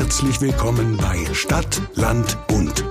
[0.00, 2.82] Herzlich willkommen bei Stadt, Land, Bund.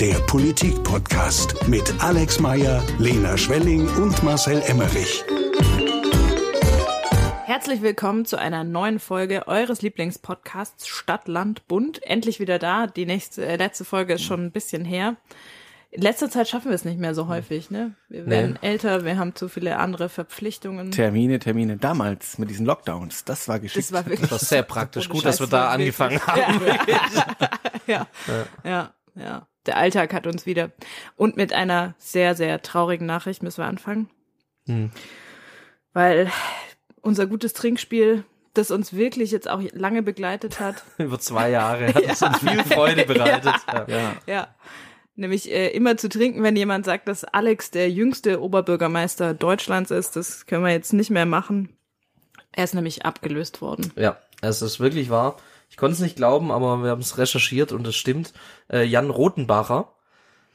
[0.00, 5.24] Der Politik-Podcast mit Alex Meyer, Lena Schwelling und Marcel Emmerich.
[7.46, 12.00] Herzlich willkommen zu einer neuen Folge eures Lieblingspodcasts Stadt, Land, Bund.
[12.04, 12.86] Endlich wieder da.
[12.86, 15.16] Die nächste, äh, letzte Folge ist schon ein bisschen her.
[15.94, 17.94] In letzter Zeit schaffen wir es nicht mehr so häufig, ne?
[18.08, 18.66] Wir werden Nee.
[18.68, 20.90] älter, wir haben zu viele andere Verpflichtungen.
[20.90, 21.76] Termine, Termine.
[21.76, 23.84] Damals mit diesen Lockdowns, das war geschickt.
[23.90, 25.10] Das war wirklich Das ist sehr praktisch.
[25.10, 26.62] Gut, dass wir da war angefangen haben.
[26.86, 27.06] Ja.
[27.86, 28.06] ja,
[28.64, 29.46] ja, ja.
[29.66, 30.70] Der Alltag hat uns wieder.
[31.16, 34.08] Und mit einer sehr, sehr traurigen Nachricht müssen wir anfangen.
[34.66, 34.90] Hm.
[35.92, 36.32] Weil
[37.02, 38.24] unser gutes Trinkspiel,
[38.54, 42.64] das uns wirklich jetzt auch lange begleitet hat, Über zwei Jahre hat es uns viel
[42.64, 43.54] Freude bereitet.
[43.68, 43.84] Ja.
[43.88, 44.12] ja.
[44.26, 44.48] Ja.
[45.14, 50.16] Nämlich äh, immer zu trinken, wenn jemand sagt, dass Alex der jüngste Oberbürgermeister Deutschlands ist.
[50.16, 51.76] Das können wir jetzt nicht mehr machen.
[52.52, 53.92] Er ist nämlich abgelöst worden.
[53.96, 55.36] ja, es ist wirklich wahr.
[55.70, 58.32] Ich konnte es nicht glauben, aber wir haben es recherchiert und es stimmt.
[58.70, 59.88] Äh, Jan Rotenbacher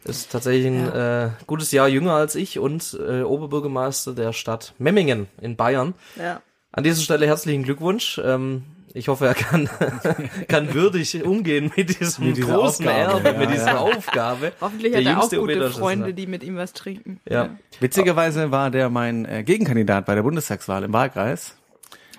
[0.03, 5.27] ist tatsächlich ein äh, gutes Jahr jünger als ich und äh, Oberbürgermeister der Stadt Memmingen
[5.41, 5.95] in Bayern.
[6.17, 6.41] Ja.
[6.71, 8.21] An dieser Stelle herzlichen Glückwunsch.
[8.23, 9.69] Ähm, ich hoffe, er kann,
[10.47, 13.55] kann würdig umgehen mit diesem Mit dieser großen Aufgabe, Erbe, ja, mit ja.
[13.55, 14.51] dieser Aufgabe.
[14.61, 15.69] Hoffentlich Der hat er auch jüngste gute.
[15.71, 17.19] Freunde, die mit ihm was trinken.
[17.29, 17.49] Ja.
[17.79, 21.55] Witzigerweise war der mein äh, Gegenkandidat bei der Bundestagswahl im Wahlkreis.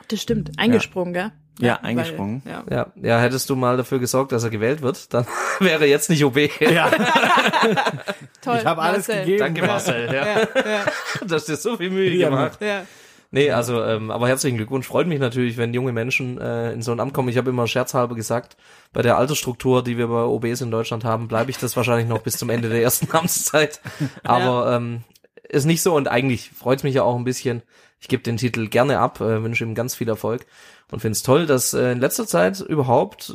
[0.09, 0.53] Das stimmt.
[0.59, 1.33] Eingesprungen, gell?
[1.61, 2.41] Ja, eingesprungen.
[2.45, 2.65] Weil, ja.
[2.71, 5.27] Ja, ja, hättest du mal dafür gesorgt, dass er gewählt wird, dann
[5.59, 6.39] wäre er jetzt nicht OB.
[6.61, 6.89] Ja,
[8.41, 8.59] Toll.
[8.61, 9.25] ich habe alles Marcel.
[9.25, 9.39] gegeben.
[9.41, 10.07] Danke, Marcel.
[10.07, 10.13] Ja.
[10.27, 10.85] Ja, ja,
[11.27, 12.59] Du hast dir so viel Mühe Ja, gemacht.
[12.61, 12.83] ja.
[13.31, 14.87] Nee, also, ähm, aber herzlichen Glückwunsch.
[14.87, 17.29] Freut mich natürlich, wenn junge Menschen äh, in so ein Amt kommen.
[17.29, 18.57] Ich habe immer scherzhalber gesagt,
[18.93, 22.23] bei der Altersstruktur, die wir bei OBs in Deutschland haben, bleibe ich das wahrscheinlich noch
[22.23, 23.81] bis zum Ende der ersten Amtszeit.
[24.25, 25.03] Aber ähm,
[25.47, 27.63] ist nicht so und eigentlich freut es mich ja auch ein bisschen.
[28.01, 30.47] Ich gebe den Titel gerne ab, äh, wünsche ihm ganz viel Erfolg
[30.91, 33.35] und finde es toll, dass äh, in letzter Zeit überhaupt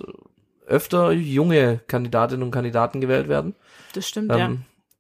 [0.66, 3.56] öfter junge Kandidatinnen und Kandidaten gewählt werden.
[3.94, 4.52] Das stimmt, Ähm, ja.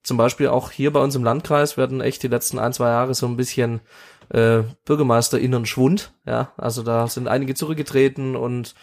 [0.03, 3.13] Zum Beispiel auch hier bei uns im Landkreis werden echt die letzten ein, zwei Jahre
[3.13, 3.79] so ein bisschen
[4.29, 6.13] äh, BürgermeisterInnen Schwund.
[6.25, 8.75] Ja, also da sind einige zurückgetreten und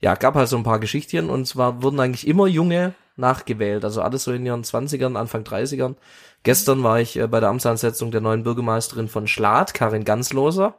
[0.00, 4.00] ja, gab halt so ein paar Geschichtchen und zwar wurden eigentlich immer junge nachgewählt, also
[4.00, 5.96] alles so in ihren 20ern, Anfang 30ern.
[6.44, 10.78] Gestern war ich äh, bei der Amtsansetzung der neuen Bürgermeisterin von Schlad, Karin Gansloser.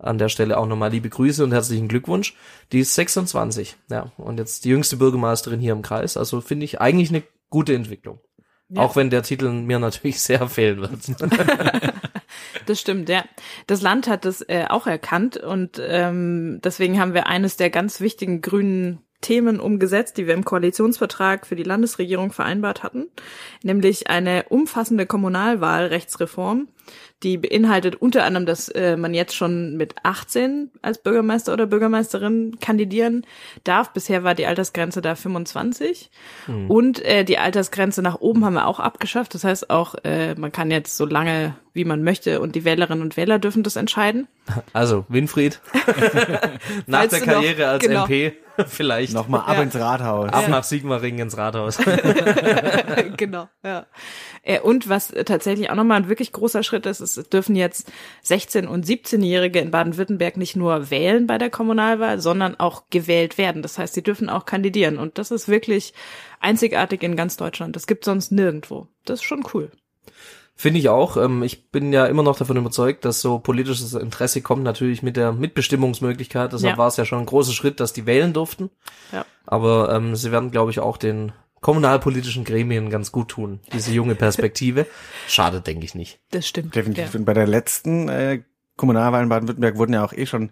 [0.00, 2.36] An der Stelle auch nochmal liebe Grüße und herzlichen Glückwunsch.
[2.70, 6.16] Die ist 26, ja, und jetzt die jüngste Bürgermeisterin hier im Kreis.
[6.16, 8.20] Also finde ich eigentlich eine gute Entwicklung.
[8.68, 8.82] Ja.
[8.82, 11.00] Auch wenn der Titel mir natürlich sehr fehlen wird.
[12.66, 13.24] Das stimmt, ja.
[13.66, 18.00] Das Land hat das äh, auch erkannt und ähm, deswegen haben wir eines der ganz
[18.00, 23.08] wichtigen grünen Themen umgesetzt, die wir im Koalitionsvertrag für die Landesregierung vereinbart hatten,
[23.62, 26.68] nämlich eine umfassende Kommunalwahlrechtsreform,
[27.24, 32.58] die beinhaltet unter anderem, dass äh, man jetzt schon mit 18 als Bürgermeister oder Bürgermeisterin
[32.60, 33.26] kandidieren
[33.64, 33.92] darf.
[33.92, 36.10] Bisher war die Altersgrenze da 25
[36.68, 39.34] und äh, die Altersgrenze nach oben haben wir auch abgeschafft.
[39.34, 43.02] Das heißt auch, äh, man kann jetzt so lange wie man möchte und die Wählerinnen
[43.02, 44.28] und Wähler dürfen das entscheiden.
[44.72, 45.60] Also, Winfried,
[46.86, 48.04] nach der du noch- Karriere als genau.
[48.04, 48.32] MP,
[48.66, 49.62] vielleicht Nochmal ab Ja.
[49.62, 50.32] ins Rathaus.
[50.32, 51.78] ab nach Sigmaringen ins Rathaus.
[53.16, 53.86] genau, ja.
[54.42, 57.90] Äh, Und was tatsächlich auch nochmal ein wirklich großer Schritt ist, es dürfen jetzt
[58.24, 63.62] 16- und 17-Jährige in Baden-Württemberg nicht nur wählen bei der Kommunalwahl, sondern auch gewählt werden.
[63.62, 64.98] Das heißt, sie dürfen auch kandidieren.
[64.98, 65.92] Und das ist wirklich
[66.40, 67.76] einzigartig in ganz Deutschland.
[67.76, 68.88] Das gibt sonst nirgendwo.
[69.04, 69.70] Das ist schon cool.
[70.60, 71.16] Finde ich auch.
[71.16, 75.16] Ähm, ich bin ja immer noch davon überzeugt, dass so politisches Interesse kommt natürlich mit
[75.16, 76.52] der Mitbestimmungsmöglichkeit.
[76.52, 76.78] Deshalb Ja.
[76.78, 78.68] war es ja schon ein großer Schritt, dass die wählen durften.
[79.12, 79.24] Ja.
[79.46, 81.30] Aber ähm, sie werden, glaube ich, auch den
[81.60, 84.86] kommunalpolitischen Gremien ganz gut tun, diese junge Perspektive.
[85.28, 86.18] Schade, denke ich nicht.
[86.32, 86.74] Das stimmt.
[86.74, 87.14] Definitiv.
[87.14, 87.20] Ja.
[87.20, 88.42] Und bei der letzten äh,
[88.76, 90.50] Kommunalwahl in Baden-Württemberg wurden ja auch eh schon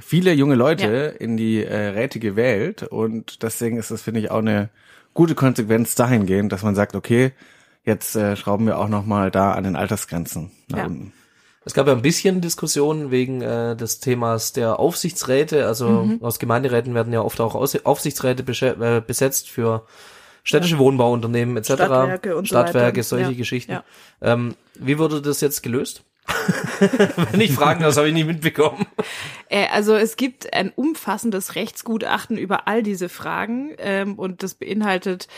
[0.00, 0.86] viele junge Leute
[1.18, 2.82] in die äh, Räte gewählt.
[2.82, 4.70] Und deswegen ist das, finde ich, auch eine
[5.12, 7.32] gute Konsequenz dahingehend, dass man sagt, okay,
[7.84, 10.84] jetzt äh, schrauben wir auch nochmal da an den Altersgrenzen nach Ja.
[10.86, 11.12] unten.
[11.66, 15.66] Es gab ja ein bisschen Diskussion wegen äh, des Themas der Aufsichtsräte.
[15.66, 16.18] Also Mhm.
[16.22, 19.86] aus Gemeinderäten werden ja oft auch Aus Aufsichtsräte äh, besetzt für
[20.42, 21.72] städtische Wohnbauunternehmen etc.
[21.72, 23.02] Stadtwerke und so Stadtwerke, weiter.
[23.02, 23.36] solche Ja.
[23.36, 23.72] Geschichten.
[23.72, 23.84] Ja.
[24.20, 26.02] Ähm, wie wurde das jetzt gelöst?
[27.32, 28.86] Wenn ich fragen, das habe ich nicht mitbekommen.
[29.48, 35.28] Äh, also es gibt ein umfassendes Rechtsgutachten über all diese Fragen ähm, und das beinhaltet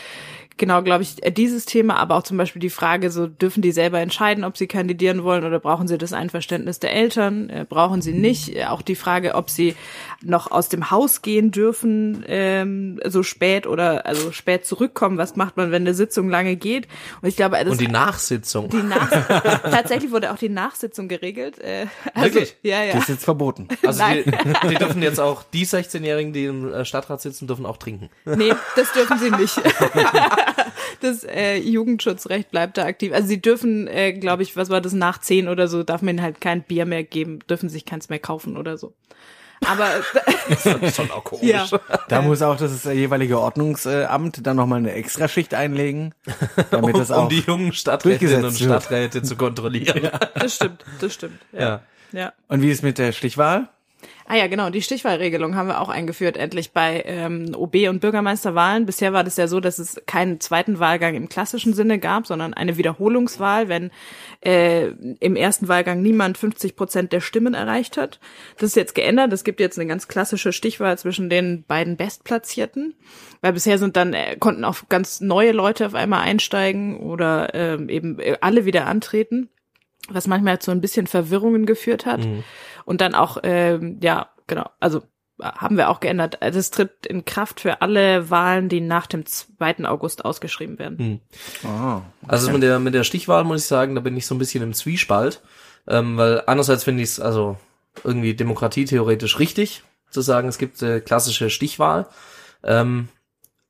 [0.57, 3.71] genau, glaube ich, äh, dieses Thema, aber auch zum Beispiel die Frage, so dürfen die
[3.71, 8.01] selber entscheiden, ob sie kandidieren wollen oder brauchen sie das Einverständnis der Eltern, äh, brauchen
[8.01, 8.55] sie nicht.
[8.55, 9.75] Äh, auch die Frage, ob sie
[10.23, 15.17] noch aus dem Haus gehen dürfen, ähm, so spät oder also spät zurückkommen.
[15.17, 16.87] Was macht man, wenn eine Sitzung lange geht?
[17.21, 18.69] Und ich glaube, das Und die Nachsitzung.
[18.69, 19.09] die Nach
[19.63, 21.59] tatsächlich wurde auch die Nachsitzung geregelt.
[21.59, 22.57] Äh, also, Wirklich?
[22.63, 22.93] Ja, ja.
[22.93, 23.67] Das ist jetzt verboten.
[23.85, 24.23] Also Nein.
[24.25, 28.09] die, die dürfen jetzt auch, die 16-Jährigen, die im äh, Stadtrat sitzen, dürfen auch trinken.
[28.25, 29.61] Nee, das dürfen sie nicht.
[31.01, 33.13] Das äh, Jugendschutzrecht bleibt da aktiv.
[33.13, 36.15] Also sie dürfen, äh, glaube ich, was war das, nach zehn oder so, darf man
[36.15, 38.93] ihnen halt kein Bier mehr geben, dürfen sich keins mehr kaufen oder so.
[39.65, 39.87] Aber
[40.91, 41.45] Schon auch komisch.
[41.45, 41.67] ja,
[42.09, 46.13] Da muss auch das jeweilige Ordnungsamt dann nochmal eine Extraschicht einlegen,
[46.71, 48.57] damit Um, das auch um die jungen Stadträtinnen und.
[48.57, 50.09] Stadträte zu kontrollieren.
[50.35, 51.39] das stimmt, das stimmt.
[51.51, 51.59] Ja.
[51.59, 51.81] Ja.
[52.11, 52.33] ja.
[52.47, 53.69] Und wie ist mit der Stichwahl?
[54.29, 58.85] Ah ja, genau, die Stichwahlregelung haben wir auch eingeführt, endlich bei ähm, OB- und Bürgermeisterwahlen.
[58.85, 62.53] Bisher war das ja so, dass es keinen zweiten Wahlgang im klassischen Sinne gab, sondern
[62.53, 63.89] eine Wiederholungswahl, wenn
[64.41, 64.87] äh,
[65.21, 68.19] im ersten Wahlgang niemand 50 Prozent der Stimmen erreicht hat.
[68.57, 69.31] Das ist jetzt geändert.
[69.31, 72.95] Es gibt jetzt eine ganz klassische Stichwahl zwischen den beiden Bestplatzierten,
[73.39, 77.87] weil bisher sind dann äh, konnten auch ganz neue Leute auf einmal einsteigen oder ähm,
[77.87, 79.49] eben äh, alle wieder antreten
[80.09, 82.25] was manchmal zu ein bisschen Verwirrungen geführt hat.
[82.87, 84.99] Und dann auch, ähm, ja, genau, also
[85.39, 86.41] äh, haben wir auch geändert.
[86.41, 89.83] Also es tritt in Kraft für alle Wahlen, die nach dem 2.
[89.83, 91.19] August ausgeschrieben werden.
[91.65, 94.37] Oh, Also mit der, mit der Stichwahl muss ich sagen, da bin ich so ein
[94.37, 95.41] bisschen im Zwiespalt.
[95.85, 97.57] Ähm, weil einerseits finde ich es also
[98.05, 102.07] irgendwie demokratietheoretisch richtig, zu sagen, es gibt äh, klassische Stichwahl.
[102.63, 103.09] Ähm,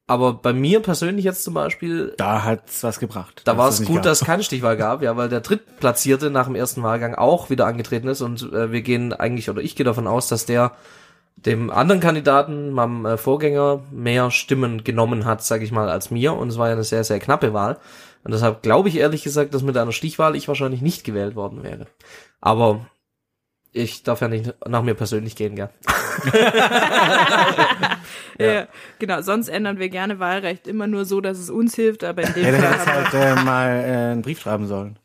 [0.07, 3.41] aber bei mir persönlich jetzt zum Beispiel, da hat's was gebracht.
[3.43, 4.03] da dass war es gut, gab.
[4.03, 7.67] dass es keine Stichwahl gab, ja, weil der Drittplatzierte nach dem ersten Wahlgang auch wieder
[7.67, 10.71] angetreten ist und äh, wir gehen eigentlich, oder ich gehe davon aus, dass der
[11.37, 16.33] dem anderen Kandidaten, meinem äh, Vorgänger, mehr Stimmen genommen hat, sage ich mal, als mir.
[16.33, 17.77] Und es war ja eine sehr, sehr knappe Wahl.
[18.23, 21.63] Und deshalb glaube ich ehrlich gesagt, dass mit einer Stichwahl ich wahrscheinlich nicht gewählt worden
[21.63, 21.85] wäre.
[22.41, 22.87] Aber
[23.71, 25.69] ich darf ja nicht nach mir persönlich gehen, gell?
[28.39, 28.67] Ja.
[28.99, 29.21] genau.
[29.21, 32.43] Sonst ändern wir gerne Wahlrecht immer nur so, dass es uns hilft, aber in dem
[32.45, 34.99] Hätte Fall jetzt haben halt äh, mal äh, einen Brief schreiben sollen.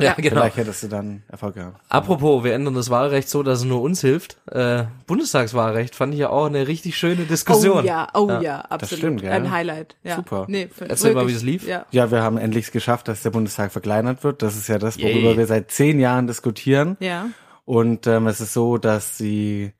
[0.00, 0.40] Ja, genau.
[0.40, 1.80] Vielleicht hättest du dann Erfolg gehabt.
[1.88, 4.38] Apropos, wir ändern das Wahlrecht so, dass es nur uns hilft.
[4.50, 7.82] Äh, Bundestagswahlrecht fand ich ja auch eine richtig schöne Diskussion.
[7.84, 8.40] Oh ja, oh Ja.
[8.40, 8.98] ja, absolut.
[9.00, 9.32] stimmt, gell?
[9.32, 9.96] Ein Highlight.
[10.04, 10.14] Ja.
[10.16, 10.44] Super.
[10.48, 11.66] Nee, für- Erzähl mal, wirklich, wie es lief.
[11.66, 11.84] Ja.
[11.90, 14.40] Ja, wir haben endlich es geschafft, dass der Bundestag verkleinert wird.
[14.42, 15.36] Das ist ja das, worüber Yay.
[15.36, 16.96] wir seit zehn Jahren diskutieren.
[17.00, 17.26] Ja.
[17.64, 19.72] Und ähm, es ist so, dass die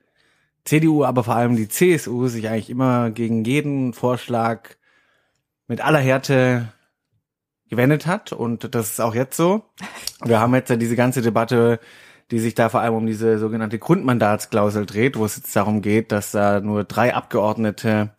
[0.65, 4.71] CDU, aber vor allem die CSU sich eigentlich immer gegen jeden Vorschlag
[5.67, 6.73] mit aller Härte
[7.69, 8.33] gewendet hat.
[8.33, 9.65] Und das ist auch jetzt so.
[10.25, 11.81] Wir haben jetzt ja diese ganze Debatte,
[12.31, 16.13] die sich da vor allem um diese sogenannte Grundmandatsklausel dreht, wo es jetzt darum geht,
[16.13, 18.11] dass da nur drei Abgeordnete,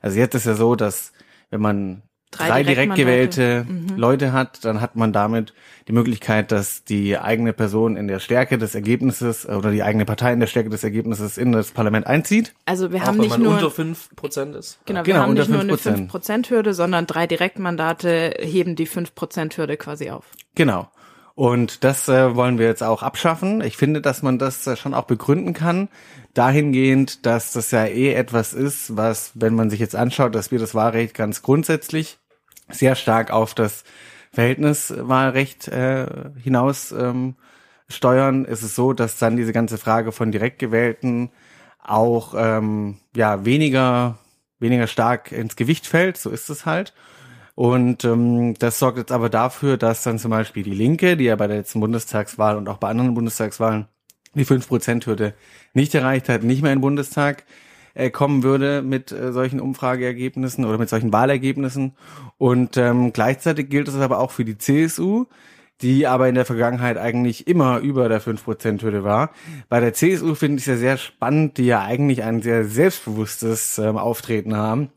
[0.00, 1.12] also jetzt ist ja so, dass
[1.50, 5.52] wenn man Drei drei, direkt gewählte Leute hat, dann hat man damit
[5.86, 10.04] die Möglichkeit, dass die eigene Person in der Stärke des Ergebnisses äh, oder die eigene
[10.04, 12.54] Partei in der Stärke des Ergebnisses in das Parlament einzieht.
[12.64, 14.78] Also wir Auch haben wenn nicht man nur unter 5% ist.
[14.86, 16.10] Genau, wir Genau, haben nicht nur eine 5%.
[16.10, 20.24] 5%-Hürde, sondern drei Direktmandate heben die 5%-Hürde quasi auf.
[20.54, 20.88] Genau.
[21.34, 23.62] Und das äh, wollen wir jetzt auch abschaffen.
[23.62, 25.88] Ich finde, dass man das äh, schon auch begründen kann,
[26.34, 30.58] dahingehend, dass das ja eh etwas ist, was, wenn man sich jetzt anschaut, dass wir
[30.58, 32.18] das Wahlrecht ganz grundsätzlich
[32.72, 33.84] sehr stark auf das
[34.32, 36.06] Verhältniswahlrecht äh,
[36.42, 37.36] hinaus ähm,
[37.88, 41.30] steuern, ist es so, dass dann diese ganze Frage von direkt gewählten
[41.82, 44.18] auch ähm, ja weniger
[44.62, 46.16] weniger stark ins Gewicht fällt.
[46.16, 46.94] So ist es halt.
[47.54, 51.36] Und ähm, das sorgt jetzt aber dafür, dass dann zum Beispiel die Linke, die ja
[51.36, 53.88] bei der letzten Bundestagswahl und auch bei anderen Bundestagswahlen
[54.34, 55.34] die 5%-Hürde
[55.74, 57.44] nicht erreicht hat, nicht mehr den Bundestag
[57.94, 61.94] äh, kommen würde mit äh, solchen Umfrageergebnissen oder mit solchen Wahlergebnissen.
[62.38, 65.26] Und ähm, gleichzeitig gilt es aber auch für die CSU,
[65.80, 69.30] die aber in der Vergangenheit eigentlich immer über der 5%-Hürde war.
[69.68, 73.78] Bei der CSU finde ich es ja sehr spannend, die ja eigentlich ein sehr selbstbewusstes
[73.78, 74.90] ähm, Auftreten haben,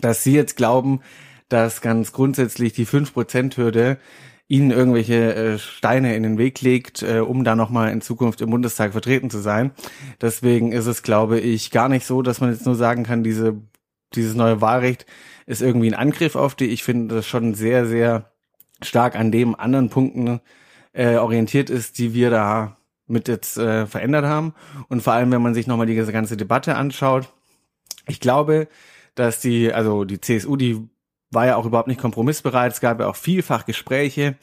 [0.00, 1.00] dass sie jetzt glauben,
[1.48, 3.98] dass ganz grundsätzlich die 5%-Hürde
[4.46, 8.50] ihnen irgendwelche äh, Steine in den Weg legt, äh, um da nochmal in Zukunft im
[8.50, 9.72] Bundestag vertreten zu sein.
[10.20, 13.56] Deswegen ist es, glaube ich, gar nicht so, dass man jetzt nur sagen kann, diese,
[14.14, 15.06] dieses neue Wahlrecht
[15.46, 16.66] ist irgendwie ein Angriff auf die.
[16.66, 18.30] Ich finde das schon sehr, sehr
[18.82, 20.40] stark an dem anderen Punkten
[20.92, 24.54] äh, orientiert ist, die wir da mit jetzt äh, verändert haben.
[24.88, 27.32] Und vor allem, wenn man sich nochmal diese ganze Debatte anschaut,
[28.06, 28.68] ich glaube,
[29.14, 30.88] dass die, also die CSU, die
[31.34, 32.72] war ja auch überhaupt nicht kompromissbereit.
[32.72, 34.36] Es gab ja auch vielfach Gespräche.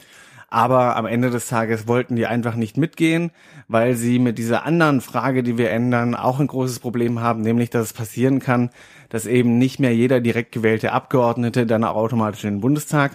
[0.52, 3.30] Aber am Ende des Tages wollten die einfach nicht mitgehen,
[3.68, 7.70] weil sie mit dieser anderen Frage, die wir ändern, auch ein großes Problem haben, nämlich
[7.70, 8.68] dass es passieren kann,
[9.08, 13.12] dass eben nicht mehr jeder direkt gewählte Abgeordnete dann auch automatisch in den Bundestag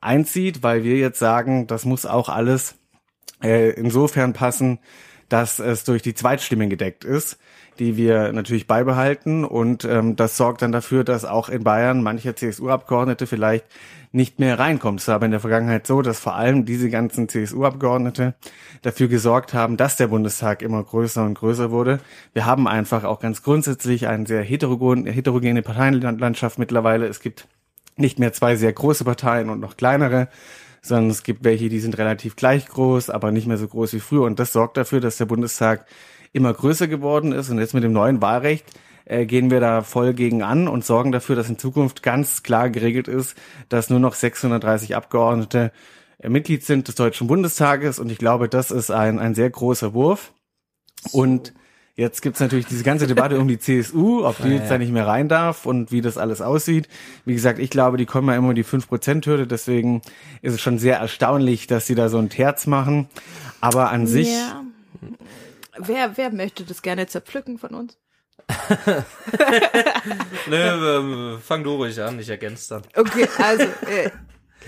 [0.00, 2.76] einzieht, weil wir jetzt sagen, das muss auch alles
[3.42, 4.78] äh, insofern passen,
[5.28, 7.38] dass es durch die Zweitstimmen gedeckt ist,
[7.78, 9.44] die wir natürlich beibehalten.
[9.44, 13.64] Und ähm, das sorgt dann dafür, dass auch in Bayern manche CSU-Abgeordnete vielleicht
[14.12, 15.00] nicht mehr reinkommt.
[15.00, 18.34] Es war aber in der Vergangenheit so, dass vor allem diese ganzen CSU-Abgeordnete
[18.82, 21.98] dafür gesorgt haben, dass der Bundestag immer größer und größer wurde.
[22.32, 27.06] Wir haben einfach auch ganz grundsätzlich eine sehr heterogen, heterogene Parteienlandschaft mittlerweile.
[27.06, 27.48] Es gibt
[27.96, 30.28] nicht mehr zwei sehr große Parteien und noch kleinere,
[30.80, 34.00] sondern es gibt welche, die sind relativ gleich groß, aber nicht mehr so groß wie
[34.00, 34.22] früher.
[34.22, 35.86] Und das sorgt dafür, dass der Bundestag
[36.34, 37.48] immer größer geworden ist.
[37.48, 38.66] Und jetzt mit dem neuen Wahlrecht
[39.06, 42.70] äh, gehen wir da voll gegen an und sorgen dafür, dass in Zukunft ganz klar
[42.70, 43.36] geregelt ist,
[43.68, 45.72] dass nur noch 630 Abgeordnete
[46.18, 47.98] äh, Mitglied sind des Deutschen Bundestages.
[47.98, 50.32] Und ich glaube, das ist ein, ein sehr großer Wurf.
[51.12, 51.54] Und
[51.96, 55.06] Jetzt gibt's natürlich diese ganze Debatte um die CSU, ob die jetzt da nicht mehr
[55.06, 56.88] rein darf und wie das alles aussieht.
[57.24, 60.02] Wie gesagt, ich glaube, die kommen ja immer die 5%-Hürde, deswegen
[60.42, 63.06] ist es schon sehr erstaunlich, dass sie da so ein Terz machen.
[63.60, 64.32] Aber an sich.
[64.32, 64.64] Ja.
[65.78, 67.98] Wer, wer möchte das gerne zerpflücken von uns?
[70.48, 72.82] Nö, ähm, fang du ruhig an, ich ergänze dann.
[72.96, 74.10] Okay, also, äh,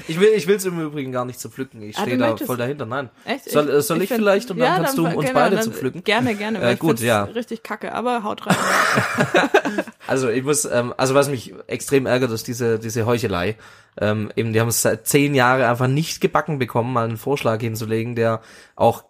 [0.09, 1.81] Ich will, ich will's im Übrigen gar nicht zerpflücken.
[1.81, 2.85] Ich Ah, stehe da voll dahinter.
[2.85, 3.09] Nein.
[3.25, 3.49] echt?
[3.51, 5.65] Soll, äh, soll ich, find- vielleicht und dann Ja, kannst du uns genau, beide dann-
[5.65, 6.05] zerpflücken?
[6.05, 6.59] Gerne, gerne.
[6.59, 7.25] Äh, weil ich gut, ja.
[7.25, 8.57] Richtig kacke, aber haut rein.
[10.09, 13.57] Also ich muss, ähm, also was mich extrem ärgert, ist diese diese Heuchelei.
[14.01, 17.61] Ähm, eben, die haben es seit zehn Jahren einfach nicht gebacken bekommen, mal einen Vorschlag
[17.61, 18.41] hinzulegen, der
[18.77, 19.03] auch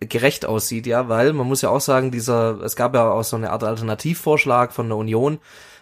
[0.00, 3.36] gerecht aussieht, ja, weil man muss ja auch sagen, dieser, es gab ja auch so
[3.36, 5.38] eine Art Alternativvorschlag von der Union,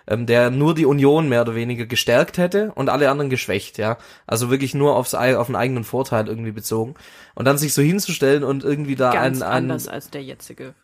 [0.06, 3.98] ähm, der nur die Union mehr oder weniger gestärkt hätte und alle anderen geschwächt, ja.
[4.26, 6.94] Also wirklich nur aufs, auf den eigenen Vorteil irgendwie bezogen.
[7.34, 10.74] Und dann sich so hinzustellen und irgendwie da Ganz ein, ein anders als der jetzige.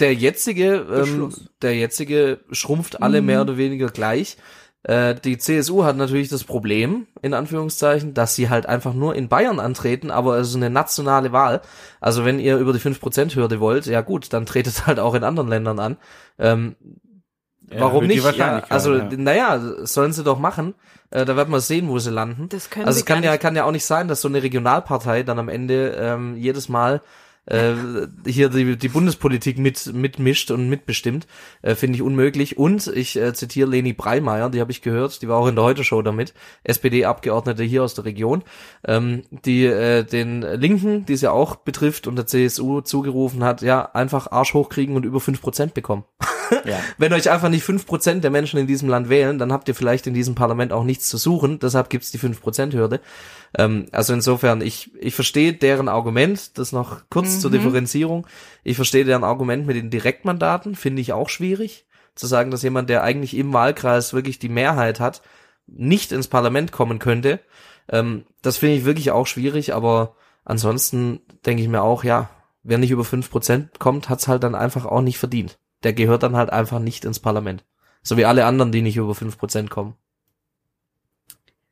[0.00, 1.50] der jetzige, ähm, Beschluss.
[1.62, 3.26] der jetzige schrumpft alle Mhm.
[3.26, 4.36] mehr oder weniger gleich.
[4.84, 9.28] Äh, die CSU hat natürlich das Problem, in Anführungszeichen, dass sie halt einfach nur in
[9.28, 11.62] Bayern antreten, aber es ist eine nationale Wahl.
[12.00, 15.48] Also wenn ihr über die 5%-Hürde wollt, ja gut, dann tretet halt auch in anderen
[15.48, 15.96] Ländern an.
[16.38, 16.74] Ähm,
[17.70, 18.38] warum erhöht die nicht?
[18.38, 19.08] Ja, also, ja.
[19.16, 20.74] naja, sollen sie doch machen.
[21.10, 22.48] Äh, da wird man sehen, wo sie landen.
[22.48, 25.22] Das können Also es kann ja, kann ja auch nicht sein, dass so eine Regionalpartei
[25.22, 27.02] dann am Ende ähm, jedes Mal
[27.46, 27.74] äh,
[28.26, 31.26] hier die, die Bundespolitik mit mitmischt und mitbestimmt,
[31.62, 32.58] äh, finde ich unmöglich.
[32.58, 35.64] Und ich äh, zitiere Leni Breimeyer, die habe ich gehört, die war auch in der
[35.64, 36.34] Heute-Show damit,
[36.64, 38.42] SPD-Abgeordnete hier aus der Region,
[38.86, 43.62] ähm, die äh, den Linken, die es ja auch betrifft, und der CSU zugerufen hat,
[43.62, 46.04] ja, einfach Arsch hochkriegen und über 5% bekommen.
[46.64, 46.78] Ja.
[46.98, 50.06] Wenn euch einfach nicht 5% der Menschen in diesem Land wählen, dann habt ihr vielleicht
[50.06, 51.58] in diesem Parlament auch nichts zu suchen.
[51.58, 53.00] Deshalb gibt's die 5%-Hürde.
[53.56, 58.26] Ähm, also insofern, ich, ich verstehe deren Argument, das noch kurz zur Differenzierung.
[58.64, 61.86] Ich verstehe deren Argument mit den Direktmandaten, finde ich auch schwierig.
[62.14, 65.22] Zu sagen, dass jemand, der eigentlich im Wahlkreis wirklich die Mehrheit hat,
[65.66, 67.40] nicht ins Parlament kommen könnte.
[67.88, 72.30] Ähm, das finde ich wirklich auch schwierig, aber ansonsten denke ich mir auch, ja,
[72.62, 75.58] wer nicht über 5% kommt, hat's halt dann einfach auch nicht verdient.
[75.84, 77.64] Der gehört dann halt einfach nicht ins Parlament.
[78.02, 79.94] So wie alle anderen, die nicht über 5% kommen.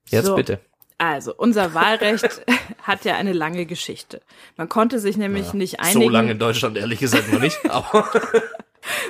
[0.08, 0.36] Jetzt So.
[0.36, 0.60] bitte.
[0.98, 2.42] Also, unser Wahlrecht
[2.82, 4.20] hat ja eine lange Geschichte.
[4.56, 6.02] Man konnte sich nämlich nicht einigen.
[6.02, 8.06] So lange in Deutschland ehrlich gesagt noch nicht, aber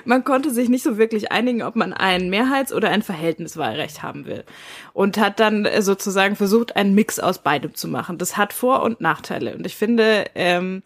[0.04, 4.26] Man konnte sich nicht so wirklich einigen, ob man ein Mehrheits- oder ein Verhältniswahlrecht haben
[4.26, 4.45] will.
[4.92, 8.19] Und hat dann äh, sozusagen versucht, einen Mix aus beidem zu machen.
[8.19, 9.54] Das hat Vor- und Nachteile.
[9.54, 10.83] Und ich finde, ähm,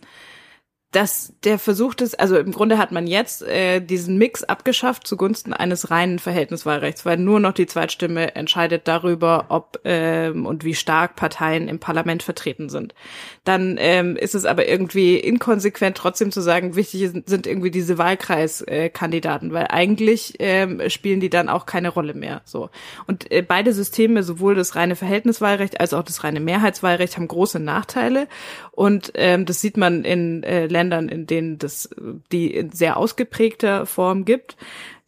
[0.94, 5.52] dass der versucht ist, also im Grunde hat man jetzt äh, diesen Mix abgeschafft zugunsten
[5.52, 11.16] eines reinen Verhältniswahlrechts, weil nur noch die Zweitstimme entscheidet darüber, ob ähm, und wie stark
[11.16, 12.94] Parteien im Parlament vertreten sind.
[13.42, 19.52] Dann ähm, ist es aber irgendwie inkonsequent trotzdem zu sagen, wichtig sind, irgendwie diese Wahlkreiskandidaten,
[19.52, 22.42] weil eigentlich ähm, spielen die dann auch keine Rolle mehr.
[22.44, 22.70] So
[23.08, 27.58] und äh, beide Systeme, sowohl das reine Verhältniswahlrecht als auch das reine Mehrheitswahlrecht, haben große
[27.58, 28.28] Nachteile
[28.70, 31.88] und ähm, das sieht man in äh, Ländern, in denen das
[32.32, 34.56] die in sehr ausgeprägter Form gibt.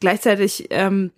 [0.00, 1.12] Gleichzeitig ähm,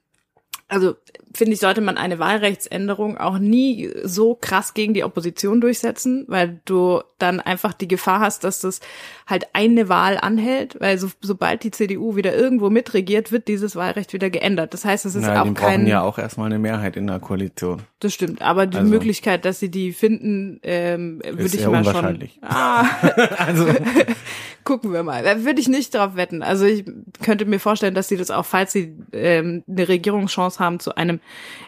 [0.69, 0.97] also
[1.35, 6.61] finde ich, sollte man eine Wahlrechtsänderung auch nie so krass gegen die Opposition durchsetzen, weil
[6.65, 8.81] du dann einfach die Gefahr hast, dass das
[9.27, 14.13] halt eine Wahl anhält, weil so, sobald die CDU wieder irgendwo mitregiert, wird dieses Wahlrecht
[14.13, 14.73] wieder geändert.
[14.73, 17.07] Das heißt, es ist Nein, auch die kein, brauchen ja auch erstmal eine Mehrheit in
[17.09, 17.83] der Koalition.
[18.01, 22.29] das stimmt, aber die Also- Möglichkeit, dass sie die finden, ähm, würde ich mal schon.
[22.43, 22.85] Ah,
[23.39, 23.67] Also,
[24.69, 25.23] gucken wir mal.
[25.23, 26.43] Da würde ich nicht drauf wetten.
[26.43, 26.85] Also ich
[27.23, 31.21] könnte mir vorstellen, dass sie das auch, falls sie ähm, eine Regierungschance haben, zu einem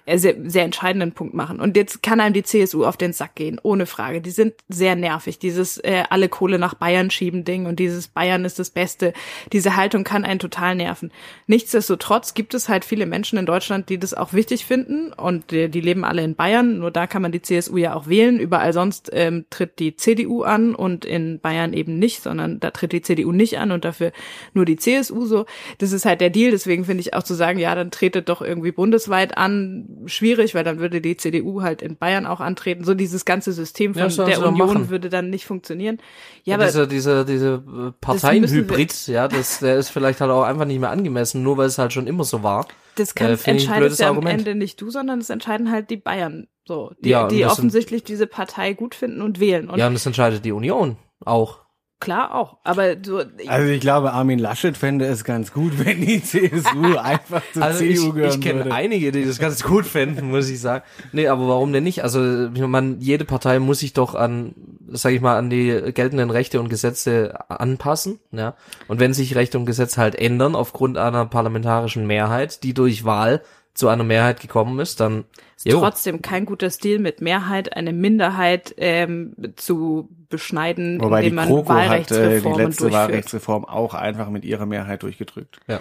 [0.04, 1.60] äh, sehr, sehr entscheidenden Punkt machen.
[1.60, 4.20] Und jetzt kann einem die CSU auf den Sack gehen, ohne Frage.
[4.20, 5.38] Die sind sehr nervig.
[5.38, 9.14] Dieses äh, alle Kohle nach Bayern schieben Ding und dieses Bayern ist das Beste.
[9.50, 11.10] Diese Haltung kann einen total nerven.
[11.46, 15.70] Nichtsdestotrotz gibt es halt viele Menschen in Deutschland, die das auch wichtig finden und die,
[15.70, 16.80] die leben alle in Bayern.
[16.80, 18.38] Nur da kann man die CSU ja auch wählen.
[18.38, 22.89] Überall sonst ähm, tritt die CDU an und in Bayern eben nicht, sondern da tritt
[22.92, 24.12] die CDU nicht an und dafür
[24.54, 25.46] nur die CSU so.
[25.78, 26.50] Das ist halt der Deal.
[26.50, 30.64] Deswegen finde ich auch zu sagen, ja, dann tretet doch irgendwie bundesweit an, schwierig, weil
[30.64, 32.84] dann würde die CDU halt in Bayern auch antreten.
[32.84, 34.90] So dieses ganze System von Ja, der Union machen.
[34.90, 35.98] würde dann nicht funktionieren.
[36.44, 40.42] Ja, Ja, aber dieser, dieser, diese äh, Parteienhybrid, ja, das, der ist vielleicht halt auch
[40.44, 42.66] einfach nicht mehr angemessen, nur weil es halt schon immer so war.
[42.96, 44.40] das kann, äh, ich ein entscheidest ja am Argument.
[44.46, 46.48] Ende nicht du, sondern es entscheiden halt die Bayern.
[46.66, 49.68] So, die, Ja, die das sind- offensichtlich diese Partei gut finden und wählen.
[49.70, 51.60] Und ja, und das entscheidet die Union auch.
[52.00, 52.56] Klar auch.
[52.64, 57.42] Aber so, Also ich glaube, Armin Laschet fände es ganz gut, wenn die CSU einfach
[57.52, 58.74] zur Also CDU ich, gehören ich kenne würde.
[58.74, 60.82] einige, die das ganz gut fänden, muss ich sagen.
[61.12, 62.02] Nee, aber warum denn nicht?
[62.02, 64.54] Also man, jede Partei muss sich doch an,
[64.88, 68.18] sag ich mal, an die geltenden Rechte und Gesetze anpassen.
[68.32, 68.54] Ja?
[68.88, 73.42] Und wenn sich Rechte und Gesetze halt ändern aufgrund einer parlamentarischen Mehrheit, die durch Wahl
[73.74, 75.24] zu einer Mehrheit gekommen ist, dann
[75.56, 81.28] ist jo, trotzdem kein guter Stil, mit Mehrheit eine Minderheit ähm, zu beschneiden, Wobei die
[81.28, 82.92] indem man GroKo hat äh, die Wahlrechtsreformen letzte durchführt.
[82.92, 85.60] Wahlrechtsreform auch einfach mit ihrer Mehrheit durchgedrückt.
[85.66, 85.80] Ja.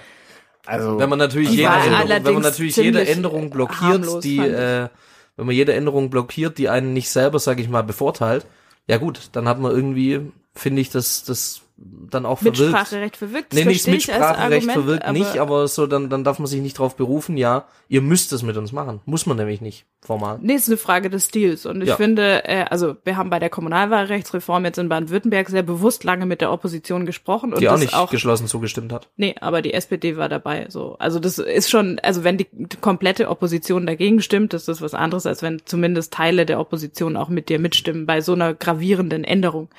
[0.65, 4.89] Also wenn man natürlich jede Änderung, wenn man natürlich jede Änderung blockiert, die, äh,
[5.35, 8.45] wenn man jede Änderung blockiert, die einen nicht selber, sag ich mal, bevorteilt,
[8.87, 12.59] ja gut, dann hat man irgendwie, finde ich, das, das dann auch verwirkt.
[12.59, 13.53] Mitspracherecht verwirkt.
[13.53, 17.37] Nee, nicht Mitspracherecht verwirkt nicht, aber so, dann, dann darf man sich nicht drauf berufen,
[17.37, 18.99] ja, ihr müsst es mit uns machen.
[19.05, 20.39] Muss man nämlich nicht, formal.
[20.41, 21.65] Nee, ist eine Frage des Stils.
[21.65, 21.95] Und ich Ja.
[21.95, 26.41] finde, äh, also wir haben bei der Kommunalwahlrechtsreform jetzt in Baden-Württemberg sehr bewusst lange mit
[26.41, 29.07] der Opposition gesprochen und Die auch nicht auch geschlossen zugestimmt hat.
[29.15, 30.65] Nee, aber die SPD war dabei.
[30.69, 32.47] So, also das ist schon, also wenn die
[32.81, 37.29] komplette Opposition dagegen stimmt, ist das was anderes, als wenn zumindest Teile der Opposition auch
[37.29, 39.69] mit dir mitstimmen bei so einer gravierenden Änderung.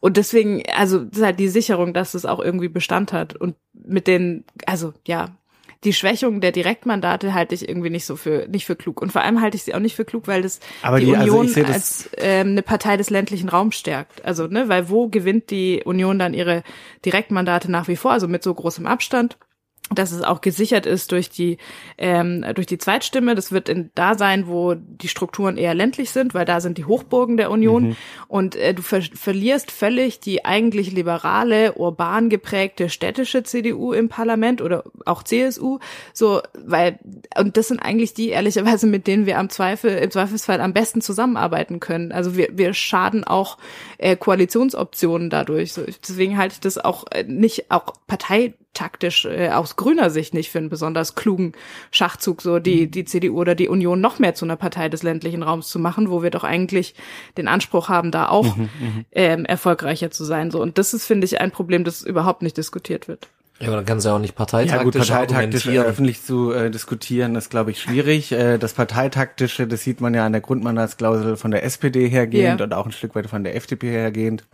[0.00, 3.36] Und deswegen, also das ist halt die Sicherung, dass es auch irgendwie Bestand hat.
[3.36, 5.28] Und mit den, also ja,
[5.84, 9.00] die Schwächung der Direktmandate halte ich irgendwie nicht so für nicht für klug.
[9.00, 11.16] Und vor allem halte ich sie auch nicht für klug, weil das Aber die, die-
[11.16, 14.24] also Union das- als ähm, eine Partei des ländlichen Raums stärkt.
[14.24, 16.62] Also, ne, weil wo gewinnt die Union dann ihre
[17.04, 18.12] Direktmandate nach wie vor?
[18.12, 19.38] Also mit so großem Abstand
[19.92, 21.58] dass es auch gesichert ist durch die
[21.98, 23.34] ähm, durch die Zweitstimme.
[23.34, 26.84] Das wird in da sein, wo die Strukturen eher ländlich sind, weil da sind die
[26.84, 27.96] Hochburgen der Union
[28.28, 34.62] und äh, du ver verlierst völlig die eigentlich liberale, urban geprägte städtische CDU im Parlament
[34.62, 35.80] oder auch CSU.
[36.12, 37.00] So, weil
[37.36, 41.00] und das sind eigentlich die ehrlicherweise mit denen wir am Zweifel im Zweifelsfall am besten
[41.00, 42.12] zusammenarbeiten können.
[42.12, 43.58] Also wir wir schaden auch
[43.98, 45.72] äh, Koalitionsoptionen dadurch.
[45.72, 47.94] So, deswegen halte ich das auch äh, nicht auch
[48.72, 51.52] parteitaktisch äh, aus grüner Sicht nicht für einen besonders klugen
[51.90, 55.42] Schachzug, so die die CDU oder die Union noch mehr zu einer Partei des ländlichen
[55.42, 56.94] Raums zu machen, wo wir doch eigentlich
[57.36, 58.56] den Anspruch haben, da auch
[59.12, 60.50] ähm, erfolgreicher zu sein.
[60.50, 63.28] So und das ist finde ich ein Problem, das überhaupt nicht diskutiert wird.
[63.60, 65.84] Ja, aber dann kann sie auch nicht Ja gut, parteitaktisch parteitaktisch argumentieren.
[65.86, 68.32] öffentlich zu äh, diskutieren, ist glaube ich schwierig.
[68.32, 72.64] Äh, das parteitaktische, das sieht man ja an der Grundmandatsklausel von der SPD hergehend Ja.
[72.64, 74.44] und auch ein Stück weit von der FDP hergehend.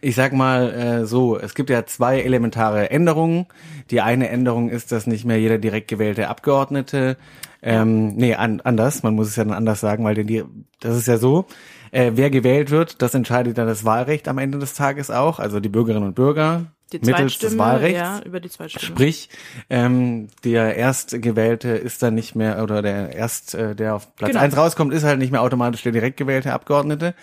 [0.00, 3.46] Ich sag mal äh, so, es gibt ja zwei elementare Änderungen.
[3.90, 7.16] Die eine Änderung ist, dass nicht mehr jeder direkt gewählte Abgeordnete,
[7.62, 10.44] ähm, nee, an, anders, man muss es ja dann anders sagen, weil denn die,
[10.80, 11.46] das ist ja so,
[11.90, 15.58] äh, wer gewählt wird, das entscheidet dann das Wahlrecht am Ende des Tages auch, also
[15.58, 17.98] die Bürgerinnen und Bürger Die mittels des Wahlrechts.
[17.98, 18.84] ja, über die Zweitstimme.
[18.86, 19.30] Sprich,
[19.70, 24.42] ähm, der Erstgewählte ist dann nicht mehr, oder der Erst, äh, der auf Platz Genau.
[24.42, 27.14] eins rauskommt, ist halt nicht mehr automatisch der direkt gewählte Abgeordnete,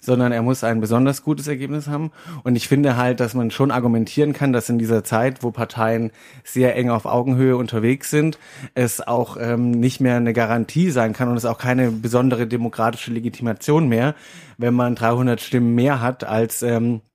[0.00, 2.10] sondern er muss ein besonders gutes Ergebnis haben.
[2.42, 6.10] Und ich finde halt, dass man schon argumentieren kann, dass in dieser Zeit, wo Parteien
[6.42, 8.38] sehr eng auf Augenhöhe unterwegs sind,
[8.74, 13.12] es auch ähm, nicht mehr eine Garantie sein kann und es auch keine besondere demokratische
[13.12, 14.14] Legitimation mehr,
[14.58, 17.09] wenn man 300 Stimmen mehr hat als ähm, äh,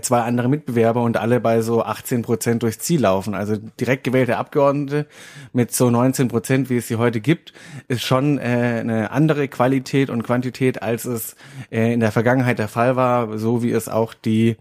[0.00, 3.34] zwei andere Mitbewerber und alle bei so 18 Prozent durchs Ziel laufen.
[3.34, 5.06] Also direkt gewählte Abgeordnete
[5.52, 7.52] mit so 19 Prozent, wie es sie heute gibt,
[7.88, 8.42] ist schon äh,
[8.80, 11.36] eine andere Qualität und Quantität, als es
[11.70, 14.56] äh, in der Vergangenheit der Fall war, so wie es auch die,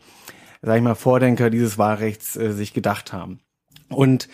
[0.62, 3.39] sag ich mal, Vordenker dieses Wahlrechts äh, sich gedacht haben.
[3.89, 4.27] Und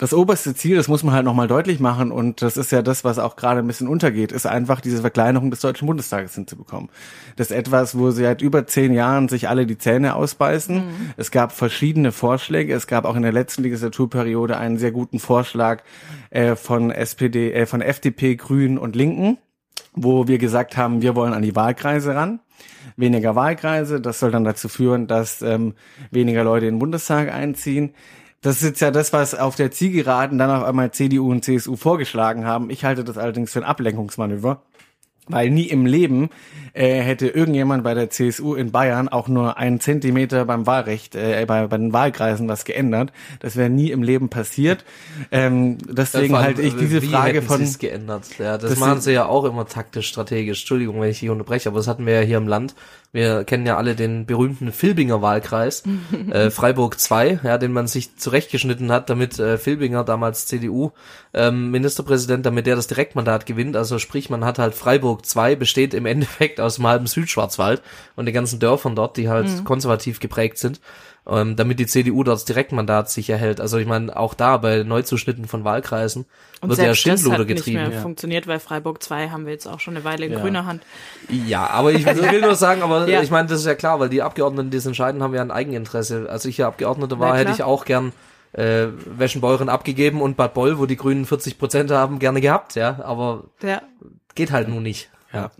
[0.00, 3.04] das oberste Ziel, das muss man halt nochmal deutlich machen, und das ist ja das,
[3.04, 6.88] was auch gerade ein bisschen untergeht, ist einfach diese Verkleinerung des Deutschen Bundestages hinzubekommen.
[7.36, 10.82] Das ist etwas, wo sie seit über zehn Jahren sich alle die Zähne ausbeißen.
[11.18, 12.72] Es gab verschiedene Vorschläge.
[12.72, 15.82] Es gab auch in der letzten Legislaturperiode einen sehr guten Vorschlag
[16.30, 19.36] äh, von SPD, äh, von FDP, Grünen und Linken,
[19.92, 22.40] wo wir gesagt haben, wir wollen an die Wahlkreise ran
[22.96, 24.00] weniger Wahlkreise.
[24.00, 25.74] Das soll dann dazu führen, dass ähm,
[26.10, 27.94] weniger Leute in den Bundestag einziehen.
[28.42, 31.76] Das ist jetzt ja das, was auf der Zielgeraden dann auf einmal CDU und CSU
[31.76, 32.70] vorgeschlagen haben.
[32.70, 34.62] Ich halte das allerdings für ein Ablenkungsmanöver.
[35.28, 36.30] Weil nie im Leben
[36.72, 41.44] äh, hätte irgendjemand bei der CSU in Bayern auch nur einen Zentimeter beim Wahlrecht, äh,
[41.46, 43.12] bei, bei den Wahlkreisen was geändert.
[43.38, 44.84] Das wäre nie im Leben passiert.
[45.30, 47.64] Ähm, deswegen Ja, halte ich diese wie Frage von.
[47.78, 48.38] geändert.
[48.38, 50.62] Ja, das, Das machen sie ja auch immer taktisch, strategisch.
[50.62, 52.74] Entschuldigung, wenn ich hier unterbreche, aber das hatten wir ja hier im Land.
[53.12, 55.82] Wir kennen ja alle den berühmten Filbinger Wahlkreis,
[56.30, 60.92] äh, Freiburg 2, ja, den man sich zurechtgeschnitten hat, damit äh, Filbinger, damals CDU,
[61.34, 63.76] ähm, Ministerpräsident, damit der das Direktmandat gewinnt.
[63.76, 67.82] Also sprich, man hat halt Freiburg 2, besteht im Endeffekt aus dem halben Südschwarzwald
[68.14, 70.80] und den ganzen Dörfern dort, die halt konservativ geprägt sind.
[71.28, 73.60] Ähm, damit die CDU dort das Direktmandat sich erhält.
[73.60, 76.24] Also ich meine, auch da bei Neuzuschnitten von Wahlkreisen
[76.62, 77.88] Und wird ja Schindluder hat nicht getrieben.
[77.88, 80.40] mehr funktioniert, weil Freiburg 2 haben wir jetzt auch schon eine Weile in Ja.
[80.40, 80.82] grüner Hand.
[81.28, 83.20] Ja, aber ich, will nur sagen, aber Ja.
[83.22, 85.50] ich meine, das ist ja klar, weil die Abgeordneten, die das entscheiden, haben ja ein
[85.50, 86.26] Eigeninteresse.
[86.30, 88.12] Als ich ja Abgeordneter war, hätte ich auch gern
[88.52, 92.98] äh, Weschenbeuren abgegeben und Bad Boll, wo die Grünen 40 Prozent haben, gerne gehabt, ja.
[93.04, 93.82] Aber Ja.
[94.34, 95.10] geht halt nun nicht.
[95.32, 95.52] Ja.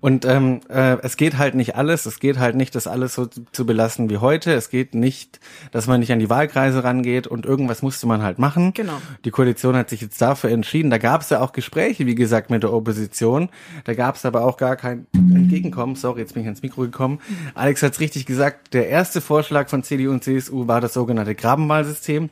[0.00, 3.26] Und ähm, äh, es geht halt nicht alles, es geht halt nicht, das alles so
[3.26, 4.54] zu, belassen wie heute.
[4.54, 5.38] Es geht nicht,
[5.70, 8.72] dass man nicht an die Wahlkreise rangeht und irgendwas musste man halt machen.
[8.72, 9.00] Genau.
[9.26, 10.88] Die Koalition hat sich jetzt dafür entschieden.
[10.88, 13.50] Da gab es ja auch Gespräche, wie gesagt, mit der Opposition.
[13.84, 15.94] Da gab es aber auch gar kein Entgegenkommen.
[15.94, 17.20] Sorry, jetzt bin ich ans Mikro gekommen.
[17.54, 18.72] Alex hat es richtig gesagt.
[18.72, 22.30] Der erste Vorschlag von CDU und CSU war das sogenannte Grabenwahlsystem.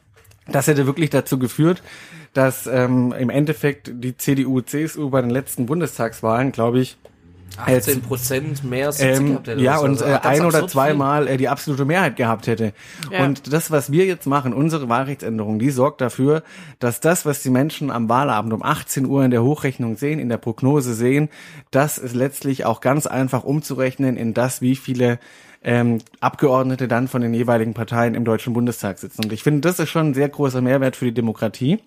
[0.49, 1.83] Das hätte wirklich dazu geführt,
[2.37, 6.99] dass ähm, im Endeffekt die CDU, CSU bei den letzten Bundestagswahlen, glaube ich,
[7.59, 9.61] 18 Prozent mehr Sitze ähm, gehabt hätte.
[9.63, 12.75] ja, Das und äh, also ein oder zweimal äh, die absolute Mehrheit gehabt hätte.
[13.11, 13.25] Ja.
[13.25, 16.43] Und das, was wir jetzt machen, unsere Wahlrechtsänderung, die sorgt dafür,
[16.79, 20.29] dass das, was die Menschen am Wahlabend um 18 Uhr in der Hochrechnung sehen, in
[20.29, 21.31] der Prognose sehen,
[21.71, 25.19] das ist letztlich auch ganz einfach umzurechnen in das, wie viele
[25.65, 29.25] ähm, Abgeordnete dann von den jeweiligen Parteien im Deutschen Bundestag sitzen.
[29.25, 31.81] Und ich finde, das ist schon ein sehr großer Mehrwert für die Demokratie.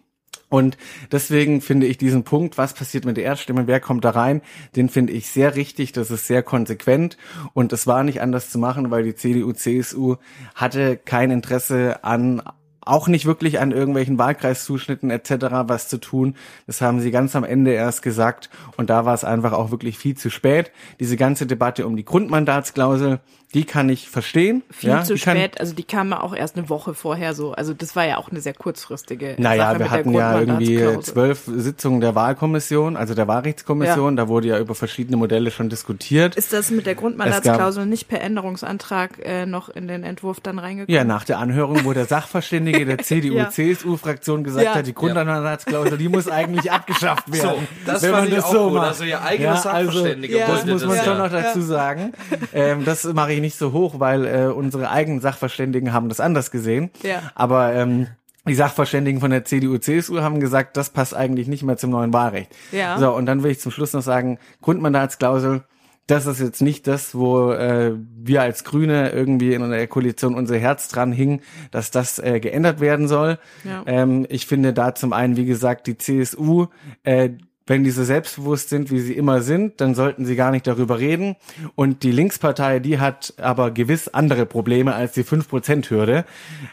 [0.49, 0.77] Und
[1.11, 4.41] deswegen finde ich diesen Punkt, was passiert mit der Erststimme, wer kommt da rein,
[4.75, 7.17] den finde ich sehr richtig, das ist sehr konsequent
[7.53, 10.15] und es war nicht anders zu machen, weil die CDU, CSU
[10.55, 12.41] hatte kein Interesse an
[12.89, 15.31] auch nicht wirklich an irgendwelchen Wahlkreiszuschnitten etc.
[15.67, 16.35] was zu tun.
[16.65, 19.97] Das haben sie ganz am Ende erst gesagt und da war es einfach auch wirklich
[19.97, 20.71] viel zu spät.
[20.99, 23.19] Diese ganze Debatte um die Grundmandatsklausel,
[23.55, 24.61] die kann ich verstehen.
[24.69, 27.33] Viel ja, zu die kann, spät, also die kam ja auch erst eine Woche vorher
[27.33, 27.53] so.
[27.53, 30.39] Also das war ja auch eine sehr kurzfristige Naja, Sache wir mit der hatten ja
[30.39, 35.67] irgendwie zwölf Sitzungen der Wahlkommission, also der Wahlrechtskommission, da wurde ja über verschiedene Modelle schon
[35.69, 36.35] diskutiert.
[36.35, 40.95] Ist das mit der Grundmandatsklausel nicht per Änderungsantrag äh, noch in den Entwurf dann reingekommen?
[40.95, 43.49] ja, nach der Anhörung, wo der Sachverständige der Ja.
[43.49, 44.75] CDU-CSU-Fraktion gesagt Ja.
[44.75, 47.67] hat, die Grundmandatsklausel, die muss eigentlich abgeschafft werden.
[47.85, 48.73] das wenn fand man ich das auch so gut.
[48.75, 48.87] macht.
[48.89, 50.47] Also ihr eigener Sachverständiger Ja.
[50.47, 51.27] Das muss man schon ja.
[51.27, 52.13] noch dazu sagen.
[52.53, 56.51] Ähm, das mache ich nicht so hoch, weil äh, unsere eigenen Sachverständigen haben das anders
[56.51, 56.91] gesehen.
[57.03, 57.21] Ja.
[57.35, 58.07] Aber ähm,
[58.47, 62.13] die Sachverständigen von der CDU, CSU haben gesagt, das passt eigentlich nicht mehr zum neuen
[62.13, 62.55] Wahlrecht.
[62.71, 62.97] Ja.
[62.97, 65.63] So, und dann will ich zum Schluss noch sagen, Grundmandatsklausel,
[66.07, 70.57] das ist jetzt nicht das, wo äh, wir als Grüne irgendwie in der Koalition unser
[70.57, 73.37] Herz dran hingen, dass das äh, geändert werden soll.
[73.63, 73.83] Ja.
[73.85, 76.67] Ähm, ich finde da zum einen, wie gesagt, die CSU,
[77.03, 77.29] äh,
[77.69, 80.99] wenn die so selbstbewusst sind, wie sie immer sind, dann sollten sie gar nicht darüber
[80.99, 81.35] reden.
[81.75, 86.25] Und die Linkspartei, die hat aber gewiss andere Probleme als die 5%-Hürde.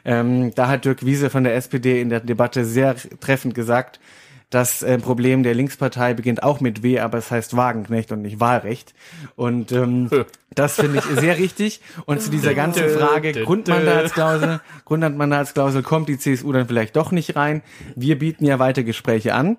[0.04, 4.00] Ähm, da hat Dirk Wiese von der SPD in der Debatte sehr treffend gesagt,
[4.48, 8.38] das äh, Problem der Linkspartei beginnt auch mit W, aber es heißt Wagenknecht und nicht
[8.38, 8.94] Wahlrecht.
[9.35, 10.09] Und ähm,
[10.54, 11.80] das finde ich sehr richtig.
[12.06, 17.62] Und zu dieser ganzen Frage Grundmandatsklausel, Grundmandatsklausel kommt die CSU dann vielleicht doch nicht rein.
[17.96, 19.56] Wir bieten ja weiter Gespräche an.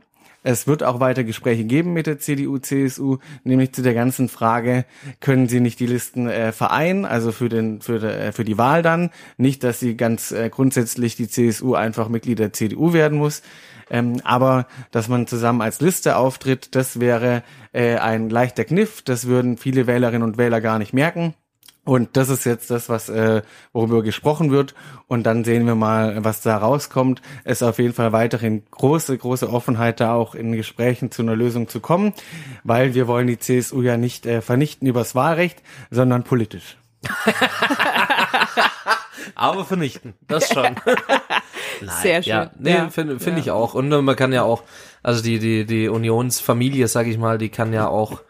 [0.47, 4.85] Es wird auch weiter Gespräche geben mit der CDU, CSU, nämlich zu der ganzen Frage,
[5.19, 8.57] können sie nicht die Listen äh, vereinen, also für den für, de, äh, für die
[8.57, 13.17] Wahl dann, nicht, dass sie ganz äh, grundsätzlich die CSU einfach Mitglied der CDU werden
[13.17, 13.41] muss,
[13.89, 19.27] ähm, aber dass man zusammen als Liste auftritt, das wäre äh, ein leichter Kniff, das
[19.27, 21.33] würden viele Wählerinnen und Wähler gar nicht merken.
[21.87, 24.75] Und das ist jetzt das, was äh, worüber gesprochen wird.
[25.07, 27.21] Und dann sehen wir mal, was da rauskommt.
[27.45, 31.35] Es ist auf jeden Fall weiterhin große, große Offenheit, da auch in Gesprächen zu einer
[31.37, 32.13] Lösung zu kommen,
[32.65, 36.77] weil wir wollen die CSU ja nicht äh, vernichten übers Wahlrecht, sondern politisch.
[39.35, 40.75] Aber vernichten, das schon.
[42.01, 42.29] Sehr schön.
[42.31, 42.89] Ja, nee, Ja.
[42.89, 43.41] finde find Ja.
[43.43, 43.73] ich auch.
[43.75, 44.63] Und man kann ja auch,
[45.03, 48.21] also die, die, die Unionsfamilie, sag ich mal, die kann ja auch,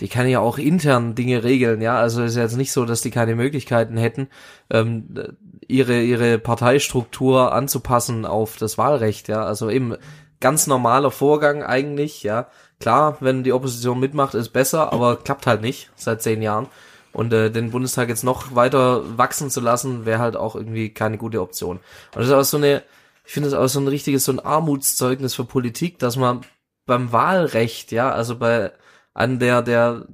[0.00, 1.96] die kann ja auch intern Dinge regeln, ja.
[1.96, 4.28] Also ist jetzt nicht so, dass die keine Möglichkeiten hätten,
[4.70, 5.36] ähm,
[5.68, 9.44] ihre, ihre Parteistruktur anzupassen auf das Wahlrecht, ja.
[9.44, 9.96] Also eben
[10.40, 12.48] ganz normaler Vorgang eigentlich, ja.
[12.80, 16.66] Klar, wenn die Opposition mitmacht, ist besser, aber klappt halt nicht seit zehn Jahren.
[17.12, 21.18] Und äh, den Bundestag jetzt noch weiter wachsen zu lassen, wäre halt auch irgendwie keine
[21.18, 21.76] gute Option.
[21.76, 22.82] Und das ist auch so eine,
[23.24, 26.40] ich finde das auch so ein richtiges, so ein Armutszeugnis für Politik, dass man
[26.86, 28.72] beim Wahlrecht, ja, also bei
[29.14, 30.06] an der, der,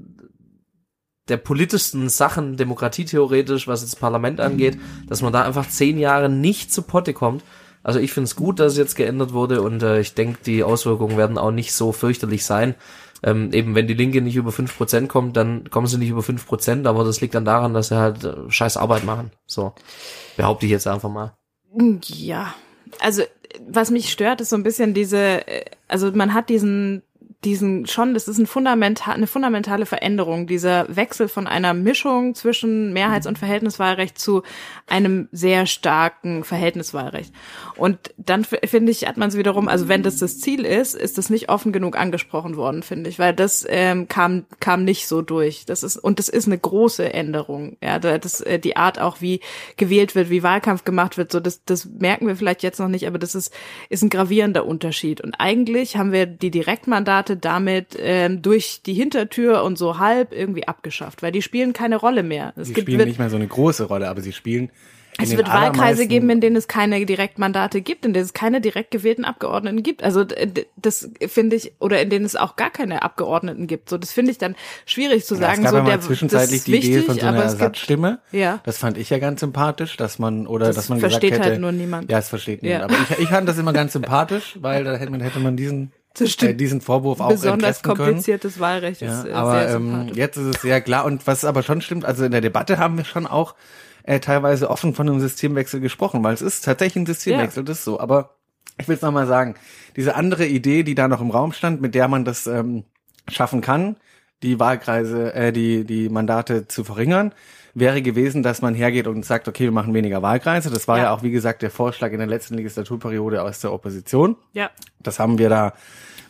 [1.28, 6.72] der politischsten Sachen, demokratietheoretisch, was das Parlament angeht, dass man da einfach zehn Jahre nicht
[6.72, 7.42] zu Potte kommt.
[7.82, 10.62] Also ich finde es gut, dass es jetzt geändert wurde und äh, ich denke, die
[10.62, 12.74] Auswirkungen werden auch nicht so fürchterlich sein.
[13.22, 16.22] Ähm, eben wenn die Linke nicht über fünf Prozent kommt, dann kommen sie nicht über
[16.22, 19.30] fünf Prozent, aber das liegt dann daran, dass sie halt äh, scheiß Arbeit machen.
[19.46, 19.72] So
[20.37, 21.34] behaupte ich jetzt einfach mal.
[22.04, 22.54] Ja,
[23.00, 23.22] also
[23.66, 27.02] was mich stört, ist so ein bisschen diese, äh, also man hat diesen
[27.44, 32.92] diesen schon, das ist ein fundamental, eine fundamentale Veränderung, dieser Wechsel von einer Mischung zwischen
[32.92, 34.42] Mehrheits- und Verhältniswahlrecht zu
[34.88, 37.33] einem sehr starken Verhältniswahlrecht.
[37.77, 41.16] Und dann finde ich, hat man es wiederum, also wenn das das Ziel ist, ist
[41.16, 45.22] das nicht offen genug angesprochen worden, finde ich, weil das ähm, kam kam nicht so
[45.22, 45.64] durch.
[45.64, 47.77] Das ist und das ist eine große Änderung.
[47.81, 49.40] Ja, das äh, die Art auch wie
[49.77, 53.07] gewählt wird, wie Wahlkampf gemacht wird, so das das merken wir vielleicht jetzt noch nicht,
[53.07, 53.55] aber das ist
[53.90, 55.20] ist ein gravierender Unterschied.
[55.20, 60.67] Und eigentlich haben wir die Direktmandate damit ähm, durch die Hintertür und so halb irgendwie
[60.67, 62.53] abgeschafft, weil die spielen keine Rolle mehr.
[62.57, 64.71] Es sie gibt, spielen nicht mehr so eine große Rolle, aber sie spielen
[65.21, 68.93] es wird Wahlkreise geben, in denen es keine Direktmandate gibt, in denen es keine direkt
[68.93, 70.05] gewählten Abgeordneten gibt.
[70.05, 70.25] Also
[70.77, 73.91] das finde ich, oder in denen es auch gar keine Abgeordneten gibt.
[73.91, 74.55] So, das finde ich dann
[74.87, 75.62] schwierig zu sagen.
[75.62, 78.21] Ja, es gab so, der, zwischenzeitlich die wichtig, Idee von so einer Ersatzstimme.
[78.31, 78.61] Gibt, ja.
[78.64, 81.53] Das fand ich ja ganz sympathisch, dass man oder das dass man versteht gesagt hätte,
[81.53, 82.11] halt nur niemand.
[82.11, 82.91] Ja, es versteht niemand.
[82.91, 82.97] Ja.
[82.97, 85.93] Aber ich, ich fand das immer ganz sympathisch, weil da hätte man, hätte man diesen
[86.20, 88.62] äh, diesen Vorwurf auch Besonders kompliziertes können.
[88.62, 92.04] Wahlrecht ja, ist aber ähm, jetzt ist es sehr klar und was aber schon stimmt,
[92.04, 93.54] also in der Debatte haben wir schon auch
[94.09, 97.66] äh, teilweise offen von einem Systemwechsel gesprochen, weil es ist tatsächlich ein Systemwechsel, ja.
[97.66, 98.00] das ist so.
[98.00, 98.31] Aber
[98.78, 99.54] ich will es nochmal sagen,
[99.96, 102.85] diese andere Idee, die da noch im Raum stand, mit der man das ähm,
[103.28, 103.96] schaffen kann,
[104.42, 107.35] die Wahlkreise, äh, die, die Mandate zu verringern,
[107.79, 110.71] wäre gewesen, dass man hergeht und sagt, okay, wir machen weniger Wahlkreise.
[110.71, 113.73] Das war ja, ja auch, wie gesagt, der Vorschlag in der letzten Legislaturperiode aus der
[113.73, 114.37] Opposition.
[114.53, 114.71] Ja.
[115.01, 115.75] Das haben wir da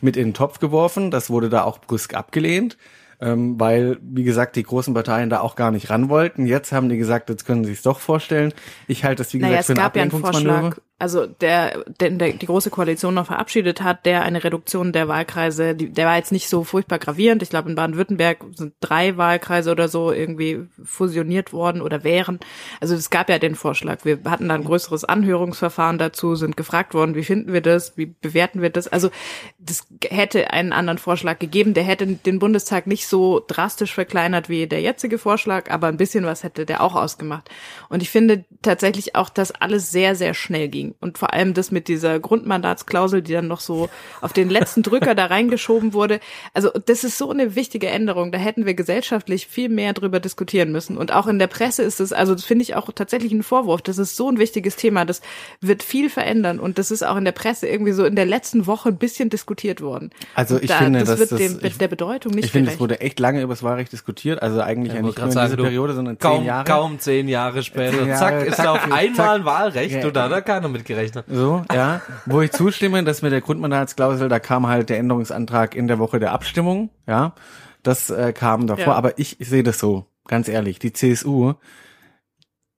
[0.01, 1.11] mit in den Topf geworfen.
[1.11, 2.77] Das wurde da auch brüsk abgelehnt
[3.21, 6.47] ähm, weil, wie gesagt, die großen Parteien da auch gar nicht ran wollten.
[6.47, 8.53] Jetzt haben die gesagt, jetzt können sie es doch vorstellen.
[8.87, 10.77] Ich halte das, wie gesagt, naja, für ein Ablenkungsmanöver.
[10.77, 15.07] Ja also der, der, der die große Koalition noch verabschiedet hat, der eine Reduktion der
[15.07, 17.41] Wahlkreise, die, der war jetzt nicht so furchtbar gravierend.
[17.43, 22.41] Ich glaube, in Baden-Württemberg sind drei Wahlkreise oder so irgendwie fusioniert worden oder wären.
[22.81, 24.05] Also es gab ja den Vorschlag.
[24.05, 28.07] Wir hatten da ein größeres Anhörungsverfahren dazu, sind gefragt worden, wie finden wir das, wie
[28.07, 28.89] bewerten wir das.
[28.89, 29.11] Also
[29.59, 34.67] das hätte einen anderen Vorschlag gegeben, der hätte den Bundestag nicht so drastisch verkleinert wie
[34.67, 37.49] der jetzige Vorschlag, aber ein bisschen was hätte der auch ausgemacht.
[37.89, 40.88] Und ich finde tatsächlich auch, dass alles sehr, sehr schnell ging.
[41.01, 43.89] Und vor allem das mit dieser Grundmandatsklausel, die dann noch so
[44.21, 46.21] auf den letzten Drücker da reingeschoben wurde.
[46.55, 48.33] Also das ist so eine wichtige Änderung.
[48.33, 50.97] Da hätten wir gesellschaftlich viel mehr drüber diskutieren müssen.
[50.97, 53.83] Und auch in der Presse ist es, also das finde ich auch tatsächlich ein Vorwurf.
[53.83, 55.05] Das ist so ein wichtiges Thema.
[55.05, 55.21] Das
[55.61, 56.59] wird viel verändern.
[56.61, 59.31] Und das ist auch in der Presse irgendwie so in der letzten Woche ein bisschen
[59.31, 60.11] diskutiert worden.
[60.35, 62.81] Also ich da, finde, das wird das, dem, ich, der Bedeutung nicht Ich finde, es
[62.81, 64.43] wurde echt lange über das Wahlrecht diskutiert.
[64.43, 66.65] Also eigentlich ja, nicht nur in sagen, dieser Periode, sondern kaum, zehn Jahre.
[66.65, 67.99] Kaum zehn Jahre später.
[67.99, 68.93] Zehn Jahre, zack, ist zack, da auf zack.
[68.93, 69.95] einmal ein Wahlrecht.
[69.95, 70.01] Ja.
[70.03, 70.41] Du, da hat da
[70.85, 71.27] keiner mitgerechnet.
[71.29, 72.01] So, ja.
[72.27, 76.19] Wo ich zustimme, dass mit der Grundmandatsklausel, da kam halt der Änderungsantrag in der Woche
[76.19, 77.35] der Abstimmung, ja.
[77.83, 78.95] Das äh, kam davor, Ja.
[78.95, 81.55] aber ich, ich sehe das so, ganz ehrlich, die CSU,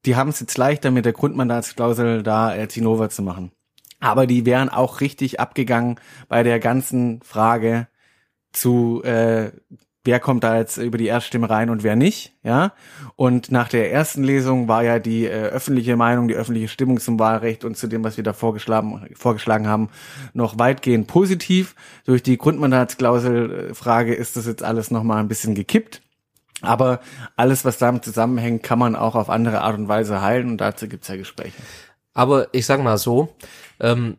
[0.05, 3.51] die haben es jetzt leichter mit der Grundmandatsklausel da äh, Zinnober zu machen.
[3.99, 7.87] Aber die wären auch richtig abgegangen bei der ganzen Frage
[8.51, 9.51] zu äh,
[10.03, 12.73] wer kommt da jetzt über die Erststimme rein und wer nicht, ja.
[13.15, 17.19] Und nach der ersten Lesung war ja die äh, öffentliche Meinung, die öffentliche Stimmung zum
[17.19, 19.89] Wahlrecht und zu dem, was wir da vorgeschlagen, vorgeschlagen haben,
[20.33, 21.75] noch weitgehend positiv.
[22.05, 26.01] Durch die Grundmandatsklausel-Frage ist das jetzt alles nochmal ein bisschen gekippt.
[26.61, 26.99] Aber
[27.35, 30.87] alles, was damit zusammenhängt, kann man auch auf andere Art und Weise heilen und dazu
[30.87, 31.61] gibt's ja Gespräche.
[32.13, 33.35] Aber ich sag mal so,
[33.79, 34.17] ähm,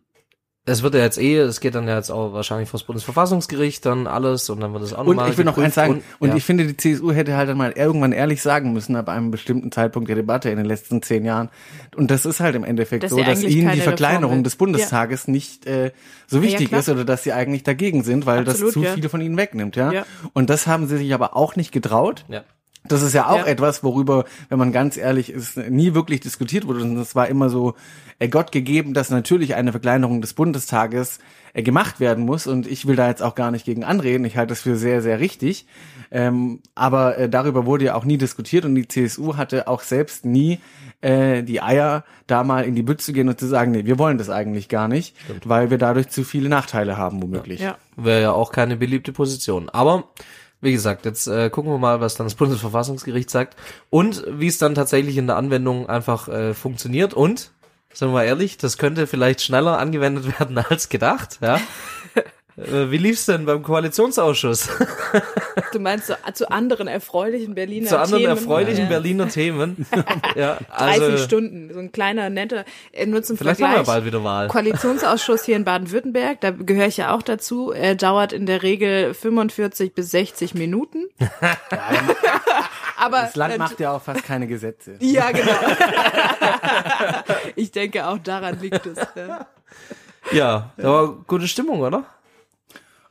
[0.65, 3.85] es wird ja jetzt eh, es geht dann ja jetzt auch wahrscheinlich vor das Bundesverfassungsgericht
[3.85, 6.29] dann alles und dann wird es auch Und nochmal ich will noch eins sagen, und
[6.29, 6.37] ja.
[6.37, 9.73] ich finde, die CSU hätte halt dann mal irgendwann ehrlich sagen müssen, ab einem bestimmten
[9.73, 11.49] Zeitpunkt der Debatte in den letzten zehn Jahren.
[11.97, 15.67] Und das ist halt im Endeffekt Dass so, dass ihnen die Verkleinerung des Bundestages nicht
[15.67, 15.91] äh,
[16.29, 16.81] so Ja, wichtig klar.
[16.81, 18.93] ist oder dass sie eigentlich dagegen sind, weil Absolut, das zu ja.
[18.93, 19.91] viele von ihnen wegnimmt, ja?
[19.91, 20.07] Ja.
[20.33, 22.25] Und das haben sie sich aber auch nicht getraut.
[22.29, 22.45] ja.
[22.89, 23.47] Das ist ja auch Ja.
[23.47, 26.81] etwas, worüber, wenn man ganz ehrlich ist, nie wirklich diskutiert wurde.
[26.83, 27.75] Und es war immer so
[28.19, 31.21] äh, Gott gegeben, dass natürlich eine Verkleinerung des Bundestages
[31.55, 32.47] äh, gemacht werden muss.
[32.49, 34.25] Und ich will da jetzt auch gar nicht gegen anreden.
[34.25, 35.67] Ich halte das für sehr, sehr richtig.
[36.11, 40.27] Ähm, aber äh, darüber wurde ja auch nie diskutiert und die CSU hatte auch selbst
[40.27, 40.59] nie
[41.01, 43.99] äh, die Eier, da mal in die Bütt zu gehen und zu sagen, nee, wir
[43.99, 47.61] wollen das eigentlich gar nicht, weil wir dadurch zu viele Nachteile haben, womöglich.
[47.61, 47.79] Ja.
[47.97, 49.71] Wäre ja auch keine beliebte Position.
[49.71, 50.05] Aber
[50.63, 53.57] wie gesagt, jetzt äh, gucken wir mal, was dann das Bundesverfassungsgericht sagt
[53.91, 57.53] und wie es dann tatsächlich in der Anwendung einfach äh, funktioniert und
[57.95, 61.61] Sagen wir mal ehrlich, das könnte vielleicht schneller angewendet werden als gedacht, ja.
[62.57, 64.69] Äh, Wie lief's denn beim Koalitionsausschuss?
[65.73, 68.37] Du meinst so, zu anderen erfreulichen Berliner Zu anderen Themen?
[68.37, 68.89] erfreulichen ja.
[68.91, 69.87] Berliner Themen.
[70.37, 73.87] Ja, 30 also Stunden, so ein kleiner, netter, äh, nur zum vielleicht haben Vergleich.
[73.87, 74.49] wir bald wieder Wahl.
[74.49, 79.13] Koalitionsausschuss hier in Baden-Württemberg, da gehöre ich ja auch dazu, er dauert in der Regel
[79.15, 81.05] 45 bis 60 Minuten.
[82.97, 84.97] Aber Das Land nat- macht ja auch fast keine Gesetze.
[85.01, 85.51] Ja, genau.
[87.57, 88.99] ich denke, auch daran liegt es.
[89.15, 89.47] Ja.
[90.31, 92.05] Ja, da war gute Stimmung, oder?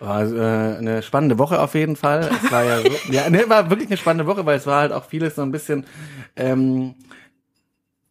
[0.01, 2.27] War äh, eine spannende Woche auf jeden Fall.
[2.43, 4.91] Es war ja, so, ja, ne, war wirklich eine spannende Woche, weil es war halt
[4.91, 5.85] auch vieles so ein bisschen,
[6.35, 6.95] ähm,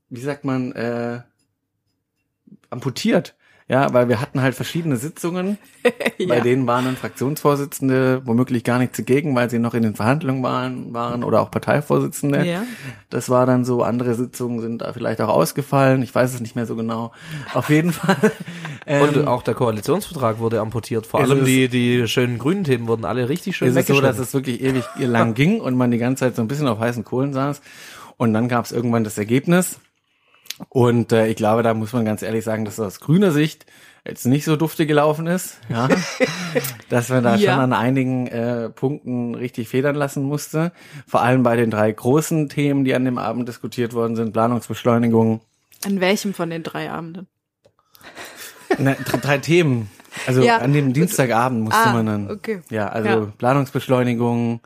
[0.09, 1.23] wie sagt man, äh,
[2.71, 3.35] amputiert.
[3.71, 5.57] Ja, weil wir hatten halt verschiedene Sitzungen,
[6.19, 6.41] bei Ja.
[6.41, 10.93] denen waren dann Fraktionsvorsitzende womöglich gar nicht zugegen, weil sie noch in den Verhandlungen waren,
[10.93, 12.45] waren oder auch Parteivorsitzende.
[12.45, 12.65] Ja.
[13.11, 16.57] Das war dann so, andere Sitzungen sind da vielleicht auch ausgefallen, ich weiß es nicht
[16.57, 17.13] mehr so genau.
[17.55, 18.17] Auf jeden Fall.
[18.87, 21.07] Und ähm, auch der Koalitionsvertrag wurde amputiert.
[21.07, 24.19] Vor allem die, die schönen grünen Themen wurden alle richtig schön ist es so, dass
[24.19, 27.05] es wirklich ewig lang ging und man die ganze Zeit so ein bisschen auf heißen
[27.05, 27.61] Kohlen saß.
[28.17, 29.79] Und dann gab es irgendwann das Ergebnis.
[30.69, 33.67] Und äh, ich glaube, da muss man ganz ehrlich sagen, dass aus grüner Sicht
[34.07, 35.59] jetzt nicht so dufte gelaufen ist.
[35.69, 35.89] Ja?
[36.89, 37.53] dass man da Ja.
[37.53, 40.73] schon an einigen äh, Punkten richtig federn lassen musste.
[41.07, 44.33] Vor allem bei den drei großen Themen, die an dem Abend diskutiert worden sind.
[44.33, 45.41] Planungsbeschleunigung.
[45.85, 47.27] An welchem von den drei Abenden?
[48.79, 49.91] Drei, drei Themen.
[50.27, 50.59] Also Ja.
[50.59, 52.31] an dem Dienstagabend musste Ah, man dann.
[52.31, 52.61] okay.
[52.71, 53.33] Ja, also Ja.
[53.39, 54.61] Planungsbeschleunigung,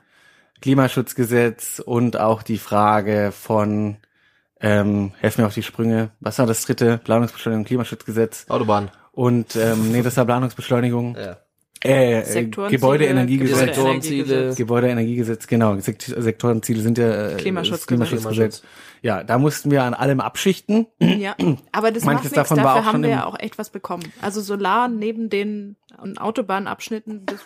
[0.60, 3.96] Klimaschutzgesetz und auch die Frage von,
[4.60, 6.98] ähm, helf mir auf die Sprünge, was war das dritte?
[7.04, 8.90] Planungsbeschleunigung, Klimaschutzgesetz Autobahn.
[9.12, 11.36] und, ähm, nee, das war Planungsbeschleunigung, Ja.
[11.84, 13.76] äh, äh, Sektorenziele, Gebäudeenergiegesetz.
[13.76, 14.56] Gebäudeenergiegesetz.
[14.56, 15.76] Gebäudeenergiegesetz, genau.
[15.80, 18.08] Sekt Sektorenziele sind ja äh, Klimaschutzgesetz.
[18.08, 18.62] Klimaschutzgesetz.
[19.02, 20.86] Ja, da mussten wir an allem abschichten.
[20.98, 21.36] Ja,
[21.72, 23.58] aber das Manches macht nichts, davon war dafür auch haben schon wir ja auch echt
[23.58, 24.04] was bekommen.
[24.22, 25.76] Also Solar neben den
[26.18, 27.38] Autobahnabschnitten, das,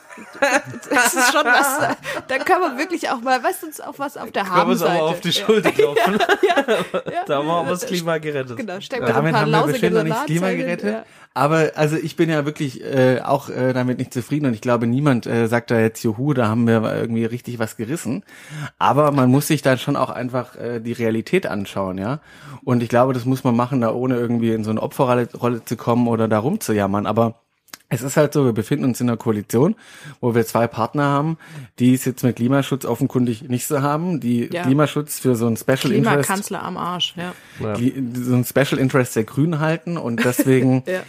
[0.90, 1.96] das ist schon was,
[2.28, 4.80] da kann man wirklich auch mal, weißt du, auch was auf der Können wir uns
[4.82, 5.00] Habenseite.
[5.02, 5.44] aber auf die Ja.
[5.46, 6.18] Schulter klopfen.
[6.42, 8.56] Ja, Da haben wir aber das Klima gerettet.
[8.56, 10.92] Genau, steck mal so ein Damit paar haben wir bestimmt noch nicht Klima gerettet.
[10.92, 11.04] ja.
[11.34, 14.88] Aber also ich bin ja wirklich äh, auch äh, damit nicht zufrieden und ich glaube,
[14.88, 18.24] niemand äh, sagt da jetzt Juhu, da haben wir irgendwie richtig was gerissen.
[18.78, 22.20] Aber man muss sich dann schon auch einfach äh, die Realität anschauen, ja.
[22.64, 25.64] Und ich glaube, das muss man machen, da ohne irgendwie in so eine Opferrolle Rolle
[25.64, 27.06] zu kommen oder da rumzujammern.
[27.06, 27.40] Aber
[27.90, 29.74] es ist halt so, wir befinden uns in einer Koalition,
[30.20, 31.38] wo wir zwei Partner haben,
[31.78, 34.62] die es jetzt mit Klimaschutz offenkundig nicht so haben, die Ja.
[34.64, 37.74] Klimaschutz für so ein Special Interest Klimakanzler am Arsch, ja.
[37.74, 41.00] die, so ein Special Interest der Grünen halten und deswegen Ja.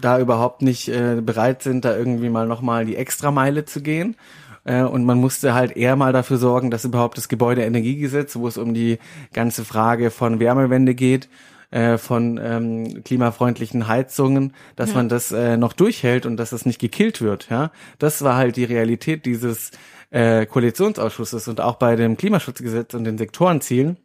[0.00, 4.16] da überhaupt nicht äh, bereit sind, da irgendwie mal nochmal die Extrameile zu gehen.
[4.64, 8.58] Äh, und man musste halt eher mal dafür sorgen, dass überhaupt das Gebäudeenergiegesetz, wo es
[8.58, 8.98] um die
[9.32, 11.28] ganze Frage von Wärmewende geht,
[11.70, 16.80] äh, von ähm, klimafreundlichen Heizungen, dass man das äh, noch durchhält und dass das nicht
[16.80, 17.48] gekillt wird.
[17.50, 19.70] Ja, das war halt die Realität dieses
[20.10, 23.98] äh, Koalitionsausschusses und auch bei dem Klimaschutzgesetz und den Sektorenzielen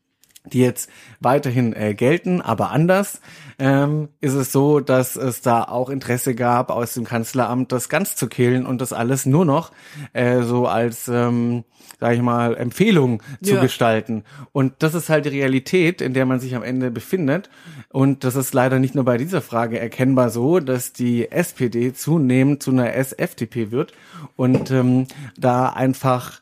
[0.52, 3.22] die jetzt weiterhin äh, gelten, aber anders,
[3.58, 8.16] ähm, ist es so, dass es da auch Interesse gab, aus dem Kanzleramt das ganz
[8.16, 9.72] zu killen und das alles nur noch
[10.14, 11.64] äh, so als, ähm,
[12.00, 13.62] sag ich mal, Empfehlung zu Ja.
[13.62, 14.24] gestalten.
[14.52, 17.50] Und das ist halt die Realität, in der man sich am Ende befindet.
[17.90, 22.62] Und das ist leider nicht nur bei dieser Frage erkennbar so, dass die SPD zunehmend
[22.62, 23.94] zu einer SFDP wird
[24.36, 26.42] und ähm, da einfach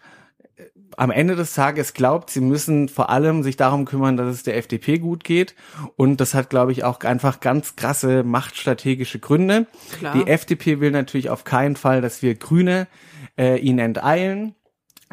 [0.96, 4.58] am Ende des Tages glaubt, sie müssen vor allem sich darum kümmern, dass es der
[4.58, 5.56] FDP gut geht.
[5.96, 9.66] Und das hat, glaube ich, auch einfach ganz krasse machtstrategische Gründe.
[9.98, 10.13] Klar.
[10.13, 12.88] Die FDP will natürlich auf keinen Fall, dass wir Grüne
[13.39, 14.54] äh, ihn enteilen.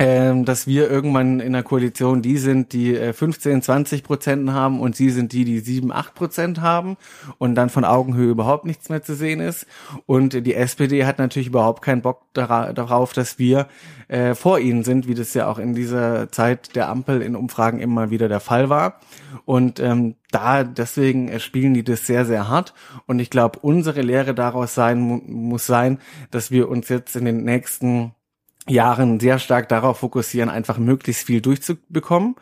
[0.02, 4.80] Ähm, dass wir irgendwann in der Koalition die sind, die äh, 15, 20 Prozent haben
[4.80, 6.96] und sie sind die, die 7, 8 Prozent haben
[7.36, 9.66] und dann von Augenhöhe überhaupt nichts mehr zu sehen ist.
[10.06, 13.68] Und die SPD hat natürlich überhaupt keinen Bock dara darauf, dass wir
[14.08, 17.78] äh, vor ihnen sind, wie das ja auch in dieser Zeit der Ampel in Umfragen
[17.78, 19.00] immer wieder der Fall war.
[19.44, 22.72] Und ähm, da deswegen äh, spielen die das sehr, sehr hart.
[23.06, 25.98] Und ich glaube, unsere Lehre daraus sein mu muss sein,
[26.30, 28.14] dass wir uns jetzt in den nächsten
[28.70, 32.37] Jahren sehr stark darauf fokussieren, einfach möglichst viel durchzubekommen.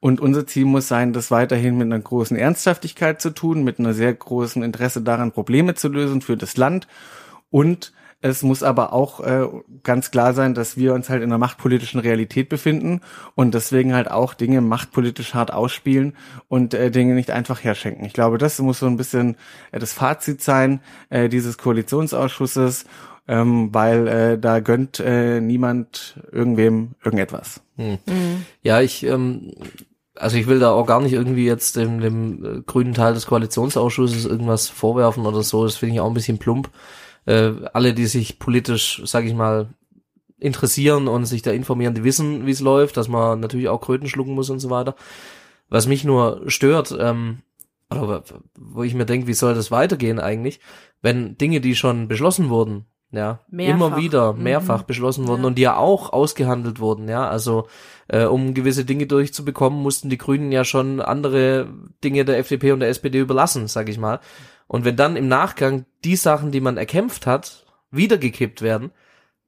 [0.00, 3.94] Und unser Ziel muss sein, das weiterhin mit einer großen Ernsthaftigkeit zu tun, mit einer
[3.94, 6.88] sehr großen Interesse daran, Probleme zu lösen für das Land.
[7.50, 9.46] Und es muss aber auch äh,
[9.82, 13.00] ganz klar sein, dass wir uns halt in einer machtpolitischen Realität befinden
[13.34, 16.14] und deswegen halt auch Dinge machtpolitisch hart ausspielen
[16.48, 18.04] und äh, Dinge nicht einfach herschenken.
[18.04, 19.36] Ich glaube, das muss so ein bisschen
[19.72, 20.80] äh, das Fazit sein
[21.10, 22.86] äh, dieses Koalitionsausschusses
[23.28, 27.62] ähm, weil äh, da gönnt äh, niemand irgendwem irgendetwas.
[27.76, 27.98] Hm.
[28.62, 29.52] Ja, ich, ähm,
[30.16, 33.26] also ich will da auch gar nicht irgendwie jetzt dem, dem äh, grünen Teil des
[33.26, 35.64] Koalitionsausschusses irgendwas vorwerfen oder so.
[35.64, 36.70] Das finde ich auch ein bisschen plump.
[37.26, 39.68] Äh, alle, die sich politisch, sag ich mal,
[40.38, 44.08] interessieren und sich da informieren, die wissen, wie es läuft, dass man natürlich auch Kröten
[44.08, 44.96] schlucken muss und so weiter.
[45.68, 47.38] Was mich nur stört, ähm,
[47.90, 48.24] oder
[48.58, 50.58] wo ich mir denke, wie soll das weitergehen eigentlich,
[51.00, 53.74] wenn Dinge, die schon beschlossen wurden, ja, Mehrfach.
[53.74, 54.42] immer wieder Mhm.
[54.42, 55.46] mehrfach beschlossen wurden Ja.
[55.46, 57.68] und die ja auch ausgehandelt wurden, ja, also
[58.08, 61.68] äh, um gewisse Dinge durchzubekommen, mussten die Grünen ja schon andere
[62.02, 64.18] Dinge der FDP und der SPD überlassen, sag ich mal.
[64.72, 68.90] Und wenn dann im Nachgang die Sachen, die man erkämpft hat, wiedergekippt werden,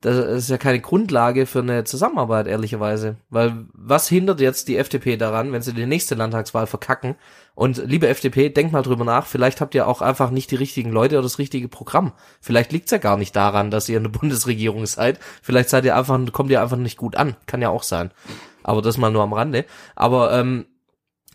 [0.03, 3.17] das ist ja keine Grundlage für eine Zusammenarbeit, ehrlicherweise.
[3.31, 7.15] Weil was hindert jetzt die FDP daran, wenn sie die nächste Landtagswahl verkacken?
[7.55, 10.93] Und liebe FDP, denkt mal drüber nach, vielleicht habt ihr auch einfach nicht die richtigen
[10.93, 12.13] Leute oder das richtige Programm.
[12.43, 15.21] Vielleicht liegt's ja gar nicht daran, dass ihr eine Bundesregierung seid.
[15.41, 17.35] Vielleicht seid ihr einfach, kommt ihr einfach nicht gut an.
[17.47, 18.11] Kann ja auch sein.
[18.63, 19.65] Aber das mal nur am Rande.
[19.97, 20.67] Aber ähm,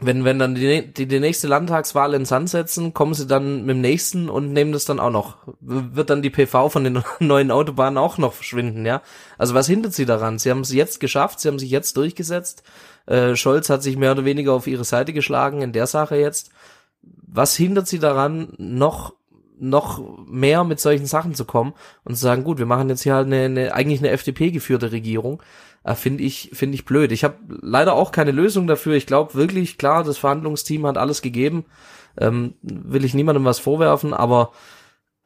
[0.02, 3.76] wenn, wenn dann die, die, die nächste Landtagswahl ins Sand setzen, kommen sie dann mit
[3.76, 5.38] dem nächsten und nehmen das dann auch noch.
[5.60, 9.02] Wird dann die PV von den neuen Autobahnen auch noch verschwinden, ja?
[9.38, 10.40] Also was hindert sie daran?
[10.40, 12.64] Sie haben es jetzt geschafft, sie haben sich jetzt durchgesetzt.
[13.08, 16.52] Äh, Scholz hat sich mehr oder weniger auf ihre Seite geschlagen in der Sache jetzt.
[17.02, 19.14] Was hindert sie daran, noch
[19.62, 21.74] noch mehr mit solchen Sachen zu kommen
[22.06, 24.94] und zu sagen, gut, wir machen jetzt hier halt eine, eine eigentlich eine FDP geführte
[24.94, 25.44] Regierung,
[25.84, 27.12] äh, finde ich finde ich blöd.
[27.12, 28.96] Ich habe leider auch keine Lösung dafür.
[28.96, 31.66] Ich glaube wirklich, klar, das Verhandlungsteam hat alles gegeben.
[32.18, 34.52] Ähm, will ich niemandem was vorwerfen, aber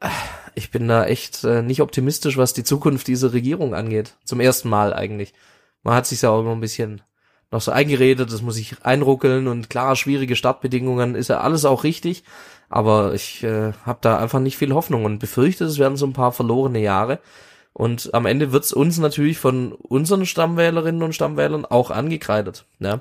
[0.00, 0.08] äh,
[0.54, 4.16] ich bin da echt äh, nicht optimistisch, was die Zukunft dieser Regierung angeht.
[4.24, 5.34] Zum ersten Mal eigentlich.
[5.82, 7.02] Man hat sich ja auch immer ein bisschen
[7.50, 11.84] noch so eingeredet, das muss ich einruckeln und klar, schwierige Startbedingungen ist ja alles auch
[11.84, 12.24] richtig,
[12.68, 16.12] aber ich äh, habe da einfach nicht viel Hoffnung und befürchte, es werden so ein
[16.12, 17.20] paar verlorene Jahre.
[17.74, 22.64] Und am Ende wird's uns natürlich von unseren Stammwählerinnen und Stammwählern auch angekreidet.
[22.78, 23.00] Ja.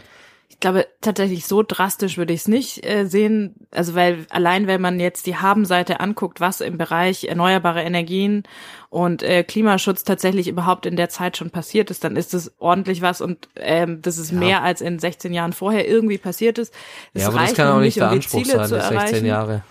[0.49, 3.53] Ich glaube, tatsächlich so drastisch würde ich es nicht äh, sehen.
[3.69, 8.43] Also weil allein wenn man jetzt die Habenseite anguckt, was im Bereich erneuerbare Energien
[8.89, 13.01] und äh, Klimaschutz tatsächlich überhaupt in der Zeit schon passiert ist, dann ist es ordentlich
[13.01, 16.73] was und ähm, das ist mehr als in 16 Jahren vorher irgendwie passiert ist.
[17.13, 19.25] ja, aber das kann auch nicht der um Anspruch Ziele sein, die 16 erreichen.
[19.25, 19.63] Jahre.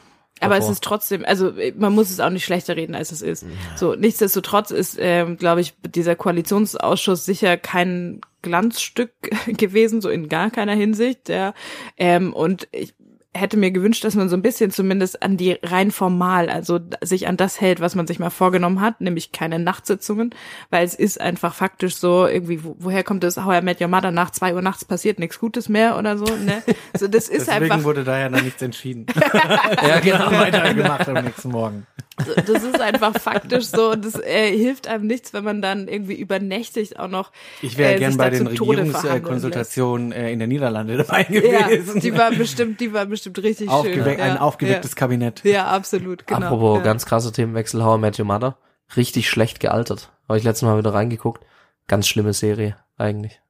[0.43, 0.72] Aber es davor.
[0.72, 3.47] ist trotzdem, also man muss es auch nicht schlechter reden, als es ist.
[3.76, 9.12] So, nichtsdestotrotz ist, ähm, glaube ich, dieser Koalitionsausschuss sicher kein Glanzstück
[9.47, 11.28] gewesen, so in gar keiner Hinsicht.
[11.28, 11.55] Ja.
[11.97, 12.95] Ähm, und ich
[13.35, 17.28] hätte mir gewünscht, dass man so ein bisschen zumindest an die rein formal, also sich
[17.28, 20.35] an das hält, was man sich mal vorgenommen hat, nämlich keine Nachtsitzungen,
[20.68, 23.89] weil es ist einfach faktisch so, irgendwie, wo, woher kommt das, How I Met Your
[23.89, 26.62] Mother, nach zwei Uhr nachts passiert nichts Gutes mehr oder so, ne?
[26.99, 29.07] So, das ist Deswegen einfach, wurde da ja dann nichts entschieden.
[29.83, 30.30] ja, genau.
[30.30, 31.87] Weitergemacht am nächsten Morgen.
[32.17, 36.15] Das ist einfach faktisch so und das äh, hilft einem nichts, wenn man dann irgendwie
[36.15, 37.33] übernächtigt auch noch.
[37.63, 41.47] Ich wäre äh, gern bei den Regierungskonsultationen äh, in der Niederlande dabei lässt.
[41.47, 42.01] Ja, gewesen.
[42.01, 44.21] die war bestimmt, die war bestimmt richtig Aufgeweck schön.
[44.21, 45.43] Ein ja, aufgewecktes Kabinett.
[45.45, 46.47] Ja, ja absolut, genau.
[46.47, 46.85] Apropos ja.
[46.85, 48.59] ganz krasser Themenwechsel, How I Met Your Mother.
[48.95, 50.11] Richtig schlecht gealtert.
[50.29, 51.45] Habe ich letztes Mal wieder reingeguckt.
[51.89, 53.41] Ganz schlimme Serie, eigentlich.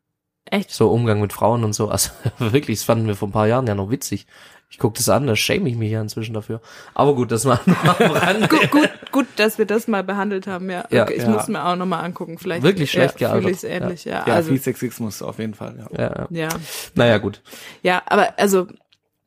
[0.45, 0.71] Echt?
[0.71, 1.89] So Umgang mit Frauen und so.
[1.89, 4.27] Also wirklich, das fanden wir vor ein paar Jahren ja noch witzig.
[4.73, 6.62] Ich guck das an, da schäme ich mich ja inzwischen dafür.
[6.95, 8.49] Aber gut, das mal nur am Rande.
[8.49, 10.87] Gut, gut, gut, dass wir das mal behandelt haben, ja.
[10.89, 11.29] Ja, okay, ich ja.
[11.29, 12.39] muss mir auch nochmal angucken.
[12.39, 13.43] Vielleicht Wirklich schlecht ja, gealtert.
[13.43, 14.25] Fühle ich es ähnlich, ja.
[14.27, 15.77] Ja, also, viel Sexismus auf jeden Fall.
[15.79, 16.01] Ja.
[16.01, 16.27] Ja, ja.
[16.31, 16.49] ja.
[16.95, 17.43] Naja, gut.
[17.83, 18.66] Ja, aber also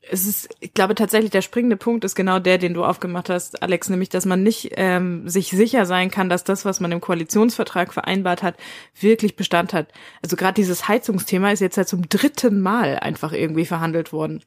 [0.10, 3.62] es ist, ich glaube tatsächlich, der springende Punkt ist genau der, den du aufgemacht hast,
[3.62, 7.02] Alex, nämlich, dass man nicht ähm, sich sicher sein kann, dass das, was man im
[7.02, 8.56] Koalitionsvertrag vereinbart hat,
[9.00, 9.88] wirklich Bestand hat.
[10.22, 14.44] Also gerade dieses Heizungsthema ist jetzt ja zum dritten Mal einfach irgendwie verhandelt worden.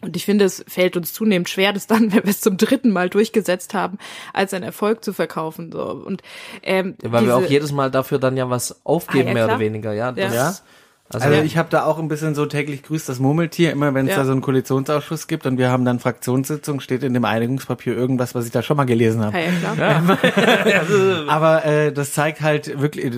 [0.00, 2.90] Und ich finde, es fällt uns zunehmend schwer, das dann, wenn wir es zum dritten
[2.90, 3.98] Mal durchgesetzt haben,
[4.32, 5.72] als ein Erfolg zu verkaufen.
[5.72, 5.82] So.
[5.84, 6.22] Und
[6.62, 9.58] ähm, Weil wir auch jedes Mal dafür dann ja was aufgeben, Ah, ja, mehr oder
[9.58, 10.12] weniger, ja.
[10.12, 10.54] Das, Ja.
[11.10, 14.06] Also, Also ich habe da auch ein bisschen so täglich grüßt das Murmeltier, immer wenn
[14.06, 14.18] es Ja.
[14.18, 18.34] da so einen Koalitionsausschuss gibt und wir haben dann Fraktionssitzung, steht in dem Einigungspapier irgendwas,
[18.34, 19.38] was ich da schon mal gelesen habe.
[19.78, 21.24] ja.
[21.28, 23.12] Aber äh, das zeigt halt wirklich,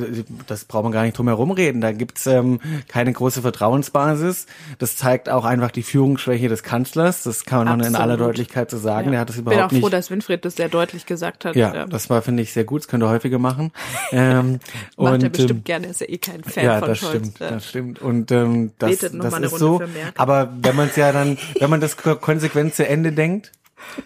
[0.46, 1.80] das braucht man gar nicht drum herum reden.
[1.80, 4.46] Da gibt's ähm, keine große Vertrauensbasis.
[4.78, 7.24] Das zeigt auch einfach die Führungsschwäche des Kanzlers.
[7.24, 8.00] Das kann man in Absolut.
[8.00, 9.06] aller Deutlichkeit so sagen.
[9.06, 9.10] Ja.
[9.10, 9.92] Der hat das Ich bin auch überhaupt froh, nicht.
[9.92, 11.56] dass Winfried das sehr deutlich gesagt hat.
[11.56, 12.82] Ja, das war finde ich sehr gut.
[12.82, 13.72] Das könnte er häufiger machen.
[14.12, 14.60] ähm,
[14.96, 17.12] Macht und, er bestimmt ähm, gerne, ist ja eh kein Fan ja, von das Scholz.
[17.12, 17.50] stimmt, ja.
[17.50, 17.79] das stimmt.
[17.80, 18.90] Und ähm, das,
[19.22, 19.78] das ist so.
[20.16, 23.52] Aber wenn man es ja dann, wenn man das ko- konsequent zu Ende denkt,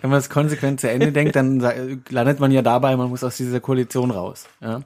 [0.01, 1.61] wenn man es konsequent zu Ende denkt, dann
[2.09, 4.47] landet man ja dabei, man muss aus dieser Koalition raus.
[4.61, 4.81] Ja?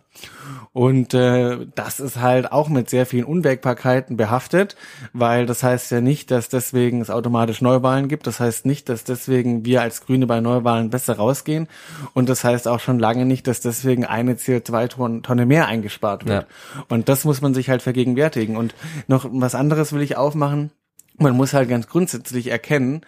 [0.73, 4.77] Und äh, das ist halt auch mit sehr vielen Unwägbarkeiten behaftet,
[5.13, 8.27] weil das heißt ja nicht, dass deswegen es automatisch Neuwahlen gibt.
[8.27, 11.69] Das heißt nicht, dass deswegen wir als Grüne bei Neuwahlen besser rausgehen.
[12.15, 16.43] Und das heißt auch schon lange nicht, dass deswegen eine CO2-Tonne mehr eingespart wird.
[16.45, 16.85] Ja.
[16.89, 18.57] Und das muss man sich halt vergegenwärtigen.
[18.57, 18.75] Und
[19.07, 20.71] noch was anderes will ich aufmachen.
[21.17, 23.03] Man muss halt ganz grundsätzlich erkennen,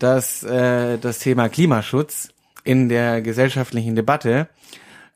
[0.00, 2.30] dass äh, das Thema Klimaschutz
[2.64, 4.48] in der gesellschaftlichen Debatte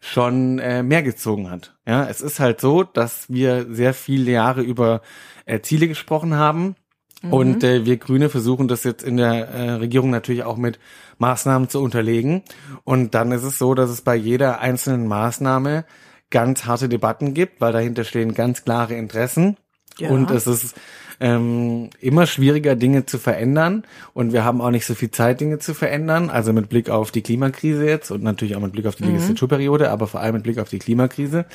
[0.01, 1.75] schon äh, mehr gezogen hat.
[1.87, 5.01] Ja, es ist halt so, dass wir sehr viele Jahre über
[5.47, 6.77] äh, Ziele gesprochen haben
[7.23, 7.33] mhm.
[7.33, 10.79] und äh, wir Grüne versuchen das jetzt in der äh, Regierung natürlich auch mit
[11.19, 12.43] Maßnahmen zu unterlegen.
[12.85, 15.87] Und dann ist es so, dass es bei jeder einzelnen Maßnahme
[16.31, 19.57] ganz harte Debatten gibt, weil dahinter stehen ganz klare Interessen.
[19.99, 20.11] Ja.
[20.11, 20.75] Und es ist
[21.21, 23.85] ähm, immer schwieriger, Dinge zu verändern.
[24.13, 26.31] Und wir haben auch nicht so viel Zeit, Dinge zu verändern.
[26.31, 29.13] Also mit Blick auf die Klimakrise jetzt und natürlich auch mit Blick auf die mhm.
[29.13, 31.47] Legislaturperiode, aber vor allem mit Blick auf die Klimakrise.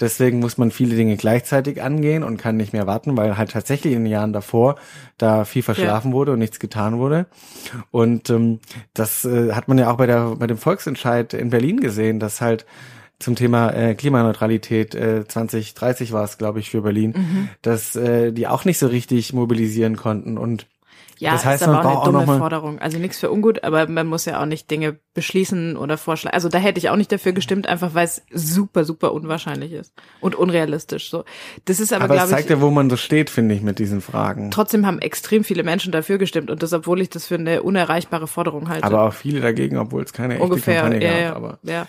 [0.00, 3.94] Deswegen muss man viele Dinge gleichzeitig angehen und kann nicht mehr warten, weil halt tatsächlich
[3.94, 4.76] in den Jahren davor
[5.18, 6.14] da viel verschlafen ja.
[6.14, 7.26] wurde und nichts getan wurde.
[7.90, 8.60] Und ähm,
[8.92, 12.40] das äh, hat man ja auch bei der bei dem Volksentscheid in Berlin gesehen, dass
[12.40, 12.66] halt
[13.18, 17.48] zum Thema äh, Klimaneutralität äh, 2030 war es, glaube ich, für Berlin, mhm.
[17.62, 20.66] dass äh, die auch nicht so richtig mobilisieren konnten und
[21.18, 22.78] ja, das heißt, ist aber auch eine dumme Forderung.
[22.78, 26.34] Also nichts für ungut, aber man muss ja auch nicht Dinge beschließen oder vorschlagen.
[26.34, 29.94] Also da hätte ich auch nicht dafür gestimmt, einfach weil es super, super unwahrscheinlich ist
[30.20, 31.08] und unrealistisch.
[31.08, 31.24] So,
[31.64, 32.36] das ist aber, aber glaube ich.
[32.36, 34.50] zeigt ja, wo man so steht, finde ich, mit diesen Fragen.
[34.50, 38.26] Trotzdem haben extrem viele Menschen dafür gestimmt und das, obwohl ich das für eine unerreichbare
[38.26, 38.84] Forderung halte.
[38.84, 41.36] Aber auch viele dagegen, obwohl es keine echte Ungefähr, Kampagne ja, gab.
[41.36, 41.86] Aber ja.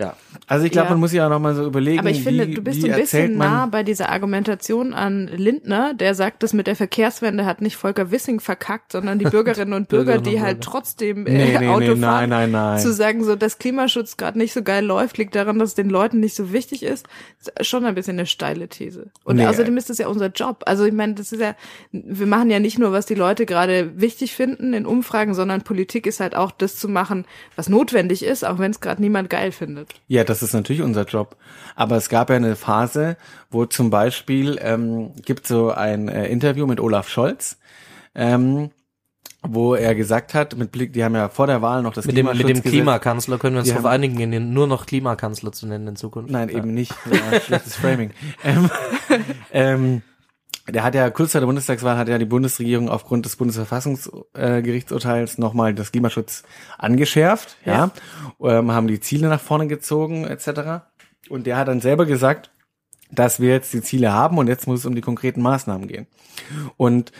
[0.00, 0.90] Ja, also ich glaube, Ja.
[0.92, 2.88] man muss ja auch noch mal so überlegen, Aber ich finde, wie, du bist so
[2.88, 7.60] ein bisschen nah bei dieser Argumentation an Lindner, der sagt, das mit der Verkehrswende hat
[7.60, 10.70] nicht Volker Wissing verkackt, sondern die Bürgerinnen und Bürger, Bürgerinnen die halt Bürger.
[10.72, 12.30] trotzdem äh, Nee, nee, Auto nee, fahren.
[12.30, 12.78] nein, nein, nein.
[12.78, 15.90] Zu sagen, so, dass Klimaschutz gerade nicht so geil läuft, liegt daran, dass es den
[15.90, 17.06] Leuten nicht so wichtig ist,
[17.38, 19.08] ist schon ein bisschen eine steile These.
[19.24, 19.46] Und Nee.
[19.46, 20.62] außerdem ist das ja unser Job.
[20.64, 21.54] Also ich meine, das ist ja,
[21.92, 26.06] wir machen ja nicht nur, was die Leute gerade wichtig finden in Umfragen, sondern Politik
[26.06, 27.26] ist halt auch das zu machen,
[27.56, 29.89] was notwendig ist, auch wenn es gerade niemand geil findet.
[30.06, 31.36] Ja, das ist natürlich unser Job.
[31.76, 33.16] Aber es gab ja eine Phase,
[33.50, 37.58] wo zum Beispiel ähm, gibt so ein äh, Interview mit Olaf Scholz,
[38.14, 38.70] ähm,
[39.42, 42.16] wo er gesagt hat, mit Blick, die haben ja vor der Wahl noch das Mit
[42.16, 45.88] dem, mit dem Klimakanzler können wir uns darauf einigen, ihn nur noch Klimakanzler zu nennen
[45.88, 46.30] in Zukunft.
[46.30, 46.58] Nein, Ja.
[46.58, 46.92] eben nicht.
[47.10, 48.10] Ja, schlechtes Framing.
[48.44, 48.70] Ähm,
[49.52, 50.02] ähm,
[50.68, 55.74] der hat ja kurz vor der Bundestagswahl hat ja die Bundesregierung aufgrund des Bundesverfassungsgerichtsurteils nochmal
[55.74, 56.44] das Klimaschutz
[56.78, 57.90] angeschärft, ja,
[58.42, 60.84] Ähm, haben die Ziele nach vorne gezogen etc.
[61.28, 62.50] Und der hat dann selber gesagt,
[63.10, 66.06] dass wir jetzt die Ziele haben und jetzt muss es um die konkreten Maßnahmen gehen.
[66.76, 67.12] Und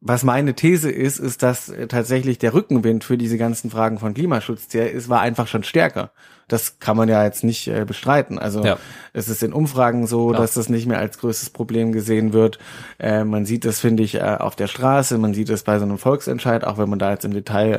[0.00, 4.14] was meine These ist, ist, dass äh, tatsächlich der Rückenwind für diese ganzen Fragen von
[4.14, 6.12] Klimaschutz, der ist, war einfach schon stärker.
[6.46, 8.38] Das kann man ja jetzt nicht äh, bestreiten.
[8.38, 8.78] Also Ja.
[9.12, 10.38] es ist in Umfragen so, Ja.
[10.38, 12.58] dass das nicht mehr als größtes Problem gesehen wird.
[12.98, 15.84] Äh, man sieht das, finde ich, äh, auf der Straße, man sieht es bei so
[15.84, 17.74] einem Volksentscheid, auch wenn man da jetzt im Detail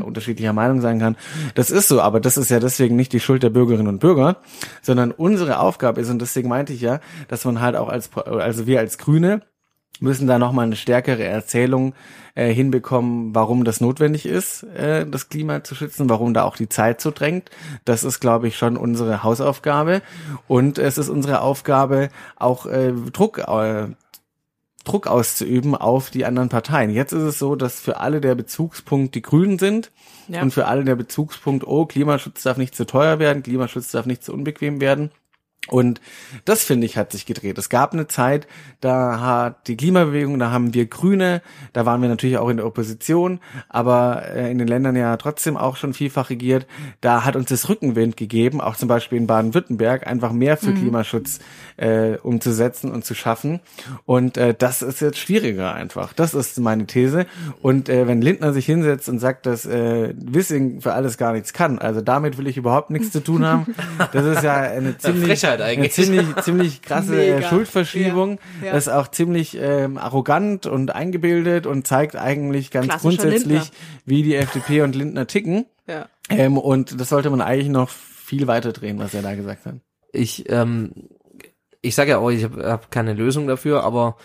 [0.00, 1.16] äh, unterschiedlicher Meinung sein kann.
[1.56, 4.36] Das ist so, aber das ist ja deswegen nicht die Schuld der Bürgerinnen und Bürger,
[4.80, 8.66] sondern unsere Aufgabe ist, und deswegen meinte ich ja, dass man halt auch als, also
[8.66, 9.42] wir als Grüne,
[10.00, 11.94] müssen da nochmal eine stärkere Erzählung
[12.34, 16.68] äh, hinbekommen, warum das notwendig ist, äh, das Klima zu schützen, warum da auch die
[16.68, 17.50] Zeit so drängt.
[17.84, 20.02] Das ist, glaube ich, schon unsere Hausaufgabe.
[20.48, 23.86] Und es ist unsere Aufgabe, auch äh, Druck, äh,
[24.84, 26.90] Druck auszuüben auf die anderen Parteien.
[26.90, 29.90] Jetzt ist es so, dass für alle der Bezugspunkt die Grünen sind
[30.28, 30.42] Ja.
[30.42, 34.24] und für alle der Bezugspunkt, oh, Klimaschutz darf nicht zu teuer werden, Klimaschutz darf nicht
[34.24, 35.10] zu unbequem werden.
[35.68, 36.00] Und
[36.44, 37.56] das finde ich hat sich gedreht.
[37.56, 38.46] Es gab eine Zeit,
[38.80, 41.40] da hat die Klimabewegung, da haben wir Grüne,
[41.72, 43.40] da waren wir natürlich auch in der Opposition,
[43.70, 46.66] aber äh, in den Ländern ja trotzdem auch schon vielfach regiert.
[47.00, 51.38] Da hat uns das Rückenwind gegeben, auch zum Beispiel in Baden-Württemberg, einfach mehr für Klimaschutz
[51.76, 53.60] äh, umzusetzen und zu schaffen.
[54.04, 56.12] Und äh, das ist jetzt schwieriger einfach.
[56.12, 57.26] Das ist meine These.
[57.62, 61.52] Und äh, wenn Lindner sich hinsetzt und sagt, dass äh, Wissing für alles gar nichts
[61.52, 63.74] kann, also damit will ich überhaupt nichts zu tun haben.
[64.12, 65.92] Das ist ja eine ziemlich, Eine eigentlich.
[65.92, 67.48] ziemlich, ziemlich krasse äh, Mega.
[67.48, 68.38] Schuldverschiebung.
[68.60, 68.72] Ja, ja.
[68.72, 73.66] Das ist auch ziemlich ähm, arrogant und eingebildet und zeigt eigentlich ganz grundsätzlich, Lindner.
[74.04, 75.66] wie die FDP und Lindner ticken.
[75.86, 76.08] Ja.
[76.28, 79.74] Ähm, und das sollte man eigentlich noch viel weiter drehen, was er da gesagt hat.
[80.12, 80.92] ich, ähm,
[81.82, 84.16] ich sage ja auch, ich habe hab keine Lösung dafür, aber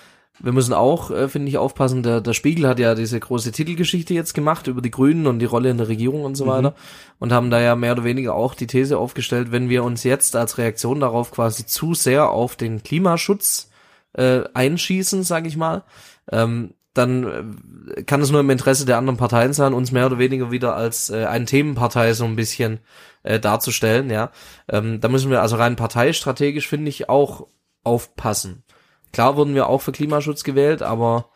[0.41, 2.03] wir müssen auch, äh, finde ich, aufpassen.
[2.03, 5.45] Der, der Spiegel hat ja diese große Titelgeschichte jetzt gemacht über die Grünen und die
[5.45, 6.75] Rolle in der Regierung und so weiter
[7.19, 10.35] und haben da ja mehr oder weniger auch die These aufgestellt, wenn wir uns jetzt
[10.35, 13.69] als Reaktion darauf quasi zu sehr auf den Klimaschutz
[14.13, 15.83] äh, einschießen, sage ich mal,
[16.31, 20.19] ähm, dann äh, kann es nur im Interesse der anderen Parteien sein, uns mehr oder
[20.19, 22.79] weniger wieder als äh, eine Themenpartei so ein bisschen
[23.23, 24.31] äh, darzustellen, ja.
[24.67, 27.47] Ähm, da müssen wir also rein parteistrategisch, finde ich, auch
[27.83, 28.63] aufpassen.
[29.11, 31.29] Klar wurden wir auch für Klimaschutz gewählt, aber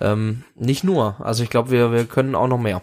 [0.00, 1.16] ähm, nicht nur.
[1.20, 2.82] Also ich glaube, wir, wir können auch noch mehr.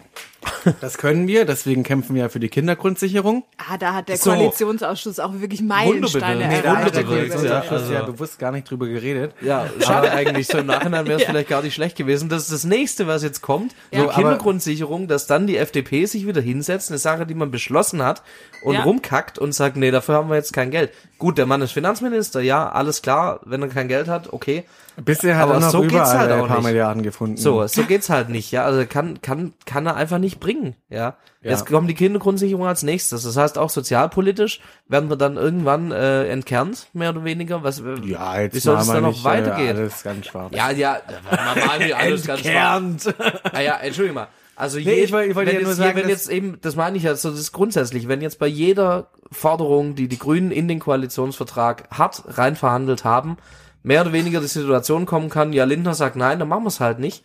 [0.80, 3.44] Das können wir, deswegen kämpfen wir ja für die Kindergrundsicherung.
[3.58, 4.30] Ah, da hat der So.
[4.30, 6.86] Koalitionsausschuss auch wirklich Meilensteine Nee, Da erreicht.
[6.86, 9.32] hat der Koalitionsausschuss ja, ja, also- bewusst gar nicht drüber geredet.
[9.40, 10.46] Ja, schade eigentlich.
[10.46, 11.30] So im Nachhinein wäre es Ja.
[11.30, 12.28] vielleicht gar nicht schlecht gewesen.
[12.28, 13.74] Das ist das nächste, was jetzt kommt.
[13.90, 14.00] Ja.
[14.00, 18.02] So Aber- Kindergrundsicherung, dass dann die FDP sich wieder hinsetzt, eine Sache, die man beschlossen
[18.02, 18.22] hat
[18.62, 18.82] und Ja.
[18.82, 20.90] rumkackt und sagt, nee, dafür haben wir jetzt kein Geld.
[21.18, 23.40] Gut, der Mann ist Finanzminister, ja, alles klar.
[23.44, 24.64] Wenn er kein Geld hat, okay.
[24.96, 26.66] Bisher hat Aber er noch so geht's überall halt ein auch paar nicht.
[26.66, 27.36] Milliarden gefunden.
[27.36, 28.64] So, so geht's halt nicht, ja.
[28.64, 31.16] Also kann, kann, kann er einfach nicht bringen, ja.
[31.40, 31.50] Ja.
[31.50, 33.22] Jetzt kommt die Kindergrundsicherung als nächstes.
[33.24, 37.62] Das heißt, auch sozialpolitisch werden wir dann irgendwann äh, entkernt, mehr oder weniger.
[37.62, 39.76] Was, äh, ja, jetzt wie soll es dann noch nicht, weitergehen?
[39.76, 40.54] Äh, alles ganz schwarz.
[40.56, 40.98] Ja, ja,
[41.30, 43.06] mal nicht alles ganz schwarz.
[43.06, 43.14] Entkernt.
[43.52, 44.28] Ah ja, entschuldige mal.
[44.56, 46.58] Also Nee, je, ich wollte- ich wollte wenn ja nur jetzt, sagen, wenn jetzt eben,
[46.60, 50.18] das meine ich ja, so das ist grundsätzlich, wenn jetzt bei jeder Forderung, die die
[50.18, 53.36] Grünen in den Koalitionsvertrag hart rein verhandelt haben,
[53.82, 56.78] mehr oder weniger die Situation kommen kann, ja, Lindner sagt nein, dann machen wir es
[56.80, 57.24] halt nicht,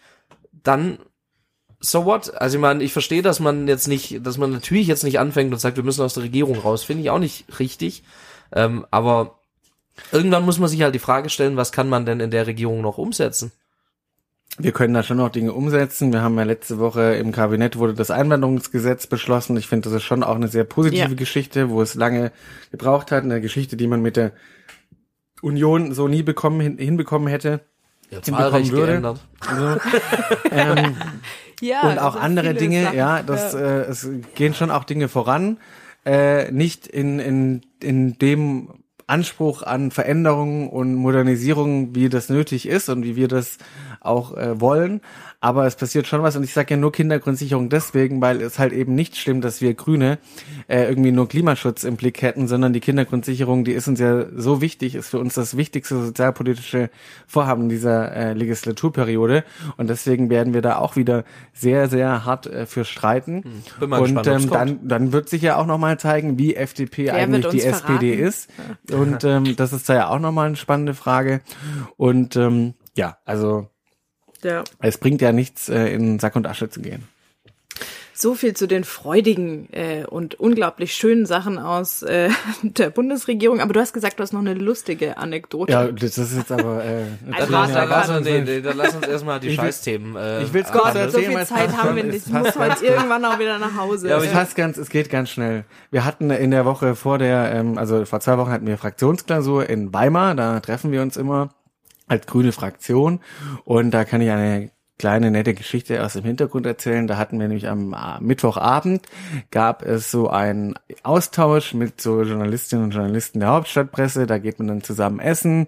[0.64, 0.97] dann
[1.80, 2.34] so what?
[2.36, 5.51] Also ich meine, ich verstehe, dass man jetzt nicht, dass man natürlich jetzt nicht anfängt
[5.53, 8.03] und sagt, wir müssen aus der Regierung raus, finde ich auch nicht richtig,
[8.53, 9.39] ähm, aber
[10.11, 12.82] irgendwann muss man sich halt die Frage stellen, was kann man denn in der Regierung
[12.82, 13.51] noch umsetzen?
[14.57, 16.11] Wir können da schon noch Dinge umsetzen.
[16.11, 19.55] Wir haben ja letzte Woche im Kabinett wurde das Einwanderungsgesetz beschlossen.
[19.55, 21.13] Ich finde, das ist schon auch eine sehr positive Ja.
[21.13, 22.32] Geschichte, wo es lange
[22.71, 23.23] gebraucht hat.
[23.23, 24.34] Eine Geschichte, die man mit der
[25.41, 27.61] Union so nie bekommen, hin, hinbekommen hätte.
[28.12, 28.91] Ja, Hinbekommen Wahlrecht würde.
[28.93, 29.20] geändert.
[29.47, 29.80] Also,
[30.51, 30.95] ähm,
[31.62, 32.97] Ja, und auch andere Dinge, Sachen.
[32.97, 35.57] ja, das, Äh, es gehen schon auch Dinge voran,
[36.05, 38.70] äh, nicht in, in, in dem
[39.07, 43.57] Anspruch an Veränderungen und Modernisierung, wie das nötig ist und wie wir das
[44.01, 45.01] auch äh, wollen.
[45.41, 48.73] Aber es passiert schon was und ich sage ja nur Kindergrundsicherung deswegen, weil es halt
[48.73, 50.19] eben nicht stimmt, dass wir Grüne
[50.67, 54.59] äh, irgendwie nur Klimaschutz im Blick hätten, sondern die Kindergrundsicherung, die ist uns ja so
[54.59, 56.89] wichtig, ist für uns das wichtigste sozialpolitische
[57.25, 59.45] Vorhaben dieser äh, Legislaturperiode
[59.77, 61.23] und deswegen werden wir da auch wieder
[61.53, 63.63] sehr, sehr hart äh, für streiten.
[63.79, 67.05] Bin mal und gespannt, ähm, dann, dann wird sich ja auch nochmal zeigen, wie FDP
[67.05, 68.27] Wer eigentlich die uns SPD verraten?
[68.27, 68.49] ist.
[68.91, 71.39] Und ähm, das ist da ja auch nochmal eine spannende Frage.
[71.95, 73.69] Und ähm, ja, also
[74.43, 74.63] Ja.
[74.79, 77.07] es bringt ja nichts, äh, in Sack und Asche zu gehen.
[78.13, 82.29] So viel zu den freudigen äh, und unglaublich schönen Sachen aus äh,
[82.63, 83.61] der Bundesregierung.
[83.61, 85.71] Aber du hast gesagt, du hast noch eine lustige Anekdote.
[85.71, 86.83] Ja, das ist jetzt aber.
[86.83, 88.09] Äh, Also warte, dann, warte.
[88.11, 90.17] lass uns, nee, nee, dann lass uns erstmal die Ich will- Scheißthemen.
[90.17, 92.15] Äh, ich will's Gott, kurz so erzählen, viel weil es Zeit haben wir nicht.
[92.17, 94.09] es Ich muss heute irgendwann auch wieder nach Hause.
[94.09, 95.63] Ja, aber es passt ganz, es geht ganz schnell.
[95.89, 99.69] Wir hatten in der Woche vor der, ähm, also vor zwei Wochen hatten wir Fraktionsklausur
[99.69, 101.51] in Weimar, da treffen wir uns immer
[102.10, 103.22] als grüne Fraktion.
[103.64, 107.07] Und da kann ich eine kleine nette Geschichte aus dem Hintergrund erzählen.
[107.07, 109.07] Da hatten wir nämlich am äh, Mittwochabend
[109.49, 114.28] gab es so einen Austausch mit so Journalistinnen und Journalisten der Hauptstadtpresse.
[114.28, 115.68] Da geht man dann zusammen essen,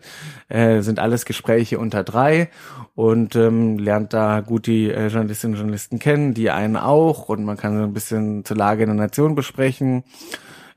[0.50, 2.50] äh, sind alles Gespräche unter drei.
[2.94, 7.30] Und ähm, lernt da gut die äh, Journalistinnen und Journalisten kennen, die einen auch.
[7.30, 10.04] Und man kann so ein bisschen zur Lage der Nation besprechen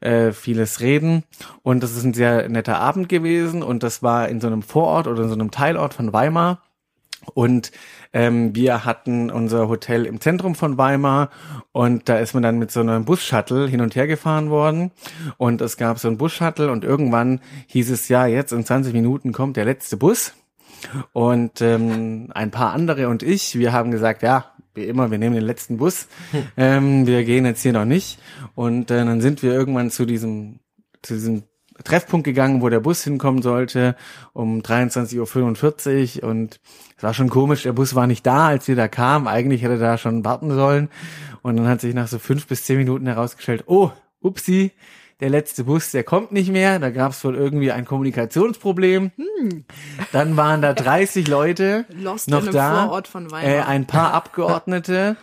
[0.05, 1.25] äh, vieles reden.
[1.63, 3.63] Und das ist ein sehr netter Abend gewesen.
[3.63, 6.63] Und das war in so einem Vorort oder in so einem Teilort von Weimar.
[7.33, 7.73] Und
[8.13, 11.31] ähm, wir hatten unser Hotel im Zentrum von Weimar
[11.73, 14.91] und da ist man dann mit so einem Bus-Shuttle hin und her gefahren worden
[15.39, 19.33] und es gab so einen Bus-Shuttle und irgendwann hieß es ja, jetzt in 20 Minuten
[19.33, 20.35] kommt der letzte Bus
[21.13, 25.35] und ähm, ein paar andere und ich, wir haben gesagt, ja, wie immer, wir nehmen
[25.35, 26.09] den letzten Bus,
[26.57, 28.19] ähm, wir gehen jetzt hier noch nicht.
[28.55, 30.61] Und äh, dann sind wir irgendwann zu diesem,
[31.03, 31.45] zu diesem
[31.83, 33.97] Treffpunkt gegangen, wo der Bus hinkommen sollte,
[34.33, 36.61] um 23.45 Uhr und
[36.97, 39.75] es war schon komisch, der Bus war nicht da, als wir da kamen, eigentlich hätte
[39.75, 40.89] er da schon warten sollen.
[41.43, 44.73] Und dann hat sich nach so fünf bis zehn Minuten herausgestellt, oh, upsi,
[45.21, 49.13] der letzte Bus, der kommt nicht mehr, da gab es wohl irgendwie ein Kommunikationsproblem.
[50.13, 53.49] Dann waren da 30 Leute Lost noch in einem da, Vorort von Weimar.
[53.49, 55.17] äh, ein paar Abgeordnete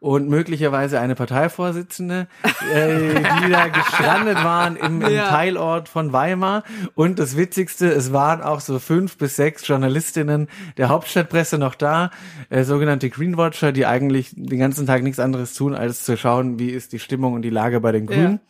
[0.00, 2.26] und möglicherweise eine Parteivorsitzende,
[2.74, 3.14] äh,
[3.44, 5.28] die da gestrandet waren im, im Ja.
[5.28, 6.62] Teilort von Weimar.
[6.94, 12.10] Und das Witzigste, es waren auch so fünf bis sechs Journalistinnen der Hauptstadtpresse noch da,
[12.50, 16.68] äh, sogenannte Greenwatcher, die eigentlich den ganzen Tag nichts anderes tun, als zu schauen, wie
[16.70, 18.40] ist die Stimmung und die Lage bei den Grünen.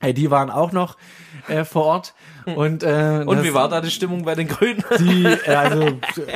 [0.00, 0.96] Äh, die waren auch noch
[1.48, 2.14] äh, vor Ort.
[2.46, 4.82] Und, äh, und das- wie war da die Stimmung bei den Grünen?
[4.98, 5.88] die, äh, also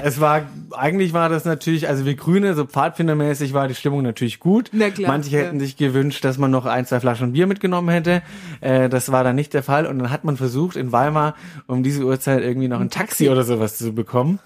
[0.02, 0.42] es war,
[0.72, 4.70] eigentlich war das natürlich, also wir Grüne, so pfadfindermäßig war die Stimmung natürlich gut.
[4.72, 5.64] Na klar, Manche hätten ja.
[5.64, 8.22] sich gewünscht, dass man noch ein, zwei Flaschen Bier mitgenommen hätte.
[8.60, 9.86] Äh, das war dann nicht der Fall.
[9.86, 11.34] Und dann hat man versucht, in Weimar
[11.66, 14.40] um diese Uhrzeit irgendwie noch ein Taxi oder sowas zu bekommen.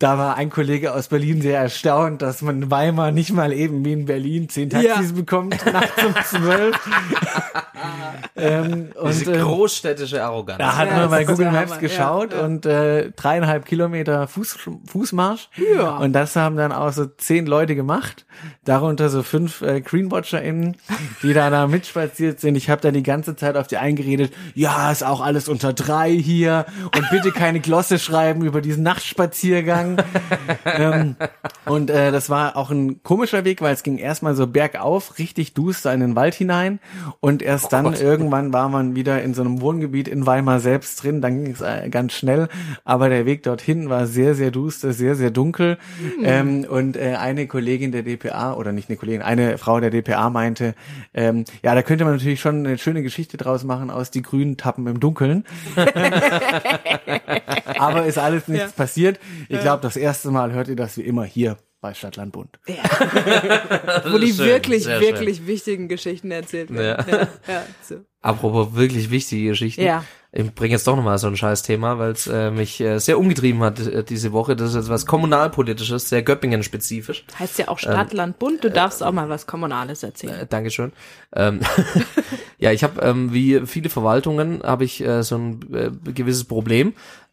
[0.00, 3.84] Da war ein Kollege aus Berlin sehr erstaunt, dass man in Weimar nicht mal eben
[3.84, 5.14] wie in Berlin zehn Taxis Ja.
[5.14, 6.76] bekommt, nachts um zwölf.
[8.36, 10.58] ähm, Diese und, äh, großstädtische Arroganz.
[10.58, 11.80] da hat Ja, man bei Google Maps Hammer.
[11.80, 12.44] geschaut Ja, ja.
[12.44, 15.48] und äh, dreieinhalb Kilometer Fuß, Fußmarsch.
[15.74, 15.98] Ja.
[15.98, 18.24] Und das haben dann auch so zehn Leute gemacht,
[18.64, 20.76] darunter so fünf äh, GreenwatcherInnen,
[21.22, 22.56] die da da mitspaziert sind.
[22.56, 26.10] Ich habe dann die ganze Zeit auf die eingeredet, ja, ist auch alles unter drei
[26.12, 26.64] hier
[26.96, 29.89] und bitte keine Glosse schreiben über diesen Nachtspaziergang.
[30.64, 31.16] ähm,
[31.64, 35.54] und äh, das war auch ein komischer Weg, weil es ging erstmal so bergauf, richtig
[35.54, 36.80] duster in den Wald hinein.
[37.20, 41.20] Und erst dann irgendwann war man wieder in so einem Wohngebiet in Weimar selbst drin,
[41.20, 42.48] dann ging es äh, ganz schnell,
[42.84, 45.78] aber der Weg dorthin war sehr, sehr duster, sehr, sehr dunkel.
[46.22, 50.30] Ähm, und äh, eine Kollegin der DPA oder nicht eine Kollegin, eine Frau der DPA
[50.30, 50.74] meinte,
[51.14, 54.56] ähm, ja, da könnte man natürlich schon eine schöne Geschichte draus machen aus die grünen
[54.56, 55.44] Tappen im Dunkeln.
[57.78, 58.72] aber ist alles nichts Ja.
[58.76, 59.20] passiert.
[59.48, 62.58] Ich glaube, das erste Mal hört ihr das wie immer hier bei Stadtland Bund.
[62.66, 67.06] Wo die Schön, wirklich, wirklich wichtigen Geschichten erzählt werden.
[67.08, 67.28] Ja.
[67.52, 67.96] Ja, so.
[68.22, 69.82] Apropos wirklich wichtige Geschichten.
[69.82, 70.04] Ja.
[70.32, 73.18] Ich bringe jetzt doch nochmal so ein scheiß Thema, weil es äh, mich äh, sehr
[73.18, 74.54] umgetrieben hat äh, diese Woche.
[74.54, 77.24] Das ist jetzt was kommunalpolitisches, sehr Göppingen-spezifisch.
[77.38, 78.62] Heißt ja auch Stadt, Land, Bund.
[78.62, 80.40] Du darfst auch mal was Kommunales erzählen.
[80.40, 80.92] Äh, Dankeschön.
[81.34, 81.60] Ähm,
[82.58, 86.92] ja, ich habe ähm, wie viele Verwaltungen habe ich äh, so ein äh, gewisses Problem,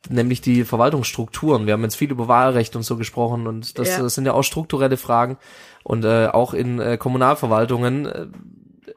[0.09, 1.67] nämlich die Verwaltungsstrukturen.
[1.67, 4.01] Wir haben jetzt viel über Wahlrecht und so gesprochen und das, Ja.
[4.01, 5.37] das sind ja auch strukturelle Fragen
[5.83, 8.25] und äh, auch in äh, Kommunalverwaltungen äh,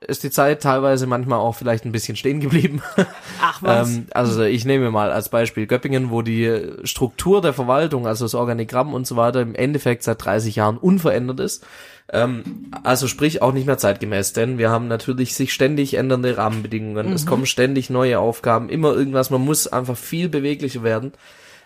[0.07, 2.83] ist die Zeit teilweise manchmal auch vielleicht ein bisschen stehen geblieben.
[3.43, 3.89] Ach was.
[3.91, 8.35] Ähm, also ich nehme mal als Beispiel Göppingen, wo die Struktur der Verwaltung, also das
[8.35, 11.65] Organigramm und so weiter, im Endeffekt seit 30 Jahren unverändert ist.
[12.13, 17.13] Ähm, also sprich auch nicht mehr zeitgemäß, denn wir haben natürlich sich ständig ändernde Rahmenbedingungen.
[17.13, 19.31] Es kommen ständig neue Aufgaben, immer irgendwas.
[19.31, 21.13] Man muss einfach viel beweglicher werden.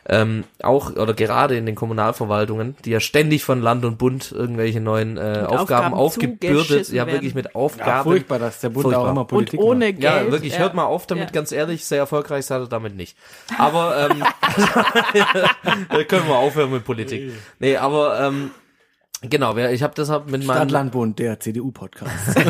[0.06, 4.78] Ähm, auch oder gerade in den Kommunalverwaltungen, die ja ständig von Land und Bund irgendwelche
[4.80, 8.02] neuen äh, Aufgaben, Aufgaben aufgebürdet, ja wirklich mit Ja, Aufgaben.
[8.10, 9.02] furchtbar, dass der Bund Furchtbar.
[9.06, 10.00] auch immer Und Politik ohne macht.
[10.00, 10.26] Geld.
[10.26, 11.32] Ja, wirklich, hört mal auf damit, Ja.
[11.32, 13.16] ganz ehrlich, sehr erfolgreich seid ihr damit nicht.
[13.58, 14.22] Aber ähm,
[16.08, 17.32] können wir aufhören mit Politik.
[17.58, 18.50] Nee, aber ähm,
[19.22, 22.36] genau, ich habe deshalb mit meinem Stadtland Bund, der CDU-Podcast.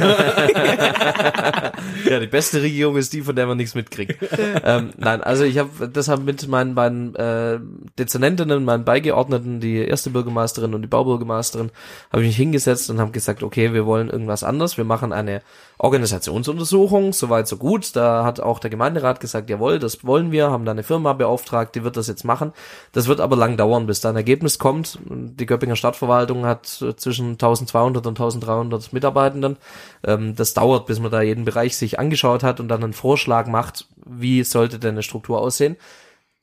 [2.09, 4.17] ja, die beste Regierung ist die, von der man nichts mitkriegt.
[4.65, 7.61] ähm, nein, also ich habe deshalb mit meinen beiden äh,
[7.99, 11.71] Dezernentinnen, meinen Beigeordneten, die erste Bürgermeisterin und die Baubürgermeisterin,
[12.13, 14.77] habe ich mich hingesetzt und habe gesagt, okay, wir wollen irgendwas anderes.
[14.77, 15.43] Wir machen eine
[15.79, 17.97] Organisationsuntersuchung, soweit so gut.
[17.97, 21.75] Da hat auch der Gemeinderat gesagt, jawohl, das wollen wir, haben da eine Firma beauftragt,
[21.75, 22.53] die wird das jetzt machen.
[22.93, 24.99] Das wird aber lang dauern, bis da ein Ergebnis kommt.
[25.05, 29.57] Die Göppinger Stadtverwaltung hat zwischen 1200 und 1300 Mitarbeitenden.
[30.05, 33.47] Ähm, das dauert, bis man da jeden Bereich sich angeschaut hat und dann einen Vorschlag
[33.47, 35.77] macht, wie sollte denn eine Struktur aussehen.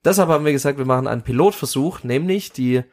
[0.04, 2.84] Deshalb haben wir gesagt, wir machen einen Pilotversuch, nämlich die,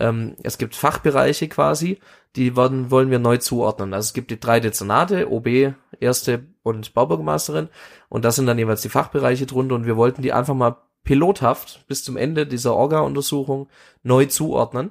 [0.00, 1.98] ähm, es gibt Fachbereiche quasi,
[2.36, 3.94] die wollen, wollen wir neu zuordnen.
[3.94, 7.68] Also es gibt die drei Dezernate, OB, Erste und Baubürgermeisterin
[8.08, 11.86] und das sind dann jeweils die Fachbereiche drunter und wir wollten die einfach mal pilothaft
[11.86, 13.68] bis zum Ende dieser Orga-Untersuchung
[14.02, 14.90] neu zuordnen.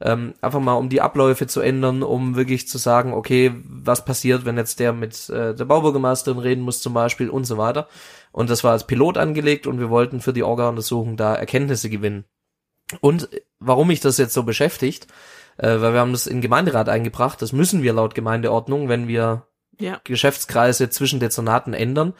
[0.00, 4.44] Ähm, einfach mal, um die Abläufe zu ändern, um wirklich zu sagen, okay, was passiert,
[4.44, 7.88] wenn jetzt der mit äh, der Baubürgermeisterin reden muss zum Beispiel und so weiter.
[8.30, 12.24] Und das war als Pilot angelegt und wir wollten für die Orga-Untersuchung da Erkenntnisse gewinnen.
[13.00, 13.28] Und
[13.58, 15.08] warum mich das jetzt so beschäftigt,
[15.56, 19.46] äh, weil wir haben das in Gemeinderat eingebracht, das müssen wir laut Gemeindeordnung, wenn wir
[19.80, 20.00] Ja.
[20.04, 22.14] Geschäftskreise zwischen Dezernaten ändern.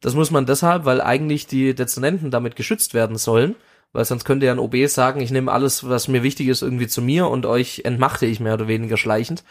[0.00, 3.54] Das muss man deshalb, weil eigentlich die Dezernenten damit geschützt werden sollen,
[3.92, 6.88] weil sonst könnte ja ein OB sagen, ich nehme alles, was mir wichtig ist, irgendwie
[6.88, 9.44] zu mir und euch entmachte ich mehr oder weniger schleichend.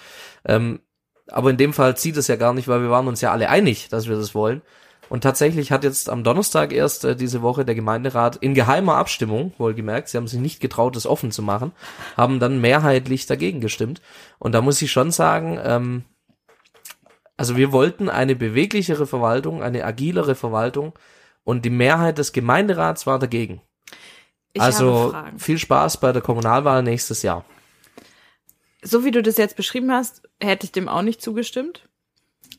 [0.45, 0.79] Ähm,
[1.27, 3.49] aber in dem Fall zieht es ja gar nicht, weil wir waren uns ja alle
[3.49, 4.61] einig, dass wir das wollen.
[5.09, 9.53] Und tatsächlich hat jetzt am Donnerstag erst äh, diese Woche der Gemeinderat in geheimer Abstimmung,
[9.57, 11.71] wohlgemerkt, sie haben sich nicht getraut, das offen zu machen,
[12.15, 14.01] haben dann mehrheitlich dagegen gestimmt.
[14.37, 16.05] Und da muss ich schon sagen, ähm,
[17.37, 20.93] also wir wollten eine beweglichere Verwaltung, eine agilere Verwaltung
[21.43, 23.61] und die Mehrheit des Gemeinderats war dagegen.
[24.53, 27.45] Ich also viel Spaß bei der Kommunalwahl nächstes Jahr.
[28.81, 31.87] So wie du das jetzt beschrieben hast, hätte ich dem auch nicht zugestimmt.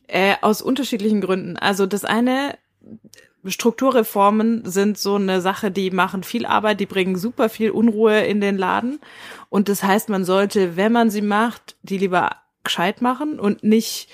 [0.07, 1.57] Äh, aus unterschiedlichen Gründen.
[1.57, 2.59] Also das eine,
[3.45, 8.41] Strukturreformen sind so eine Sache, die machen viel Arbeit, die bringen super viel Unruhe in
[8.41, 9.01] den Laden.
[9.49, 14.09] Und das heißt, man sollte, wenn man sie macht, die lieber gescheit machen und nicht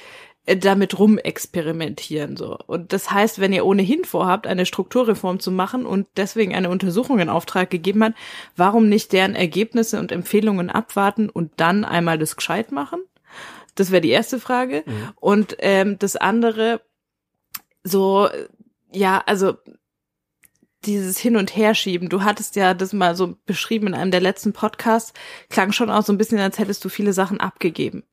[0.47, 2.57] damit rumexperimentieren so.
[2.66, 7.18] Und das heißt, wenn ihr ohnehin vorhabt, eine Strukturreform zu machen und deswegen eine Untersuchung
[7.18, 8.14] in Auftrag gegeben hat,
[8.55, 13.01] warum nicht deren Ergebnisse und Empfehlungen abwarten und dann einmal das gescheit machen?
[13.74, 14.84] Das wäre die erste Frage.
[15.16, 16.80] Und ähm, das andere,
[17.82, 18.28] so,
[18.92, 19.55] ja, also
[20.86, 22.09] dieses Hin- und Herschieben.
[22.09, 25.12] Du hattest ja das mal so beschrieben in einem der letzten Podcasts,
[25.51, 28.05] klang schon auch so ein bisschen, als hättest du viele Sachen abgegeben.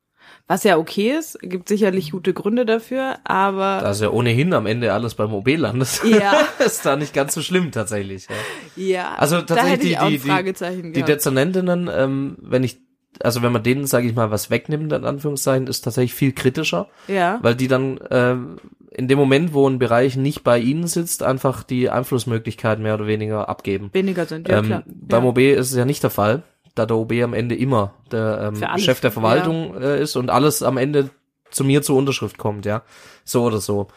[0.46, 3.80] Was ja okay ist, gibt sicherlich gute Gründe dafür, aber.
[3.80, 6.02] Da ist ja ohnehin am Ende alles beim OB landet.
[6.04, 6.34] Ja.
[6.64, 8.28] ist da nicht ganz so schlimm tatsächlich.
[8.76, 8.84] Ja.
[8.84, 11.02] ja, Also tatsächlich die, die, die.
[11.02, 12.78] Dezernentinnen, ähm, wenn ich,
[13.20, 16.88] also wenn man denen, sage ich mal, was wegnimmt, in Anführungszeichen, ist tatsächlich viel kritischer,
[17.08, 17.38] ja.
[17.40, 18.58] weil die dann ähm,
[18.90, 23.06] in dem Moment, wo ein Bereich nicht bei ihnen sitzt, einfach die Einflussmöglichkeit mehr oder
[23.06, 23.88] weniger abgeben.
[23.94, 24.82] Weniger sind, ja ähm, klar.
[24.86, 25.28] Beim ja.
[25.30, 26.42] OB ist es ja nicht der Fall,
[26.74, 30.30] da der OB am Ende immer der ähm, alles, Chef der Verwaltung äh, ist und
[30.30, 31.10] alles am Ende
[31.50, 32.82] zu mir zur Unterschrift kommt, ja.
[33.24, 33.88] So oder so.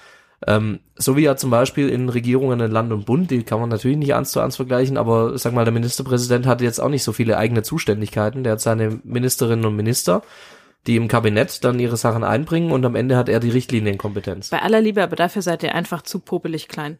[0.45, 3.69] Ähm, so wie ja zum Beispiel in Regierungen in Land und Bund, die kann man
[3.69, 7.03] natürlich nicht eins zu eins vergleichen, aber sag mal, der Ministerpräsident hatte jetzt auch nicht
[7.03, 8.43] so viele eigene Zuständigkeiten.
[8.43, 10.21] Der hat seine Ministerinnen und Minister,
[10.85, 14.49] die im Kabinett dann ihre Sachen einbringen und am Ende hat er die Richtlinienkompetenz.
[14.49, 16.99] Bei aller Liebe, aber dafür seid ihr einfach zu popelig klein.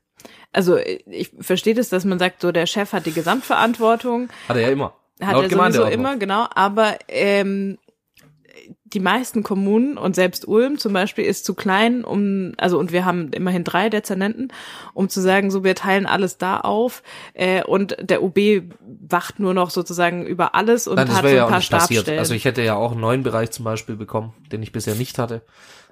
[0.51, 4.63] Also ich verstehe das, dass man sagt, so der Chef hat die Gesamtverantwortung, Hat er
[4.63, 4.95] ja immer.
[5.21, 7.77] Hat Laut er sowieso immer, genau, aber ähm,
[8.93, 13.05] die meisten Kommunen und selbst Ulm zum Beispiel ist zu klein, um, also und wir
[13.05, 14.49] haben immerhin drei Dezernenten,
[14.93, 17.03] um zu sagen, so wir teilen alles da auf
[17.33, 18.37] äh, und der OB
[19.09, 21.61] wacht nur noch sozusagen über alles und Nein, hat so ja ein auch paar.
[21.61, 22.19] Stabstellen.
[22.19, 25.19] Also ich hätte ja auch einen neuen Bereich zum Beispiel bekommen, den ich bisher nicht
[25.19, 25.41] hatte.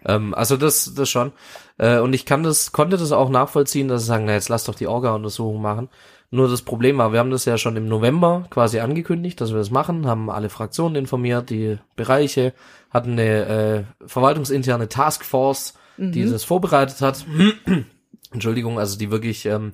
[0.06, 1.34] Ähm, also das, das schon.
[1.78, 4.64] Äh, und ich kann das, konnte das auch nachvollziehen, dass sie sagen, na jetzt lass
[4.64, 5.90] doch die Orga-Untersuchung machen.
[6.32, 9.58] Nur das Problem war, wir haben das ja schon im November quasi angekündigt, dass wir
[9.58, 12.54] das machen, haben alle Fraktionen informiert, die Bereiche,
[12.90, 17.26] hatten eine äh, verwaltungsinterne Taskforce, die das vorbereitet hat.
[18.32, 19.74] Entschuldigung, also die wirklich ähm,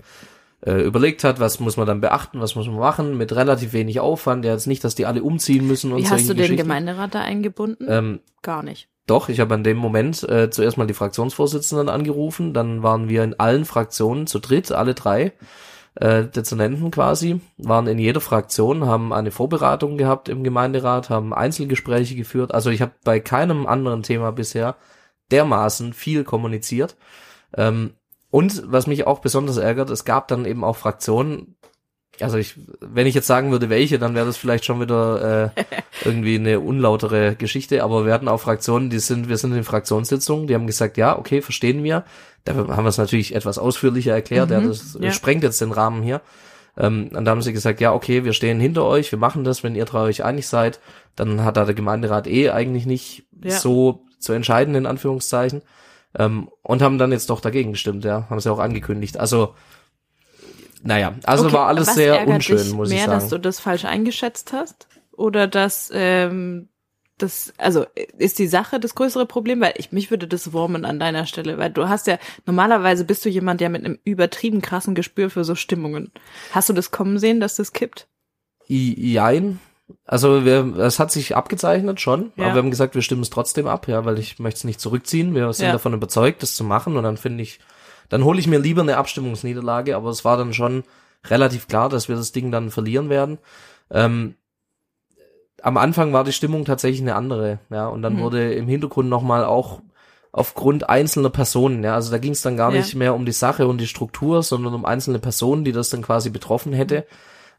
[0.65, 3.99] äh, überlegt hat, was muss man dann beachten, was muss man machen, mit relativ wenig
[3.99, 4.45] Aufwand.
[4.45, 6.57] Ja, jetzt nicht, dass die alle umziehen müssen und Wie solche hast du den.
[6.57, 7.87] Gemeinderat da eingebunden?
[7.89, 8.87] Ähm, Gar nicht.
[9.07, 13.23] doch, ich habe an dem Moment äh, zuerst mal die Fraktionsvorsitzenden angerufen, dann waren wir
[13.23, 15.33] in allen Fraktionen zu dritt, alle drei
[15.95, 22.15] äh, Dezernenten quasi, waren in jeder Fraktion, haben eine Vorberatung gehabt im Gemeinderat, haben Einzelgespräche
[22.15, 22.53] geführt.
[22.53, 24.75] Also ich habe bei keinem anderen Thema bisher
[25.31, 26.95] dermaßen viel kommuniziert.
[27.55, 27.93] Ähm,
[28.29, 31.57] und was mich auch besonders ärgert, es gab dann eben auch Fraktionen,
[32.19, 35.63] also ich, wenn ich jetzt sagen würde, welche, dann wäre das vielleicht schon wieder äh,
[36.05, 40.47] irgendwie eine unlautere Geschichte, aber wir hatten auch Fraktionen, die sind, wir sind in Fraktionssitzungen,
[40.47, 42.03] die haben gesagt, ja, okay, verstehen wir.
[42.43, 45.11] Da haben wir es natürlich etwas ausführlicher erklärt, ja, das ja.
[45.11, 46.21] sprengt jetzt den Rahmen hier.
[46.77, 49.63] Ähm, und da haben sie gesagt, ja, okay, wir stehen hinter euch, wir machen das,
[49.63, 50.79] wenn ihr drei euch einig seid,
[51.15, 53.57] dann hat da der Gemeinderat eh eigentlich nicht Ja.
[53.57, 55.61] so zu entscheiden, in Anführungszeichen.
[56.17, 59.17] Ähm, und haben dann jetzt doch dagegen gestimmt, ja, haben sie auch angekündigt.
[59.17, 59.55] Also,
[60.83, 63.11] naja, also Okay, war alles sehr unschön, muss mehr, ich sagen.
[63.19, 64.87] dass du das falsch eingeschätzt hast?
[65.11, 66.69] Oder dass ähm,
[67.17, 67.85] das, also
[68.17, 69.61] ist die Sache das größere Problem?
[69.61, 73.23] Weil ich mich würde das wurmen an deiner Stelle, weil du hast ja, normalerweise bist
[73.25, 76.11] du jemand, der mit einem übertrieben krassen Gespür für so Stimmungen.
[76.51, 78.07] Hast du das kommen sehen, dass das kippt?
[78.69, 79.59] I- Jein.
[80.05, 82.45] Also wir, es hat sich abgezeichnet schon, Ja.
[82.45, 84.79] aber wir haben gesagt, wir stimmen es trotzdem ab, ja, weil ich möchte es nicht
[84.79, 85.35] zurückziehen.
[85.35, 85.73] Wir sind Ja.
[85.73, 87.59] davon überzeugt, das zu machen und dann finde ich,
[88.11, 90.83] dann hole ich mir lieber eine Abstimmungsniederlage, aber es war dann schon
[91.25, 93.39] relativ klar, dass wir das Ding dann verlieren werden.
[93.89, 94.35] Ähm,
[95.63, 98.19] am Anfang war die Stimmung tatsächlich eine andere, ja, und dann Mhm.
[98.19, 99.81] wurde im Hintergrund nochmal auch
[100.31, 102.77] aufgrund einzelner Personen, ja, also da ging es dann gar Ja.
[102.77, 106.01] nicht mehr um die Sache und die Struktur, sondern um einzelne Personen, die das dann
[106.01, 107.05] quasi betroffen hätte,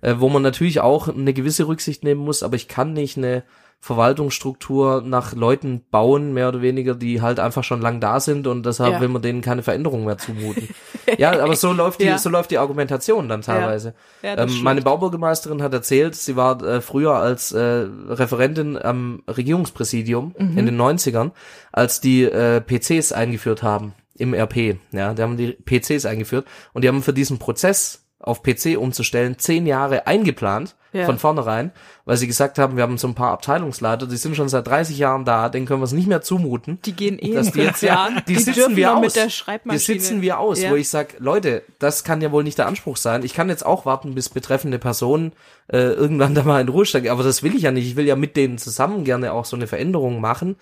[0.00, 3.42] äh, wo man natürlich auch eine gewisse Rücksicht nehmen muss, aber ich kann nicht eine
[3.82, 8.64] Verwaltungsstruktur nach Leuten bauen, mehr oder weniger, die halt einfach schon lang da sind und
[8.64, 9.00] deshalb Ja.
[9.00, 10.68] will man denen keine Veränderung mehr zumuten.
[11.18, 12.18] ja, aber so läuft die, Ja.
[12.18, 13.94] so läuft die Argumentation dann teilweise.
[14.22, 20.34] Ja, ähm, meine Baubürgermeisterin hat erzählt, sie war äh, früher als äh, Referentin am Regierungspräsidium
[20.38, 20.58] Mhm.
[20.58, 21.32] in den 90ern,
[21.72, 24.76] als die äh, PCs eingeführt haben im RP.
[24.92, 29.38] Ja, die haben die PCs eingeführt und die haben für diesen Prozess auf PC umzustellen
[29.38, 31.06] zehn Jahre eingeplant Ja.
[31.06, 31.72] von vornherein,
[32.04, 34.98] weil sie gesagt haben, wir haben so ein paar Abteilungsleiter, die sind schon seit 30
[34.98, 36.78] Jahren da, denen können wir es nicht mehr zumuten.
[36.84, 38.22] Die gehen eh dass die jetzt ja, Jahren.
[38.28, 39.14] die, sitzen wir aus.
[39.14, 40.70] die sitzen wir aus, Ja.
[40.70, 43.24] wo ich sag, Leute, das kann ja wohl nicht der Anspruch sein.
[43.24, 45.32] Ich kann jetzt auch warten, bis betreffende Personen
[45.68, 47.86] äh, irgendwann da mal in Ruhestand gehen, aber das will ich ja nicht.
[47.86, 50.56] Ich will ja mit denen zusammen gerne auch so eine Veränderung machen.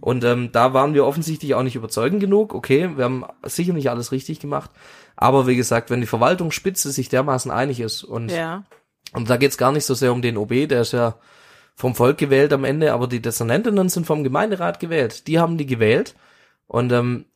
[0.00, 2.54] Und ähm, da waren wir offensichtlich auch nicht überzeugend genug.
[2.54, 4.70] Okay, wir haben sicher nicht alles richtig gemacht.
[5.16, 8.64] Aber wie gesagt, wenn die Verwaltungsspitze sich dermaßen einig ist und Ja.
[9.14, 11.16] und da geht's gar nicht so sehr um den OB, der ist ja
[11.74, 15.26] vom Volk gewählt am Ende, aber die Dezernentinnen sind vom Gemeinderat gewählt.
[15.26, 16.14] Die haben die gewählt
[16.66, 17.26] und ähm,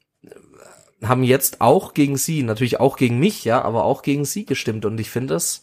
[1.02, 4.84] haben jetzt auch gegen sie, natürlich auch gegen mich, ja, aber auch gegen sie gestimmt.
[4.84, 5.62] Und ich finde das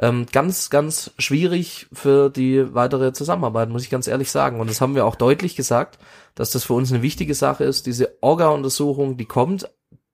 [0.00, 4.60] ähm, ganz, ganz schwierig für die weitere Zusammenarbeit, muss ich ganz ehrlich sagen.
[4.60, 5.98] Und das haben wir auch deutlich gesagt,
[6.34, 7.86] dass das für uns eine wichtige Sache ist.
[7.86, 9.68] Diese Orga-Untersuchung, die kommt,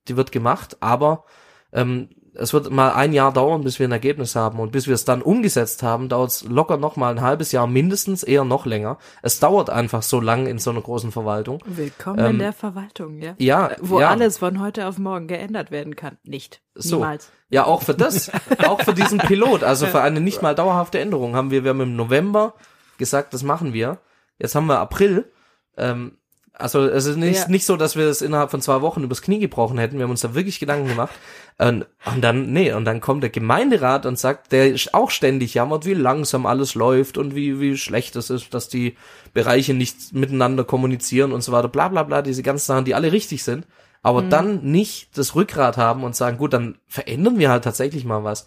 [0.09, 1.24] die wird gemacht, aber
[1.72, 4.95] ähm, es wird mal ein Jahr dauern, bis wir ein Ergebnis haben und bis wir
[4.95, 8.66] es dann umgesetzt haben, dauert es locker noch mal ein halbes Jahr mindestens, eher noch
[8.66, 8.99] länger.
[9.22, 11.61] Es dauert einfach so lang in so einer großen Verwaltung.
[11.64, 13.35] Willkommen in Ähm, der Verwaltung, ja.
[13.39, 14.11] Ja, Wo ja.
[14.11, 16.18] alles von heute auf morgen geändert werden kann.
[16.24, 16.61] Nicht.
[16.74, 16.97] So.
[16.97, 17.30] Niemals.
[17.51, 18.30] Ja, auch für das,
[18.66, 21.80] auch für diesen Pilot, also für eine nicht mal dauerhafte Änderung haben wir, wir haben
[21.80, 22.55] im November
[22.99, 23.99] gesagt, das machen wir.
[24.39, 25.30] Jetzt haben wir April.
[25.76, 26.18] Ähm,
[26.57, 27.48] also es ist nicht, Ja.
[27.48, 29.96] nicht so, dass wir es innerhalb von zwei Wochen übers Knie gebrochen hätten.
[29.96, 31.14] Wir haben uns da wirklich Gedanken gemacht.
[31.59, 35.55] Und, und dann, nee, und dann kommt der Gemeinderat und sagt, der ist auch ständig
[35.55, 38.96] jammert, wie langsam alles läuft und wie, wie schlecht es ist, dass die
[39.32, 43.12] Bereiche nicht miteinander kommunizieren und so weiter, bla bla bla, diese ganzen Sachen, die alle
[43.12, 43.66] richtig sind,
[44.02, 48.22] aber dann nicht das Rückgrat haben und sagen, gut, dann verändern wir halt tatsächlich mal
[48.22, 48.46] was.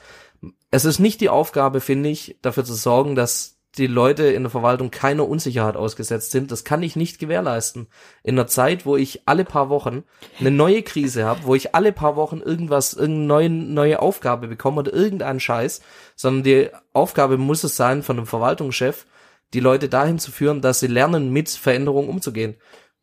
[0.70, 4.50] Es ist nicht die Aufgabe, finde ich, dafür zu sorgen, dass die Leute in der
[4.50, 6.52] Verwaltung keiner Unsicherheit ausgesetzt sind.
[6.52, 7.88] Das kann ich nicht gewährleisten.
[8.24, 10.04] In einer Zeit, wo ich alle paar Wochen
[10.40, 14.94] eine neue Krise habe, wo ich alle paar Wochen irgendwas, irgendeine neue, Aufgabe bekomme oder
[14.94, 15.82] irgendeinen Scheiß,
[16.16, 19.06] sondern die Aufgabe muss es sein, von einem Verwaltungschef,
[19.54, 22.56] die Leute dahin zu führen, dass sie lernen, mit Veränderungen umzugehen.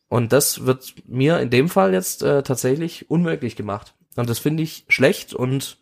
[0.08, 3.94] Und das wird mir in dem Fall jetzt äh, tatsächlich unmöglich gemacht.
[4.16, 5.78] Und das finde ich schlecht und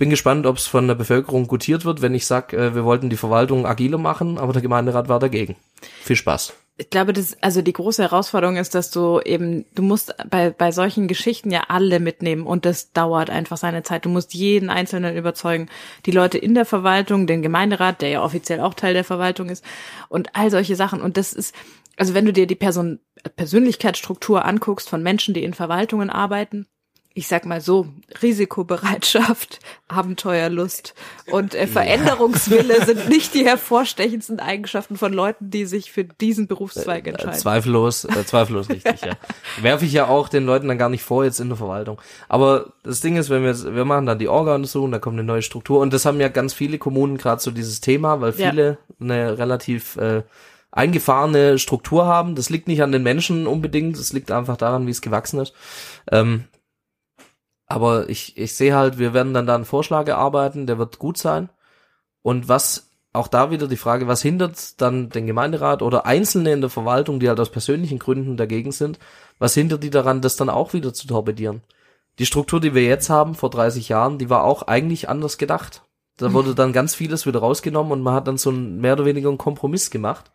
[0.00, 3.10] bin gespannt, ob es von der Bevölkerung gutiert wird, wenn ich sag, äh, wir wollten
[3.10, 5.56] die Verwaltung agiler machen, aber der Gemeinderat war dagegen.
[6.02, 6.54] Viel Spaß.
[6.78, 10.72] Ich glaube, das, also die große Herausforderung ist, dass du eben, du musst bei, bei
[10.72, 14.06] solchen Geschichten ja alle mitnehmen und das dauert einfach seine Zeit.
[14.06, 15.68] Du musst jeden Einzelnen überzeugen.
[16.06, 19.62] Die Leute in der Verwaltung, den Gemeinderat, der ja offiziell auch Teil der Verwaltung ist
[20.08, 21.02] und all solche Sachen.
[21.02, 21.54] Und das ist,
[21.98, 23.00] also wenn du dir die Person,
[23.36, 26.66] Persönlichkeitsstruktur anguckst von Menschen, die in Verwaltungen arbeiten,
[27.12, 27.88] ich sag mal so,
[28.22, 29.58] Risikobereitschaft,
[29.88, 30.94] Abenteuerlust
[31.30, 37.06] und äh, Veränderungswille sind nicht die hervorstechendsten Eigenschaften von Leuten, die sich für diesen Berufszweig
[37.06, 37.34] Äh, entscheiden.
[37.38, 39.14] zweifellos, äh, zweifellos richtig, ja.
[39.62, 42.00] Werfe ich ja auch den Leuten dann gar nicht vor jetzt in der Verwaltung.
[42.28, 45.42] Aber das Ding ist, wenn wir wir machen dann die Orga-Untersuchung, da kommt eine neue
[45.42, 48.50] Struktur und das haben ja ganz viele Kommunen gerade so dieses Thema, weil Ja.
[48.50, 50.22] viele eine relativ äh,
[50.72, 52.36] eingefahrene Struktur haben.
[52.36, 55.52] Das liegt nicht an den Menschen unbedingt, es liegt einfach daran, wie es gewachsen ist.
[56.12, 56.44] Ähm,
[57.70, 61.16] aber ich, ich sehe halt, wir werden dann da einen Vorschlag erarbeiten, der wird gut
[61.16, 61.50] sein.
[62.20, 66.62] Und was, auch da wieder die Frage, was hindert dann den Gemeinderat oder Einzelne in
[66.62, 68.98] der Verwaltung, die halt aus persönlichen Gründen dagegen sind,
[69.38, 71.62] was hindert die daran, das dann auch wieder zu torpedieren?
[72.18, 75.84] Die Struktur, die wir jetzt haben, vor 30 Jahren, die war auch eigentlich anders gedacht.
[76.16, 79.04] Da wurde dann ganz vieles wieder rausgenommen und man hat dann so ein mehr oder
[79.04, 80.32] weniger einen Kompromiss gemacht.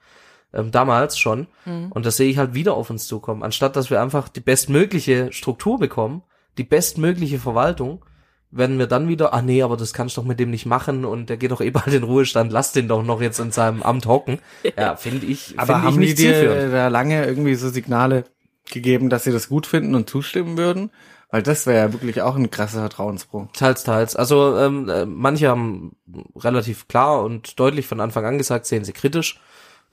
[0.53, 1.47] Ähm, damals schon.
[1.89, 3.43] Und das sehe ich halt wieder auf uns zukommen.
[3.43, 6.23] Anstatt dass wir einfach die bestmögliche Struktur bekommen,
[6.57, 8.05] die bestmögliche Verwaltung,
[8.51, 11.03] werden wir dann wieder, ah nee, aber das kannst du doch mit dem nicht machen
[11.03, 13.83] und der geht doch eh bald in Ruhestand, lass den doch noch jetzt in seinem
[13.83, 14.39] Amt hocken.
[14.77, 16.73] Ja, finde ich, Aber finde ich haben die nicht dir zielführend.
[16.73, 18.23] da lange irgendwie so Signale
[18.71, 20.91] gegeben, dass sie das gut finden und zustimmen würden?
[21.29, 23.47] Weil das wäre ja wirklich auch ein krasser Vertrauensbruch.
[23.51, 24.15] Teils, teils.
[24.15, 25.97] Also ähm, äh, manche haben
[26.35, 29.39] relativ klar und deutlich von Anfang an gesagt, sehen sie kritisch.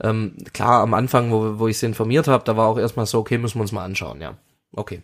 [0.01, 3.19] Ähm, klar, am Anfang, wo, wo ich sie informiert habe, da war auch erstmal so,
[3.19, 4.37] okay, müssen wir uns mal anschauen, ja.
[4.75, 5.03] Okay.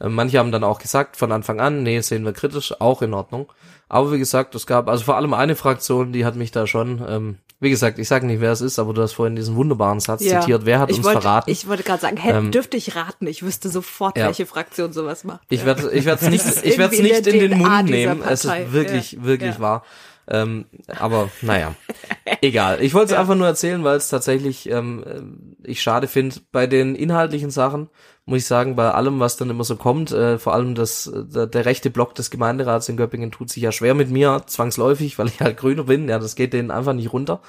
[0.00, 3.14] Ähm, manche haben dann auch gesagt, von Anfang an, nee, sehen wir kritisch, auch in
[3.14, 3.50] Ordnung.
[3.88, 7.04] Aber wie gesagt, es gab also vor allem eine Fraktion, die hat mich da schon,
[7.06, 10.00] ähm, wie gesagt, ich sage nicht, wer es ist, aber du hast vorhin diesen wunderbaren
[10.00, 11.50] Satz zitiert, wer hat ich uns wollte, verraten?
[11.50, 14.26] Ich wollte gerade sagen, hätte, Ähm, dürfte ich raten, ich wüsste sofort, ja.
[14.26, 15.42] welche Fraktion sowas macht.
[15.48, 18.22] Ich werde ich werde es nicht ich werde es in nicht in den Mund nehmen.
[18.22, 18.64] Es Partei.
[18.64, 19.24] ist wirklich Ja.
[19.24, 19.60] wirklich Ja.
[19.60, 19.84] wahr.
[20.28, 20.66] Ähm,
[20.98, 21.74] aber naja,
[22.40, 22.82] egal.
[22.82, 26.66] Ich wollte es einfach nur erzählen, weil es tatsächlich ähm, äh, ich schade finde bei
[26.66, 27.88] den inhaltlichen Sachen
[28.26, 31.24] muss ich sagen, bei allem, was dann immer so kommt, äh, vor allem das, äh,
[31.24, 35.18] der, der rechte Block des Gemeinderats in Göppingen tut sich ja schwer mit mir, zwangsläufig,
[35.18, 36.08] weil ich halt Grüner bin.
[36.08, 37.40] Ja, das geht denen einfach nicht runter.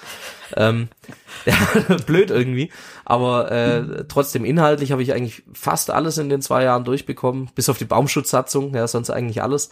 [0.58, 0.90] Ähm,
[1.46, 1.56] ja,
[2.06, 2.72] blöd irgendwie.
[3.06, 7.70] Aber äh, trotzdem inhaltlich habe ich eigentlich fast alles in den zwei Jahren durchbekommen, bis
[7.70, 9.70] auf die Baumschutzsatzung, ja, sonst eigentlich alles.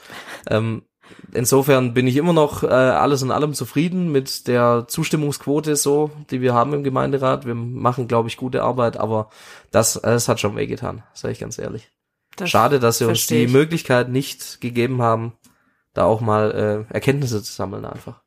[0.49, 0.83] Ähm,
[1.33, 6.41] insofern bin ich immer noch äh, alles in allem zufrieden mit der Zustimmungsquote so, die
[6.41, 7.45] wir haben im Gemeinderat.
[7.45, 9.29] Wir machen, glaube ich, gute Arbeit, aber
[9.71, 11.89] das, das hat schon wehgetan, sage ich ganz ehrlich.
[12.35, 13.51] Das Schade, dass sie uns die ich.
[13.51, 15.33] Möglichkeit nicht gegeben haben,
[15.93, 18.21] da auch mal äh, Erkenntnisse zu sammeln einfach.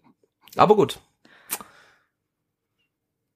[0.56, 0.98] aber gut,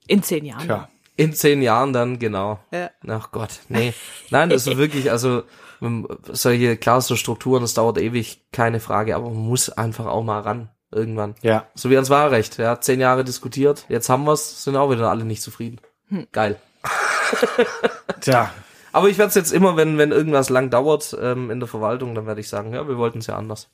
[0.06, 0.64] In zehn Jahren.
[0.64, 0.88] Tja.
[1.16, 2.58] In zehn Jahren dann, genau.
[2.72, 2.90] Ja.
[3.08, 3.94] Ach Gott, nee.
[4.30, 5.42] Nein, das ist wirklich, also
[5.80, 10.24] ähm, solche, klar, so Strukturen, das dauert ewig, keine Frage, aber man muss einfach auch
[10.24, 11.34] mal ran, irgendwann.
[11.42, 11.66] Ja.
[11.74, 15.24] So wie ans Wahlrecht, ja, zehn Jahre diskutiert, jetzt haben wir's, sind auch wieder alle
[15.24, 15.80] nicht zufrieden.
[16.08, 16.26] Hm.
[16.32, 16.56] Geil.
[18.20, 18.50] Tja.
[18.92, 22.14] Aber ich werde es jetzt immer, wenn, wenn irgendwas lang dauert ähm, in der Verwaltung,
[22.14, 23.68] dann werde ich sagen, ja, wir wollten es ja anders.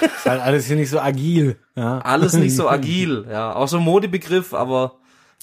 [0.00, 1.60] Ist halt alles hier nicht so agil.
[1.76, 2.00] Ja.
[2.00, 4.96] Alles nicht so agil, ja, auch so ein Modebegriff, aber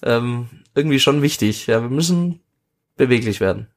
[0.04, 1.68] ähm, irgendwie schon wichtig.
[1.68, 2.40] Ja, wir müssen
[2.98, 3.68] beweglich werden.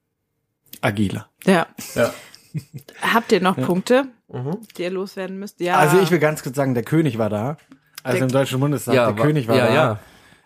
[0.81, 1.29] Agiler.
[1.45, 1.67] Ja.
[1.95, 2.13] Ja.
[3.15, 4.05] Habt ihr noch Punkte,
[4.77, 5.61] die ihr loswerden müsst?
[5.61, 5.77] Ja.
[5.77, 7.57] Also ich will ganz kurz sagen, der König war da.
[8.03, 9.75] Also Der- im Deutschen Bundestag, Ja, der wa- König war ja, da.
[9.75, 9.99] ja.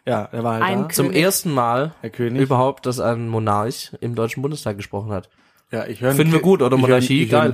[0.04, 0.86] Ja, der war halt Ein da.
[0.88, 1.22] Kö- Zum König.
[1.22, 2.42] ersten Mal Der König.
[2.42, 5.28] überhaupt, dass ein Monarch im Deutschen Bundestag gesprochen hat.
[5.70, 6.12] Ja, ich höre.
[6.12, 6.76] Finden wir gut, oder?
[6.76, 7.52] Monarchie, geil.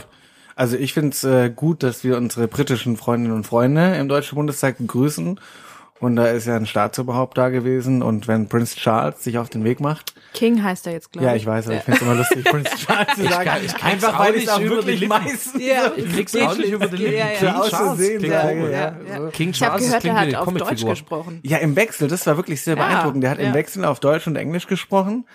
[0.57, 4.35] Also ich finde es äh, gut, dass wir unsere britischen Freundinnen und Freunde im Deutschen
[4.37, 5.39] Bundestag begrüßen.
[6.01, 8.03] Und da ist ja ein Staatsoberhaupt da gewesen.
[8.03, 11.35] Und wenn Prince Charles sich auf den Weg macht, King heißt er jetzt, glaube ja,
[11.35, 11.43] ich.
[11.43, 13.45] ich weiß, aber ich finde es immer lustig, Prince Charles zu sagen.
[13.49, 16.57] kann- ich krieg's einfach auch weil ich es auch wirklich meistens Ja, Ich krieg's auch
[16.57, 17.19] nicht über die Ja, Lippen.
[17.19, 17.69] ja, King ja.
[17.69, 18.23] Charles klingt.
[18.23, 19.31] Ja, Ja.
[19.31, 21.41] King Ich habe Charles gehört, er klingt wie hat auf Deutsch gesprochen.
[21.43, 23.23] Ja, im Wechsel, das war wirklich sehr beeindruckend.
[23.25, 23.49] Der hat ja.
[23.49, 25.27] im Wechsel auf Deutsch und Englisch gesprochen.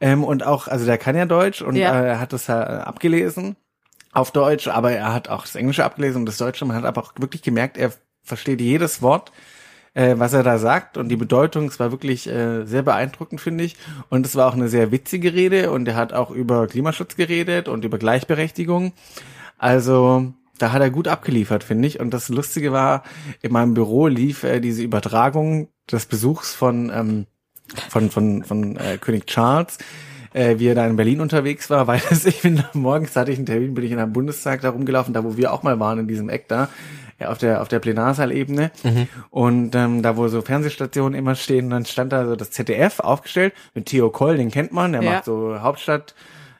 [0.00, 1.92] Ähm, und auch, also der kann ja Deutsch und Ja.
[2.00, 3.56] äh, er hat das äh, abgelesen
[4.12, 6.64] auf Deutsch, aber er hat auch das Englische abgelesen und das Deutsche.
[6.64, 7.92] Man hat aber auch wirklich gemerkt, er
[8.22, 9.30] versteht jedes Wort,
[9.96, 11.66] äh, was er da sagt und die Bedeutung.
[11.66, 13.76] Es war wirklich äh, sehr beeindruckend, finde ich.
[14.10, 17.66] Und es war auch eine sehr witzige Rede und er hat auch über Klimaschutz geredet
[17.66, 18.92] und über Gleichberechtigung.
[19.56, 21.98] Also da hat er gut abgeliefert, finde ich.
[21.98, 23.04] Und das Lustige war,
[23.40, 27.26] in meinem Büro lief äh, diese Übertragung des Besuchs von ähm,
[27.88, 29.78] von von von äh, König Charles,
[30.34, 33.38] äh, wie er da in Berlin unterwegs war, weil das, ich bin morgens hatte ich
[33.38, 36.00] einen Termin, bin ich in einem Bundestag da rumgelaufen, da wo wir auch mal waren
[36.00, 36.68] in diesem Eck da.
[37.18, 38.70] Ja, auf der auf der Plenarsaalebene
[39.30, 43.54] und ähm, da wo so Fernsehstationen immer stehen, dann stand da so das ZDF aufgestellt
[43.74, 45.10] mit Theo Koll, den kennt man, der Ja.
[45.12, 46.14] macht so Hauptstadt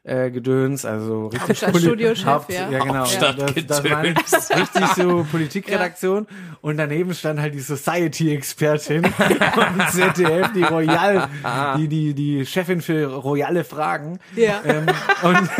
[0.07, 2.71] äh, Gedöns, also richtig Hauptstadtstudiochef, Haupt, ja.
[2.71, 3.05] ja genau.
[3.05, 6.27] Das, das war richtig so Politikredaktion
[6.61, 9.05] und daneben stand halt die Society-Expertin
[9.55, 11.29] vom ZDF, die Royal,
[11.77, 14.21] die, die, die Chefin für royale Fragen.
[14.37, 14.63] Ja.
[14.65, 14.87] Ähm,
[15.23, 15.51] und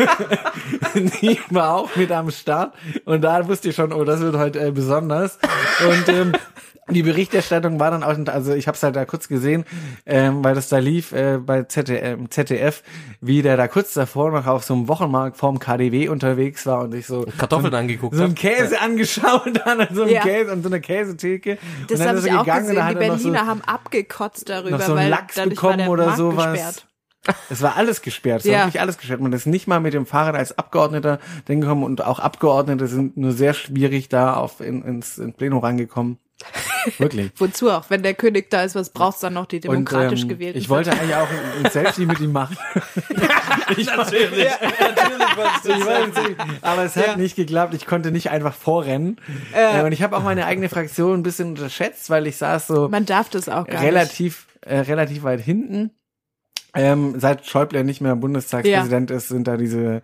[1.21, 2.73] die war auch mit am Start
[3.03, 5.39] und da wusste ich schon, oh, das wird heute äh, besonders.
[5.87, 6.31] Und ähm,
[6.89, 9.65] die Berichterstattung war dann auch, also ich habe es halt da kurz gesehen,
[10.05, 12.83] ähm, weil das da lief äh, bei ZDF, ZDF,
[13.21, 16.91] wie der da kurz davor noch auf so einem Wochenmarkt vorm KDW unterwegs war und
[16.91, 18.35] sich so Kartoffeln so, angeguckt so einen.
[18.35, 20.21] Käse angeschaut hat, an so einem Ja.
[20.21, 21.57] Käse, an so einer Käsetheke.
[21.87, 22.87] Das und dann habe ist ich auch gegangen und gesehen.
[22.99, 25.89] Die er noch so, Berliner haben abgekotzt darüber, noch so einen weil Lachs bekommen der
[25.89, 26.51] oder Markt sowas.
[26.53, 26.83] gesperrt.
[27.49, 28.59] Es war alles gesperrt, es Ja.
[28.59, 29.19] war wirklich alles gesperrt.
[29.19, 33.33] Man ist nicht mal mit dem Fahrrad als Abgeordneter hingekommen und auch Abgeordnete sind nur
[33.33, 36.19] sehr schwierig da auf in, ins, ins Plenum reingekommen.
[36.97, 37.31] Wirklich.
[37.37, 37.89] Wozu auch?
[37.89, 40.59] Wenn der König da ist, was brauchst du dann noch die demokratisch und, ähm, gewählten?
[40.59, 42.57] Ich wollte eigentlich auch ein, ein Selfie mit ihm machen.
[43.69, 47.73] natürlich, natürlich was Ich wollte, aber es hat nicht geklappt.
[47.73, 49.19] Ich konnte nicht einfach vorrennen.
[49.53, 52.87] Äh, und ich habe auch meine eigene Fraktion ein bisschen unterschätzt, weil ich saß so
[52.89, 55.91] Man darf das auch gar relativ, äh, relativ weit hinten.
[56.77, 60.01] Ähm, seit Schäuble nicht mehr Bundestagspräsident ist, sind da diese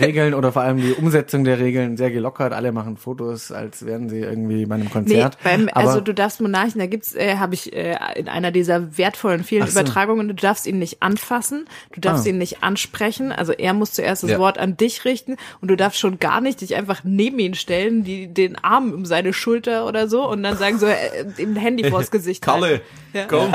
[0.00, 2.52] Regeln oder vor allem die Umsetzung der Regeln sehr gelockert.
[2.52, 5.38] Alle machen Fotos, als wären sie irgendwie bei einem Nee, Konzert.
[5.42, 8.96] beim, Aber- also du darfst Monarchen, da gibt's, äh, habe ich äh, in einer dieser
[8.98, 9.78] wertvollen vielen so.
[9.80, 12.30] Übertragungen, du darfst ihn nicht anfassen, du darfst Ah.
[12.30, 14.38] ihn nicht ansprechen, also er muss zuerst das Ja.
[14.38, 18.04] Wort an dich richten und du darfst schon gar nicht dich einfach neben ihn stellen,
[18.04, 20.96] die den Arm um seine Schulter oder so und dann sagen so, äh,
[21.38, 22.82] ihm ein Handy vors Gesicht Kalle, halten.
[23.12, 23.24] Ja.
[23.28, 23.52] komm.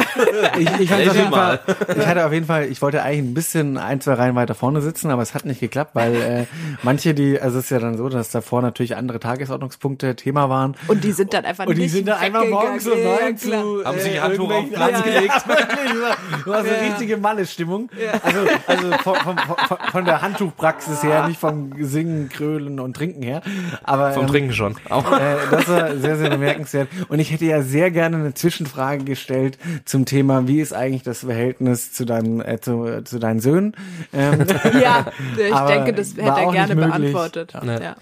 [0.60, 1.60] ich, ich, Red auf jeden mal.
[1.60, 4.56] Fall, ich hatte auf jeden Fall, ich wollte eigentlich ein bisschen ein, zwei Reihen weiter
[4.56, 6.46] vorne sitzen, aber es hat nicht geklappt, weil äh,
[6.84, 10.76] manche, die, also es ist ja dann so, dass davor natürlich andere Tagesordnungspunkte Thema waren.
[10.88, 13.38] Und die sind dann einfach Und die nicht sind da einfach morgens um Ja, neun
[13.38, 15.34] zu Haben äh, sich Handtuch auf den Platz ja, gelegt.
[15.48, 16.02] Ja, wirklich,
[16.46, 16.80] war, war so Ja.
[16.80, 17.90] richtige Malle-Stimmung.
[18.24, 23.22] Also, also von, von, von, von der Handtuchpraxis her, nicht vom Singen, Krölen und Trinken
[23.22, 23.42] her.
[23.84, 24.76] Aber Vom ähm, Trinken schon.
[24.90, 25.12] Auch.
[25.12, 26.88] äh, das war sehr, sehr bemerkenswert.
[27.10, 31.20] Und ich hätte ja sehr gerne eine Zwischenfrage gestellt zum Thema, wie ist eigentlich das
[31.20, 33.76] Verhältnis zu deinem, äh, zu, zu deinen Söhnen?
[34.14, 34.46] Ähm,
[34.82, 35.06] Ja,
[35.38, 37.54] ich denke, das hätte er gerne beantwortet.
[37.64, 37.82] Nee.
[37.82, 37.96] Ja.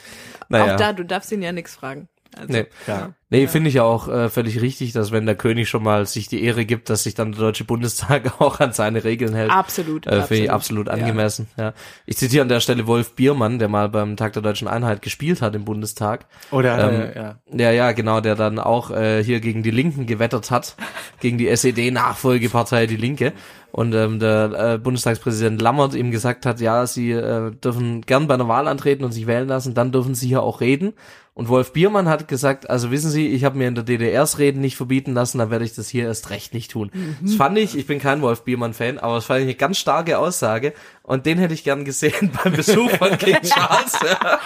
[0.49, 0.73] Naja.
[0.73, 2.07] Auch da, du darfst ihn ja nichts fragen.
[2.35, 2.65] Also, Nee.
[2.87, 3.13] ja.
[3.29, 6.43] Nee, finde ich auch äh, völlig richtig, dass wenn der König schon mal sich die
[6.43, 9.49] Ehre gibt, dass sich dann der Deutsche Bundestag auch an seine Regeln hält.
[9.49, 10.05] Absolut.
[10.05, 10.93] Äh, Finde ich absolut Ja.
[10.93, 11.47] angemessen.
[11.57, 11.73] Ja.
[12.05, 15.41] Ich zitiere an der Stelle Wolf Biermann, der mal beim Tag der Deutschen Einheit gespielt
[15.41, 16.27] hat im Bundestag.
[16.51, 17.35] Oder, Ähm, äh, ja.
[17.51, 20.75] Ja, ja, genau, der dann auch äh, hier gegen die Linken gewettert hat,
[21.19, 23.33] gegen die SED-Nachfolgepartei Die Linke.
[23.71, 28.35] Und ähm, der äh, Bundestagspräsident Lammert ihm gesagt hat, ja, sie äh, dürfen gern bei
[28.35, 30.93] einer Wahl antreten und sich wählen lassen, dann dürfen sie hier auch reden.
[31.35, 34.61] Und Wolf Biermann hat gesagt, also wissen Sie, ich habe mir in der DDRs Reden
[34.61, 36.91] nicht verbieten lassen, dann werde ich das hier erst recht nicht tun.
[37.23, 40.19] Das fand ich, ich bin kein Wolf Biermann-Fan, aber das fand ich eine ganz starke
[40.19, 40.73] Aussage.
[41.01, 44.39] Und den hätte ich gern gesehen beim Besuch von King Charles, ja,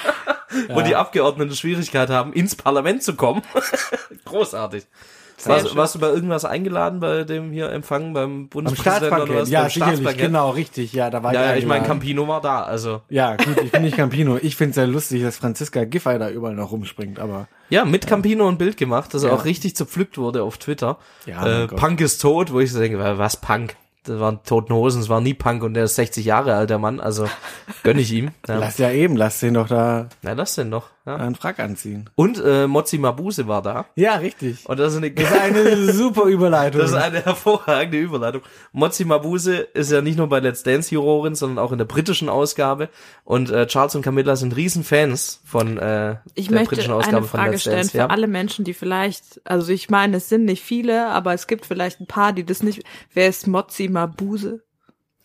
[0.69, 3.41] wo die Abgeordneten Schwierigkeit haben, ins Parlament zu kommen.
[4.25, 4.85] Großartig.
[5.45, 9.49] Warst, warst du bei irgendwas eingeladen bei dem hier Empfang beim Am Bundespräsidenten oder was?
[9.49, 11.85] ja, beim sicherlich, genau, richtig, ja, da war Ja, ja, ich ich meine.
[11.85, 13.01] Campino war da, also.
[13.09, 14.37] Ja, gut, ich bin nicht Campino.
[14.41, 18.07] Ich finde es sehr lustig, dass Franziska Giffey da überall noch rumspringt, aber Ja, mit
[18.07, 19.31] Campino ein Bild gemacht, das Ja.
[19.31, 20.97] auch richtig zerpflückt wurde auf Twitter.
[21.25, 21.67] Ja, äh.
[21.67, 23.75] Punk ist tot, wo ich so denke, was Punk?
[24.07, 26.79] Das waren Toten Hosen, es war nie Punk und der ist 60 Jahre alt, der
[26.79, 27.27] Mann, also
[27.83, 28.31] gönn ich ihm.
[28.47, 28.57] Ja.
[28.57, 30.89] Lass ja eben, lass den doch da Na, das denn noch.
[31.05, 31.15] Ja.
[31.15, 32.09] einen Frack anziehen.
[32.15, 33.85] Und äh, Mozzi Mabuse war da.
[33.95, 34.67] Ja, richtig.
[34.67, 36.81] Und das ist eine, Das ist eine super Überleitung.
[36.81, 38.41] das ist eine hervorragende Überleitung.
[38.73, 42.27] Mozzi Mabuse ist ja nicht nur bei Let's Dance Jurorin, sondern auch in der britischen
[42.27, 42.89] Ausgabe.
[43.23, 47.25] Und äh, Charles und Camilla sind Riesenfans von äh, Ich der möchte britischen eine Ausgabe
[47.25, 47.91] von Frage Let's stellen Dance.
[47.91, 48.07] für Ja.
[48.07, 52.01] alle Menschen, die vielleicht, also ich meine, es sind nicht viele, aber es gibt vielleicht
[52.01, 52.83] ein paar, die das nicht.
[53.13, 53.96] Wer ist Mozzi Mabuse?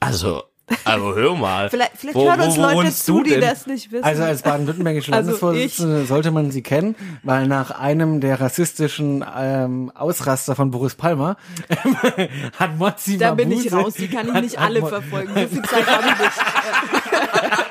[0.00, 0.42] Also,
[0.84, 1.68] also hör mal.
[1.70, 3.40] Vielleicht, vielleicht Wo- hören wo- uns wo Leute wohnst zu, du die denn?
[3.42, 4.04] das nicht wissen.
[4.04, 9.92] Also als baden-württembergische Also Landesvorsitzende sollte man sie kennen, weil nach einem der rassistischen ähm,
[9.94, 11.36] Ausraster von Boris Palmer
[12.58, 15.32] hat Mozzi da bin ich raus, die kann ich nicht hat alle verfolgen.
[15.34, 17.61] So viel Zeit habe ich nicht.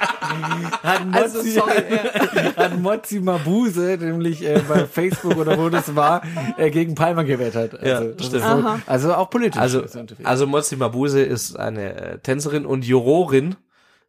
[0.84, 1.84] Hat Also Mozzi, sorry.
[1.90, 2.56] Ja.
[2.64, 6.22] hat Mozzi Mabuse, nämlich äh, bei Facebook oder wo das war,
[6.58, 7.80] äh, gegen Palmer gewettert.
[7.80, 8.44] Also, Ja, stimmt.
[8.44, 9.62] So, also auch politisch.
[9.62, 9.84] Also,
[10.24, 13.56] also Mozzi Mabuse ist eine äh, Tänzerin und Jurorin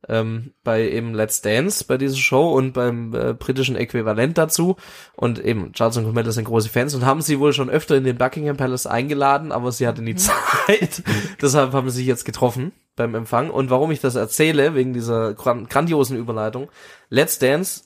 [0.09, 4.77] ähm, bei eben Let's Dance, bei dieser Show und beim äh, britischen Äquivalent dazu.
[5.15, 8.05] Und eben Charles und Camilla sind große Fans und haben sie wohl schon öfter in
[8.05, 11.03] den Buckingham Palace eingeladen, aber sie hatte nie Zeit.
[11.43, 13.51] Deshalb haben sie sich jetzt getroffen beim Empfang.
[13.51, 16.69] Und warum ich das erzähle, wegen dieser gran grandiosen Überleitung,
[17.09, 17.83] Let's Dance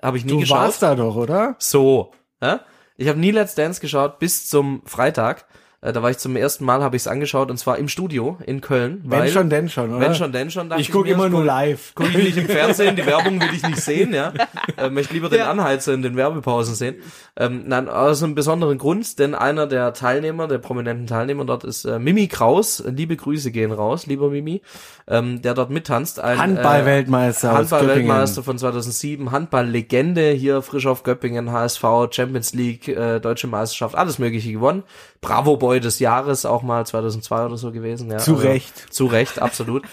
[0.00, 0.58] habe ich nie du geschaut.
[0.58, 1.56] warst da doch, oder?
[1.58, 2.12] So.
[2.40, 2.60] Ja?
[2.96, 5.46] Ich habe nie Let's Dance geschaut bis zum Freitag.
[5.80, 8.36] Äh, da war ich zum ersten Mal, habe ich es angeschaut und zwar im Studio
[8.44, 9.00] in Köln.
[9.04, 10.00] Wenn weil, schon, denn schon, oder?
[10.00, 10.72] Wenn schon, denn schon.
[10.76, 11.92] Ich gucke immer das nur live.
[11.94, 14.32] Guck ich nicht im Fernsehen, die Werbung will ich nicht sehen, ja.
[14.76, 15.50] Äh, möchte lieber den Ja.
[15.50, 16.96] Anheizer in den Werbepausen sehen.
[17.36, 21.84] Ähm, nein, aus einem besonderen Grund, denn einer der Teilnehmer, der prominenten Teilnehmer dort ist
[21.84, 22.84] äh, Mimi Kraus.
[22.86, 24.62] Liebe Grüße gehen raus, lieber Mimi,
[25.08, 26.20] ähm, der dort mittanzt.
[26.20, 33.18] Ein, Handball-Weltmeister aus Handball-Weltmeister von 2007, Handball-Legende hier frisch auf Göppingen, HSV, Champions League, äh,
[33.18, 34.84] Deutsche Meisterschaft, alles mögliche gewonnen.
[35.20, 38.10] Bravo Boy des Jahres, auch mal 2002 oder so gewesen.
[38.10, 38.92] Ja, Zu Recht.
[38.92, 39.84] Zu Recht, absolut.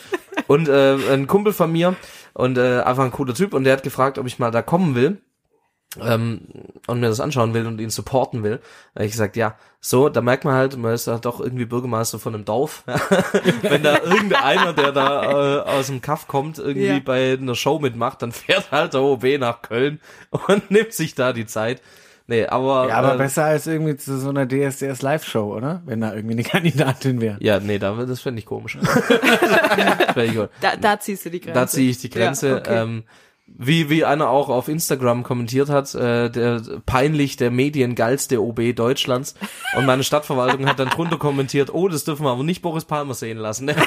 [0.47, 1.95] und äh, ein Kumpel von mir
[2.33, 4.95] und äh, einfach ein cooler Typ und der hat gefragt, ob ich mal da kommen
[4.95, 5.21] will
[6.01, 6.41] ähm,
[6.87, 8.59] und mir das anschauen will und ihn supporten will.
[8.95, 12.19] Da ich gesagt, ja, so, da merkt man halt, man ist halt doch irgendwie Bürgermeister
[12.19, 12.83] von einem Dorf.
[13.61, 16.99] Wenn da irgendeiner, der da äh, aus dem Kaff kommt, irgendwie Ja.
[16.99, 19.99] bei einer Show mitmacht, dann fährt halt der OB nach Köln
[20.31, 21.81] und nimmt sich da die Zeit.
[22.27, 25.83] Nee, aber, Ja, aber äh, besser als irgendwie zu so einer DSDS Live-Show, oder?
[25.85, 27.37] Wenn da irgendwie eine Kandidatin wäre.
[27.39, 28.77] ja, nee, da, das fände ich komisch.
[30.13, 30.39] fänd ich.
[30.61, 31.59] Da, da ziehst du die Grenze.
[31.59, 32.49] Da ziehe ich die Grenze.
[32.49, 32.81] Ja, okay.
[32.81, 33.03] ähm,
[33.47, 39.35] wie, wie einer auch auf Instagram kommentiert hat, äh, der peinlich der mediengeilste OB Deutschlands.
[39.77, 43.13] Und meine Stadtverwaltung hat dann drunter kommentiert, oh, das dürfen wir aber nicht Boris Palmer
[43.13, 43.71] sehen lassen.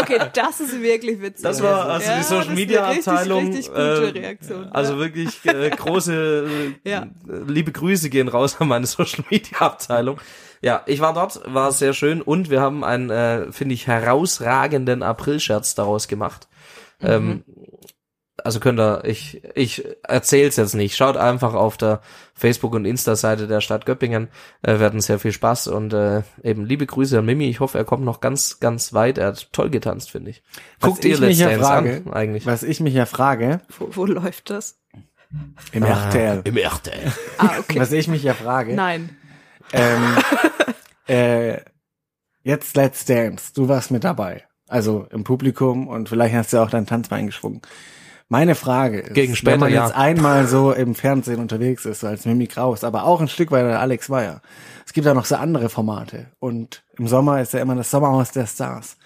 [0.00, 1.42] Okay, das ist wirklich witzig.
[1.42, 3.46] Das war also Ja, die Social Media eine richtig, Abteilung.
[3.46, 4.68] Richtig gute äh, Reaktion.
[4.72, 6.46] Also wirklich äh, große,
[6.84, 7.06] äh, Ja.
[7.46, 10.20] liebe Grüße gehen raus an meine Social Media Abteilung.
[10.62, 15.02] Ja, ich war dort, war sehr schön und wir haben einen, äh, finde ich, herausragenden
[15.02, 16.46] Aprilscherz daraus gemacht.
[17.02, 17.44] Ähm,
[18.44, 20.96] also könnt ihr, ich, ich erzähl's jetzt nicht.
[20.96, 22.00] Schaut einfach auf der
[22.34, 24.28] Facebook- und Insta-Seite der Stadt Göppingen.
[24.62, 27.48] Äh, wir hatten sehr viel Spaß und äh, eben liebe Grüße an Mimi.
[27.48, 29.18] Ich hoffe, er kommt noch ganz, ganz weit.
[29.18, 30.42] Er hat toll getanzt, finde ich.
[30.80, 32.46] Was Guckt ihr ich mich Let's ja Dance frage, an, eigentlich?
[32.46, 34.78] was ich mich ja frage, wo, wo läuft das?
[35.72, 37.12] im RTL, Im RTL.
[37.38, 37.80] Ah, okay.
[37.80, 39.16] was ich mich ja frage, Nein.
[39.72, 40.16] ähm,
[41.08, 41.60] äh,
[42.42, 44.44] jetzt Let's Dance, du warst mit dabei.
[44.68, 47.60] Also im Publikum und vielleicht hast du auch dein Tanzbein geschwungen.
[48.28, 49.86] Meine Frage ist, Gegen später, wenn man ja.
[49.86, 53.52] jetzt einmal so im Fernsehen unterwegs ist, so als Mimi Kraus, aber auch ein Stück
[53.52, 54.42] weit der Alex Weyer.
[54.84, 56.26] Es gibt ja noch so andere Formate.
[56.40, 58.96] Und im Sommer ist ja immer das Sommerhaus der Stars.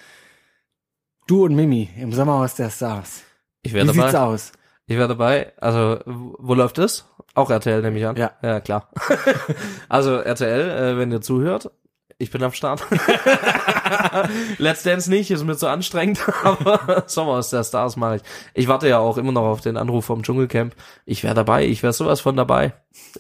[1.26, 3.22] Du und Mimi im Sommerhaus der Stars.
[3.62, 4.18] Ich Wie wäre sieht's dabei.
[4.18, 4.52] aus?
[4.86, 5.52] Ich wäre dabei.
[5.60, 7.06] Also, wo läuft das?
[7.34, 8.16] Auch RTL nehme ich an.
[8.16, 8.32] Ja.
[8.42, 8.88] Ja, klar.
[9.88, 11.70] also RTL, äh, wenn ihr zuhört,
[12.20, 12.82] ich bin am Start.
[14.59, 18.22] Let's Dance nicht, ist mir zu anstrengend, aber Sommer aus der Stars mache ich.
[18.55, 20.74] Ich warte ja auch immer noch auf den Anruf vom Dschungelcamp.
[21.06, 22.74] Ich wäre dabei, ich wäre sowas von dabei.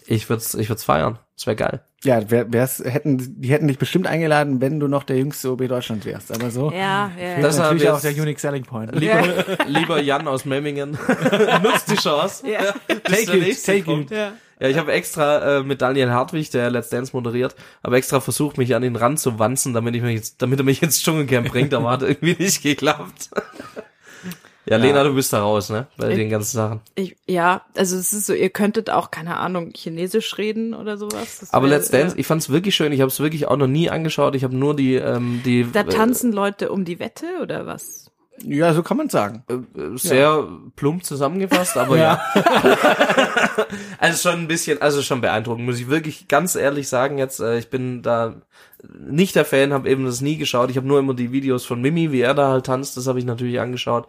[0.06, 1.18] Ich würd's, ich würd's feiern.
[1.34, 1.80] Das wäre geil.
[2.04, 5.66] Ja, wer, wär's, hätten, die hätten dich bestimmt eingeladen, wenn du noch der jüngste OB
[5.68, 6.34] Deutschland wärst.
[6.34, 6.70] Aber so.
[6.70, 7.36] Ja, ja.
[7.36, 8.94] Das Das ist natürlich auch der unique selling point.
[8.94, 9.22] Lieber,
[9.66, 10.90] lieber Jan aus Memmingen,
[11.62, 12.46] nutzt die Chance.
[12.46, 12.74] Ja.
[12.88, 14.10] Der it, take it.
[14.10, 14.32] ja.
[14.60, 18.58] Ja, ich habe extra äh, mit Daniel Hartwig, der Let's Dance moderiert, habe extra versucht,
[18.58, 21.48] mich an den Rand zu wanzen, damit ich mich jetzt, damit er mich ins Dschungelcamp
[21.50, 23.30] bringt, aber hat irgendwie nicht geklappt.
[24.66, 25.86] ja, Lena, du bist da raus, ne?
[25.96, 26.80] Bei Ich- den ganzen Sachen.
[26.94, 31.38] Ich, ja, also es ist so, ihr könntet auch, keine Ahnung, Chinesisch reden oder sowas.
[31.40, 32.92] Das Aber wär, Let's Dance, äh, ich fand's wirklich schön.
[32.92, 34.34] Ich habe es wirklich auch noch nie angeschaut.
[34.34, 35.66] Ich habe nur die, ähm, die.
[35.72, 38.10] Da tanzen Leute um die Wette oder was?
[38.44, 39.44] Ja, so kann man sagen.
[39.48, 40.46] Äh, Sehr
[40.76, 42.20] plump zusammengefasst, aber ja.
[43.98, 47.40] also schon ein bisschen, also schon beeindruckend, muss ich wirklich ganz ehrlich sagen jetzt.
[47.40, 48.34] Äh, ich bin da
[48.82, 50.70] nicht der Fan, habe eben das nie geschaut.
[50.70, 53.18] Ich habe nur immer die Videos von Mimi, wie er da halt tanzt, das habe
[53.18, 54.08] ich natürlich angeschaut.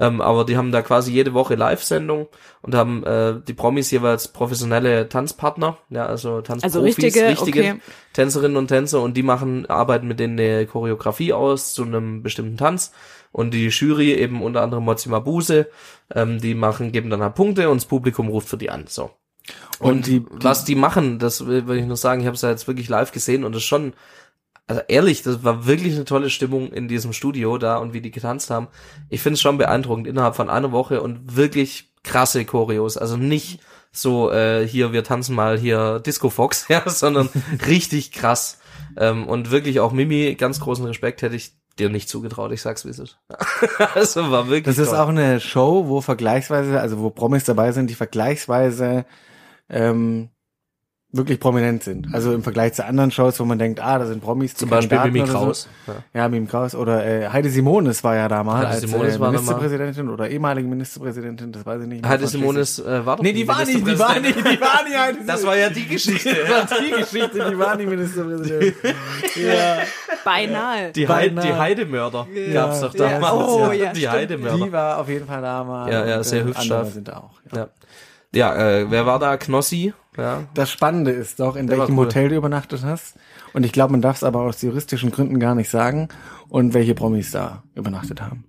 [0.00, 2.28] Ähm, aber die haben da quasi jede Woche Live-Sendung
[2.62, 7.80] und haben äh, die Promis jeweils professionelle Tanzpartner, ja, also Tanzprofis, Also richtige, okay.
[8.12, 12.56] Tänzerinnen und Tänzer und die machen, arbeiten mit denen eine Choreografie aus zu einem bestimmten
[12.56, 12.92] Tanz
[13.32, 15.66] und die Jury eben unter anderem Mozi Mabuse,
[16.14, 19.10] ähm, die machen, geben dann halt Punkte und das Publikum ruft für die an, so.
[19.80, 22.42] Und, Und die- was die machen, das will will ich nur sagen, ich habe es
[22.42, 23.94] ja jetzt wirklich live gesehen und das ist schon,
[24.68, 28.10] also ehrlich, das war wirklich eine tolle Stimmung in diesem Studio da und wie die
[28.10, 28.68] getanzt haben.
[29.08, 32.98] Ich finde es schon beeindruckend innerhalb von einer Woche und wirklich krasse Choreos.
[32.98, 33.60] Also nicht
[33.92, 37.30] so äh, hier, wir tanzen mal hier Disco Fox, ja, sondern
[37.66, 38.58] richtig krass.
[38.96, 42.84] Ähm, und wirklich auch Mimi, ganz großen Respekt hätte ich dir nicht zugetraut, ich sag's
[42.84, 43.18] wie es ist.
[43.94, 44.98] also war wirklich Das ist toll.
[44.98, 49.06] auch eine Show, wo vergleichsweise, also wo Promis dabei sind, die vergleichsweise
[49.70, 50.28] ähm,
[51.10, 52.08] wirklich prominent sind.
[52.12, 54.54] Also im Vergleich zu anderen Shows, wo man denkt, ah, da sind Promis.
[54.54, 55.38] zum Beispiel Mimi oder so.
[55.38, 55.68] Kraus.
[55.86, 55.94] Ja.
[56.12, 59.20] Ja, Mimi Kraus oder äh, Heide Simonis war ja da mal Heide als Simonis äh,
[59.20, 59.40] war da mal.
[59.40, 62.02] Ministerpräsidentin oder ehemalige Ministerpräsidentin, das weiß ich nicht.
[62.02, 62.10] mehr.
[62.10, 64.84] Heide Von Simonis äh, war doch Nee, die war nicht, die war nicht, die war
[64.84, 66.36] nicht Heide Das war ja die Geschichte.
[66.48, 68.74] Das war die Geschichte, die war nicht Ministerpräsidentin.
[69.36, 69.78] ja.
[70.24, 70.92] Beinahe.
[70.92, 73.18] Die, Heide, die Heidemörder gab's doch Ja.
[73.18, 73.32] damals.
[73.48, 74.12] Oh, ja, die stimmt.
[74.12, 74.64] Heidemörder.
[74.66, 75.90] Die war auf jeden Fall da mal.
[75.90, 77.30] Ja, ja, sehr äh, hübsch andere sind da auch.
[77.50, 77.68] Ja.
[78.34, 79.38] Ja, ja äh, wer war da?
[79.38, 79.94] Knossi?
[80.18, 80.44] Ja.
[80.52, 82.06] Das Spannende ist doch, in Der welchem cool.
[82.06, 83.14] Hotel du übernachtet hast.
[83.52, 86.08] Und ich glaube, man darf es aber aus juristischen Gründen gar nicht sagen.
[86.48, 88.44] Und welche Promis da übernachtet haben.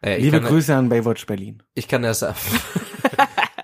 [0.00, 1.62] Äh, Liebe kann, Grüße an Baywatch Berlin.
[1.74, 2.36] ich kann sagen.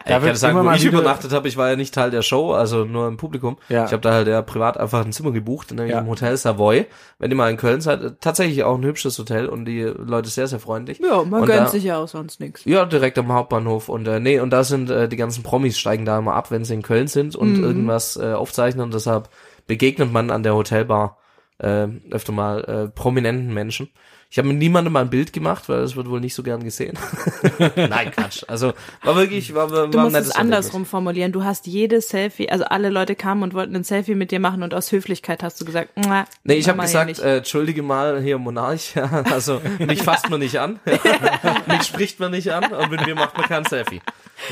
[0.07, 2.53] Da ich kann sagen, wo ich übernachtet habe, ich war ja nicht Teil der Show,
[2.53, 3.57] also nur im Publikum.
[3.69, 3.87] Ja.
[3.87, 6.01] Ich habe da halt ja privat einfach ein Zimmer gebucht, nämlich Ja.
[6.01, 6.87] im Hotel Savoy.
[7.19, 10.29] Wenn ihr mal in Köln seid, äh, tatsächlich auch ein hübsches Hotel und die Leute
[10.29, 10.99] sehr, sehr freundlich.
[11.01, 12.65] Ja, man Und gönnt da- sich ja auch sonst nichts.
[12.67, 16.05] Ja, direkt am Hauptbahnhof und äh, nee, und da sind äh, die ganzen Promis steigen
[16.05, 17.65] da immer ab, wenn sie in Köln sind und Mhm.
[17.65, 18.91] irgendwas äh, aufzeichnen.
[18.91, 19.29] Deshalb
[19.67, 21.17] begegnet man an der Hotelbar
[21.59, 23.89] äh, öfter mal äh, prominenten Menschen.
[24.35, 26.65] Ich habe mit niemandem mal ein Bild gemacht, weil das wird wohl nicht so gern
[26.65, 26.99] gesehen.
[27.77, 28.43] Nein, Quatsch.
[28.49, 28.73] Also
[29.05, 31.31] war wirklich, war, war Du ein musst nettes es andersrum formulieren.
[31.31, 34.65] Du hast jedes Selfie, also alle Leute kamen und wollten ein Selfie mit dir machen
[34.65, 38.21] und aus Höflichkeit hast du gesagt, "Mua, Nee, ich habe gesagt, nicht." äh, entschuldige mal,
[38.21, 40.81] hier Monarch, ja, also mich fasst man nicht an,
[41.69, 44.01] mich spricht man nicht an und mit mir macht man kein Selfie.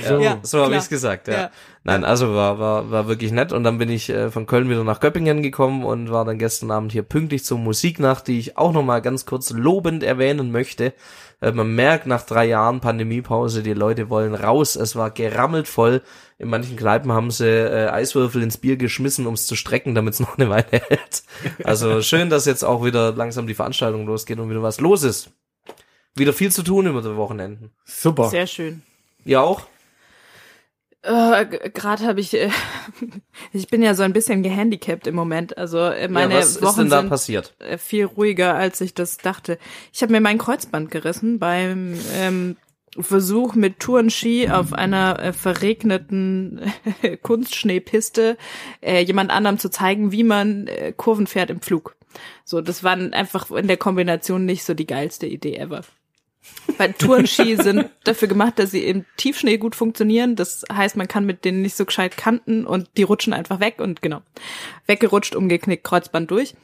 [0.04, 0.78] Ja, Ja, so habe klar.
[0.80, 1.50] ich's gesagt, ja.
[1.84, 4.84] Nein, also war, war, war wirklich nett und dann bin ich äh, von Köln wieder
[4.84, 8.72] nach Göppingen gekommen und war dann gestern Abend hier pünktlich zur Musiknacht, die ich auch
[8.72, 10.94] nochmal ganz kurz lobend erwähnen möchte.
[11.40, 14.76] Äh, man merkt nach drei Jahren Pandemiepause, die Leute wollen raus.
[14.76, 16.02] Es war gerammelt voll.
[16.38, 20.20] In manchen Kneipen haben sie äh, Eiswürfel ins Bier geschmissen, ums zu strecken, damit es
[20.20, 21.24] noch eine Weile hält.
[21.64, 25.30] Also schön, dass jetzt auch wieder langsam die Veranstaltung losgeht und wieder was los ist.
[26.14, 27.72] Wieder viel zu tun über die Wochenenden.
[27.84, 28.28] Super.
[28.28, 28.82] Sehr schön.
[29.24, 29.66] Ihr auch?
[31.02, 32.50] Äh, Gerade habe ich, äh,
[33.52, 35.58] ich bin ja so ein bisschen gehandicapt im Moment.
[35.58, 37.54] Also äh, meine ja, was Wochen ist denn da sind passiert?
[37.58, 39.58] äh, viel ruhiger, als ich das dachte.
[39.92, 42.56] Ich habe mir mein Kreuzband gerissen beim ähm,
[42.98, 46.60] Versuch mit Tourenski auf einer äh, verregneten
[47.22, 48.36] Kunstschneepiste
[48.80, 51.96] äh, jemand anderem zu zeigen, wie man äh, Kurven fährt im Flug.
[52.44, 55.82] So, das war einfach in der Kombination nicht so die geilste Idee ever.
[56.78, 60.36] Weil Tourenski sind dafür gemacht, dass sie im Tiefschnee gut funktionieren.
[60.36, 63.76] Das heißt, man kann mit denen nicht so gescheit kanten und die rutschen einfach weg
[63.78, 64.22] und genau.
[64.86, 66.54] Weggerutscht, umgeknickt, Kreuzband durch.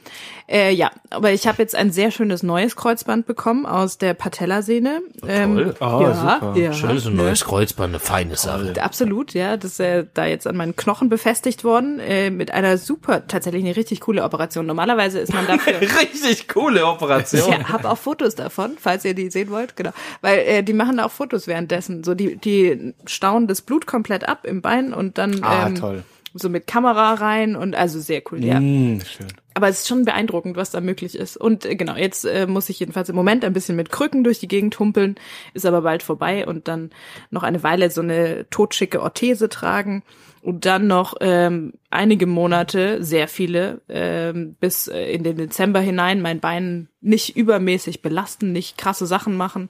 [0.47, 5.01] Äh, ja, aber ich habe jetzt ein sehr schönes neues Kreuzband bekommen aus der Patellasehne.
[5.25, 5.75] Ähm, toll.
[5.79, 6.53] Oh, ja, super.
[6.57, 8.73] ja, Schön, so ein neues Kreuzband, eine feine Sache.
[8.81, 9.57] Absolut, ja.
[9.57, 13.63] Das ist äh, da jetzt an meinen Knochen befestigt worden, äh, mit einer super, tatsächlich
[13.63, 14.65] eine richtig coole Operation.
[14.65, 15.79] Normalerweise ist man dafür.
[15.81, 17.61] Richtig coole Operation.
[17.61, 19.91] Ich habe auch Fotos davon, falls ihr die sehen wollt, genau.
[20.21, 22.03] Weil äh, die machen auch Fotos währenddessen.
[22.03, 26.03] So die, die stauen das Blut komplett ab im Bein und dann Ah, ähm, toll.
[26.33, 28.59] so mit Kamera rein und also sehr cool, ja.
[28.59, 29.27] Mm, schön.
[29.55, 31.35] Aber es ist schon beeindruckend, was da möglich ist.
[31.35, 34.39] Und äh, genau, jetzt äh, muss ich jedenfalls im Moment ein bisschen mit Krücken durch
[34.39, 35.15] die Gegend humpeln,
[35.53, 36.91] ist aber bald vorbei und dann
[37.29, 40.03] noch eine Weile so eine totschicke Orthese tragen
[40.41, 46.21] und dann noch ähm, einige Monate, sehr viele, ähm, bis äh, in den Dezember hinein
[46.21, 49.69] mein Bein nicht übermäßig belasten, nicht krasse Sachen machen.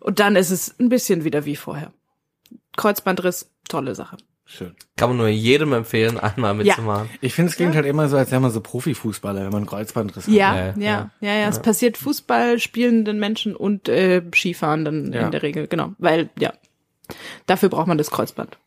[0.00, 1.92] Und dann ist es ein bisschen wieder wie vorher.
[2.76, 4.16] Kreuzbandriss, tolle Sache.
[4.46, 4.74] Schön.
[4.96, 7.08] Kann man nur jedem empfehlen, einmal mitzumachen.
[7.22, 10.26] Ich finde, es klingt halt immer so, als wäre man so Profifußballer, wenn man Kreuzbandriss
[10.26, 10.34] hat.
[10.34, 11.10] Ja, Ja, ja, ja.
[11.20, 15.22] ja, ja, Es passiert Fußball spielenden Menschen und äh, Skifahrenden Ja.
[15.24, 15.92] in der Regel, genau.
[15.98, 16.52] Weil, ja,
[17.46, 18.58] dafür braucht man das Kreuzband.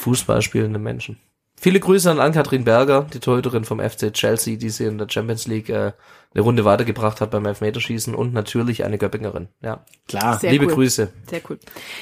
[0.00, 1.18] Fußball spielende Menschen.
[1.60, 5.46] viele Grüße an Ann-Kathrin Berger, die Torhüterin vom FC Chelsea, die sie in der Champions
[5.46, 5.92] League äh,
[6.34, 9.48] eine Runde weitergebracht hat beim Elfmeterschießen und natürlich eine Göppingerin.
[9.60, 10.38] Ja, Klar.
[10.38, 10.72] Sehr liebe cool.
[10.74, 11.12] Grüße.
[11.28, 11.58] Sehr cool.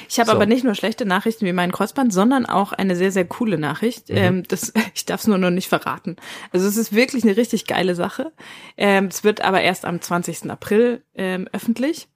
[0.09, 0.35] Ich habe So.
[0.35, 4.09] aber nicht nur schlechte Nachrichten wie mein Kreuzband, sondern auch eine sehr, sehr coole Nachricht.
[4.09, 4.15] Mhm.
[4.17, 6.15] Ähm, das, ich darf es nur noch nicht verraten.
[6.51, 8.31] Also es ist wirklich eine richtig geile Sache.
[8.77, 10.49] Ähm, es wird aber erst am 20.
[10.49, 12.07] April ähm, öffentlich.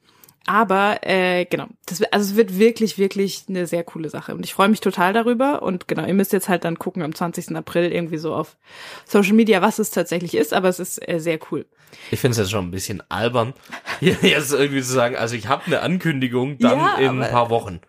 [0.47, 4.35] Aber äh, genau, das, wird- also es wird wirklich, wirklich eine sehr coole Sache.
[4.35, 5.63] Und ich freue mich total darüber.
[5.63, 7.55] Und genau, ihr müsst jetzt halt dann gucken am 20.
[7.55, 8.57] April irgendwie so auf
[9.05, 10.53] Social Media, was es tatsächlich ist.
[10.53, 11.65] Aber es ist äh, sehr cool.
[12.11, 13.53] Ich finde es jetzt schon ein bisschen albern,
[14.01, 17.79] jetzt irgendwie zu sagen, also ich habe eine Ankündigung dann Ja, in ein paar Wochen.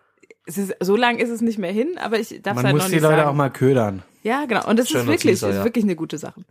[0.45, 2.73] Es ist, so lang ist es nicht mehr hin, aber ich darf es Man halt
[2.75, 3.29] muss noch die nicht Leute sagen.
[3.29, 4.03] auch mal ködern.
[4.23, 4.65] Ja, genau.
[4.67, 5.63] Und es ist wirklich, Teaser, ist ja.
[5.65, 6.41] wirklich eine gute Sache.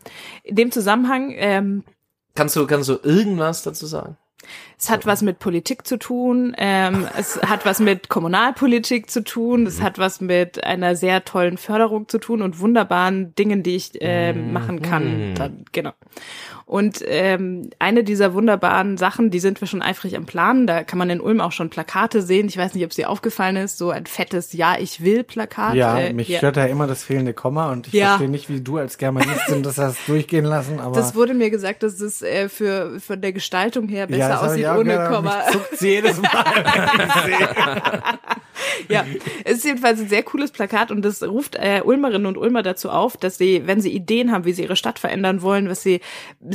[0.44, 1.82] In dem Zusammenhang, ähm,
[2.34, 4.18] Kannst du, kannst du irgendwas dazu sagen?
[4.78, 9.62] Es hat was mit Politik zu tun, ähm, es hat was mit Kommunalpolitik zu tun,
[9.62, 9.66] Mhm.
[9.66, 13.92] es hat was mit einer sehr tollen Förderung zu tun und wunderbaren Dingen, die ich
[14.00, 14.82] ähm, machen Mhm.
[14.82, 15.34] kann.
[15.34, 15.92] Dann, genau.
[16.68, 20.66] Und ähm, eine dieser wunderbaren Sachen, die sind wir schon eifrig am Planen.
[20.66, 22.48] Da kann man in Ulm auch schon Plakate sehen.
[22.48, 25.76] Ich weiß nicht, ob es dir aufgefallen ist, so ein fettes Ja, ich will Plakat.
[25.76, 26.38] Ja, äh, mich ja.
[26.38, 28.08] stört da immer das fehlende Komma und ich Ja.
[28.08, 31.84] verstehe nicht, wie du als Germanistin das hast durchgehen lassen, aber Das wurde mir gesagt,
[31.84, 35.36] dass es äh, für von der Gestaltung her besser hab aussieht ohne aber Komma.
[35.44, 36.32] Mich zuckt's jedes Mal.
[38.88, 39.04] Ja,
[39.44, 42.90] es ist jedenfalls ein sehr cooles Plakat und das ruft äh, Ulmerinnen und Ulmer dazu
[42.90, 46.00] auf, dass sie, wenn sie Ideen haben, wie sie ihre Stadt verändern wollen, was sie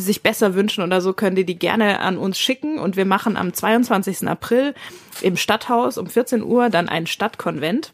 [0.02, 3.38] sich besser wünschen oder so, können die die gerne an uns schicken und wir machen
[3.38, 4.28] am 22.
[4.28, 4.74] April
[5.22, 7.94] im Stadthaus um 14 Uhr dann einen Stadtkonvent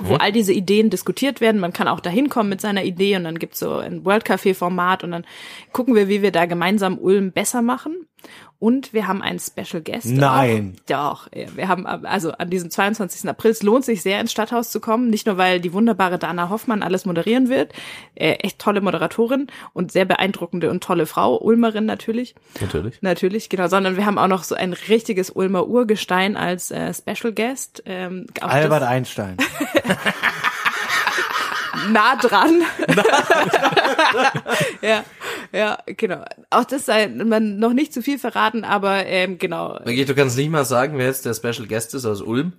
[0.00, 1.60] wo all diese Ideen diskutiert werden.
[1.60, 4.54] Man kann auch da hinkommen mit seiner Idee und dann gibt's so ein World Café
[4.54, 5.24] Format und dann
[5.72, 8.06] gucken wir, wie wir da gemeinsam Ulm besser machen.
[8.60, 10.06] Und wir haben einen Special Guest.
[10.06, 10.76] Nein.
[10.90, 11.28] Auch.
[11.28, 13.28] Doch, wir haben also an diesem 22.
[13.28, 16.48] April, es lohnt sich sehr ins Stadthaus zu kommen, nicht nur weil die wunderbare Dana
[16.48, 17.72] Hoffmann alles moderieren wird,
[18.16, 22.34] äh, echt tolle Moderatorin und sehr beeindruckende und tolle Frau, Ulmerin natürlich.
[22.60, 23.00] Natürlich.
[23.00, 27.32] Natürlich, genau, sondern wir haben auch noch so ein richtiges Ulmer Urgestein als äh, Special
[27.32, 27.84] Guest.
[27.86, 29.36] Ähm, Albert Einstein.
[31.90, 32.62] nah dran.
[34.82, 35.04] ja,
[35.52, 36.24] ja, genau.
[36.50, 39.78] Auch das sei man noch nicht zu viel verraten, aber ähm, genau.
[39.84, 42.52] Maggie, du kannst nicht mal sagen, wer jetzt der Special Guest ist aus Ulm.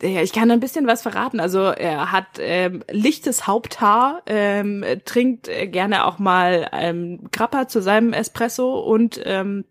[0.00, 1.40] Ja, ich kann ein bisschen was verraten.
[1.40, 7.82] Also er hat ähm, lichtes Haupthaar, ähm, trinkt äh, gerne auch mal ähm, Grappa zu
[7.82, 9.64] seinem Espresso und ähm,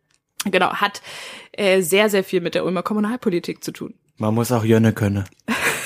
[0.43, 1.01] genau hat
[1.53, 3.93] äh, sehr sehr viel mit der Ulmer Kommunalpolitik zu tun.
[4.17, 5.23] Man muss auch Jönne können.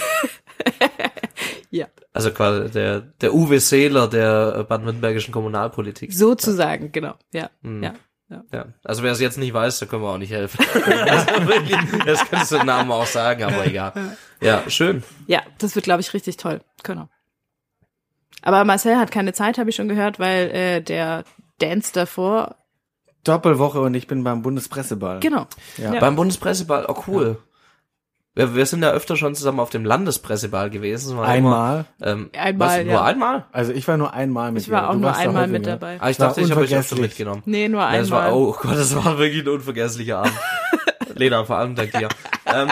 [1.73, 6.11] Ja, Also quasi der, der Uwe Seeler der äh, baden-württembergischen Kommunalpolitik.
[6.13, 7.15] sozusagen, genau.
[7.33, 7.81] Ja, Hm.
[7.83, 7.93] ja.
[8.29, 8.43] Ja.
[8.53, 10.57] Ja, also wer es jetzt nicht weiß, da können wir auch nicht helfen.
[11.09, 13.91] also wirklich, das kannst du den Namen auch sagen, aber egal.
[14.39, 15.03] Ja, schön.
[15.27, 16.61] Ja, das wird, glaube ich, richtig toll.
[16.83, 17.09] Genau.
[18.41, 21.25] Aber Marcel hat keine Zeit, habe ich schon gehört, weil äh, der
[21.59, 22.55] Dance davor.
[23.25, 25.19] Doppelwoche und ich bin beim Bundespresseball.
[25.19, 25.45] Genau.
[25.77, 25.93] Ja.
[25.93, 25.99] Ja.
[25.99, 27.37] Beim Bundespresseball, oh cool.
[28.33, 31.19] Wir, wir sind ja öfter schon zusammen auf dem Landespresseball gewesen.
[31.19, 31.85] Einmal.
[31.99, 33.03] Immer, ähm, Einmal, was, Nur ja.
[33.03, 33.45] einmal?
[33.51, 35.97] Also ich war nur einmal mit Ich war auch Du nur einmal mit dabei.
[35.99, 37.43] Ah, ich War dachte, ich habe euch öfter mitgenommen.
[37.45, 38.39] Nee, nur Ja, das war, einmal.
[38.39, 40.33] oh Gott, das war wirklich ein unvergesslicher Abend.
[41.15, 42.07] Lena, vor allem dank dir.
[42.45, 42.69] Ähm,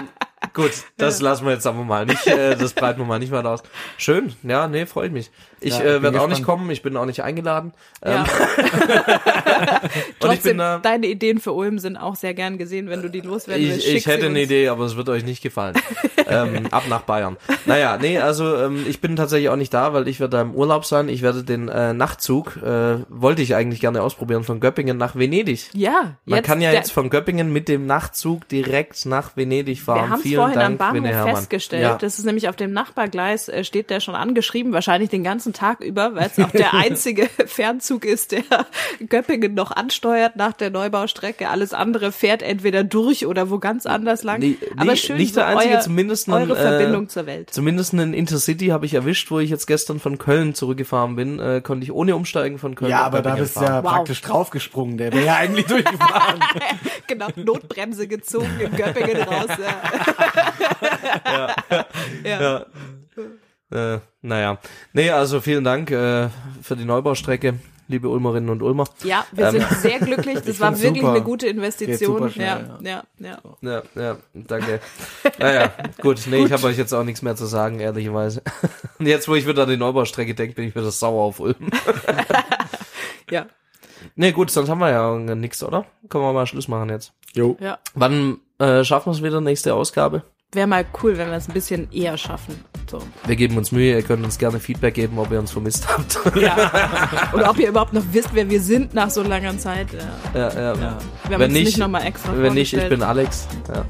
[0.53, 3.45] gut, das lassen wir jetzt aber mal nicht, äh, das breiten wir mal nicht mal
[3.45, 3.61] aus.
[3.97, 5.29] Schön, ja, nee, freut mich.
[5.61, 7.73] Ich Ja, äh, werde auch nicht kommen, ich bin auch nicht eingeladen.
[8.03, 8.23] Ja.
[8.23, 8.23] Ähm,
[9.79, 13.01] und ich Trotzdem, bin da, deine Ideen für Ulm sind auch sehr gern gesehen, wenn
[13.01, 13.87] du die loswerden willst.
[13.87, 14.39] ich, ich hätte eine.
[14.39, 15.75] Idee, aber es wird euch nicht gefallen.
[16.27, 17.37] ähm, ab nach Bayern.
[17.65, 20.53] Naja, nee, also ähm, ich bin tatsächlich auch nicht da, weil ich werde da im
[20.53, 21.09] Urlaub sein.
[21.09, 25.69] Ich werde den äh, Nachtzug, äh, wollte ich eigentlich gerne ausprobieren, von Göppingen nach Venedig.
[25.73, 30.03] Ja, Man jetzt, kann ja jetzt von Göppingen mit dem Nachtzug direkt nach Venedig fahren.
[30.03, 31.83] wir haben vorhin Dank, am Bahnhof festgestellt.
[31.83, 31.97] Ja.
[31.97, 35.81] Das ist nämlich auf dem Nachbargleis, äh, steht der schon angeschrieben, wahrscheinlich den ganzen Tag
[35.81, 38.43] über, weil es auch der einzige Fernzug ist, der
[39.07, 41.49] Göppingen noch ansteuert nach der Neubaustrecke.
[41.49, 44.39] Alles andere fährt entweder durch oder wo ganz anders lang.
[44.39, 47.25] Nee, Aber nee, schön, nicht so der einzige, euer, zumindest einen, eure äh, Verbindung zur
[47.25, 47.49] Welt.
[47.51, 51.61] Zumindest einen Intercity habe ich erwischt, wo ich jetzt gestern von Köln zurückgefahren bin, äh,
[51.61, 53.91] konnte ich ohne Umsteigen von Köln Ja, aber da bist du ja Wow.
[53.91, 54.97] praktisch draufgesprungen.
[54.97, 56.39] Der wäre ja eigentlich durchgefahren.
[57.07, 59.47] genau, Notbremse gezogen in Göppingen raus.
[61.25, 61.55] Ja.
[62.23, 62.41] ja.
[62.41, 62.65] Ja.
[63.71, 64.57] Äh, naja.
[64.93, 66.29] Nee, also vielen Dank äh,
[66.61, 68.85] für die Neubaustrecke, liebe Ulmerinnen und Ulmer.
[69.03, 70.39] Ja, wir Ähm, sind sehr glücklich.
[70.45, 71.13] Das war wirklich super.
[71.13, 71.97] eine gute Geht Investition.
[72.15, 73.37] super ja, schnell, ja, ja.
[73.61, 74.79] Ja, ja, danke.
[75.39, 75.71] Naja,
[76.01, 76.21] gut.
[76.27, 78.41] Nee, ich habe euch jetzt auch nichts mehr zu sagen, ehrlicherweise.
[78.99, 81.69] Und jetzt, wo ich wieder an die Neubaustrecke denke, bin ich wieder sauer auf Ulm.
[83.29, 83.45] ja,
[84.15, 85.85] Nee, gut, sonst haben wir ja nix, oder?
[86.09, 87.13] Können wir mal Schluss machen jetzt.
[87.33, 87.57] Jo.
[87.59, 87.79] ja.
[87.93, 90.23] Wann äh, schaffen wir es wieder, nächste Ausgabe?
[90.51, 92.63] Wäre mal cool, wenn wir es ein bisschen eher schaffen.
[92.89, 92.99] So.
[93.25, 96.19] Wir geben uns Mühe, ihr könnt uns gerne Feedback geben, ob ihr uns vermisst habt.
[96.39, 97.29] Ja.
[97.33, 99.87] Oder ob ihr überhaupt noch wisst, wer wir sind nach so langer Zeit.
[100.33, 100.39] Ja.
[100.39, 100.75] ja, ja.
[100.75, 100.99] Wir haben
[101.29, 103.47] Wenn uns nicht, nicht nochmal extra Wenn nicht, ich bin Alex.
[103.67, 103.85] Ja.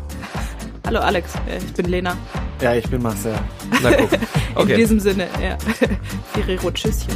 [0.86, 2.18] Hallo Alex, äh, ich bin Lena.
[2.62, 3.34] Ja, ich bin Marcel.
[3.82, 3.90] Na.
[4.00, 4.08] In
[4.56, 4.76] Okay.
[4.76, 5.58] diesem Sinne, ja.
[6.34, 7.14] Ferrero, tschüsschen.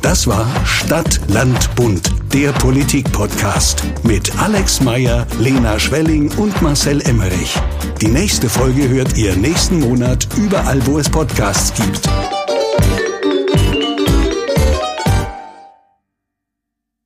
[0.00, 7.54] Das war Stadt, Land, Bund, der Politik-Podcast mit Alex Meyer, Lena Schwelling und Marcel Emmerich.
[8.00, 12.08] Die nächste Folge hört ihr nächsten Monat überall, wo es Podcasts gibt.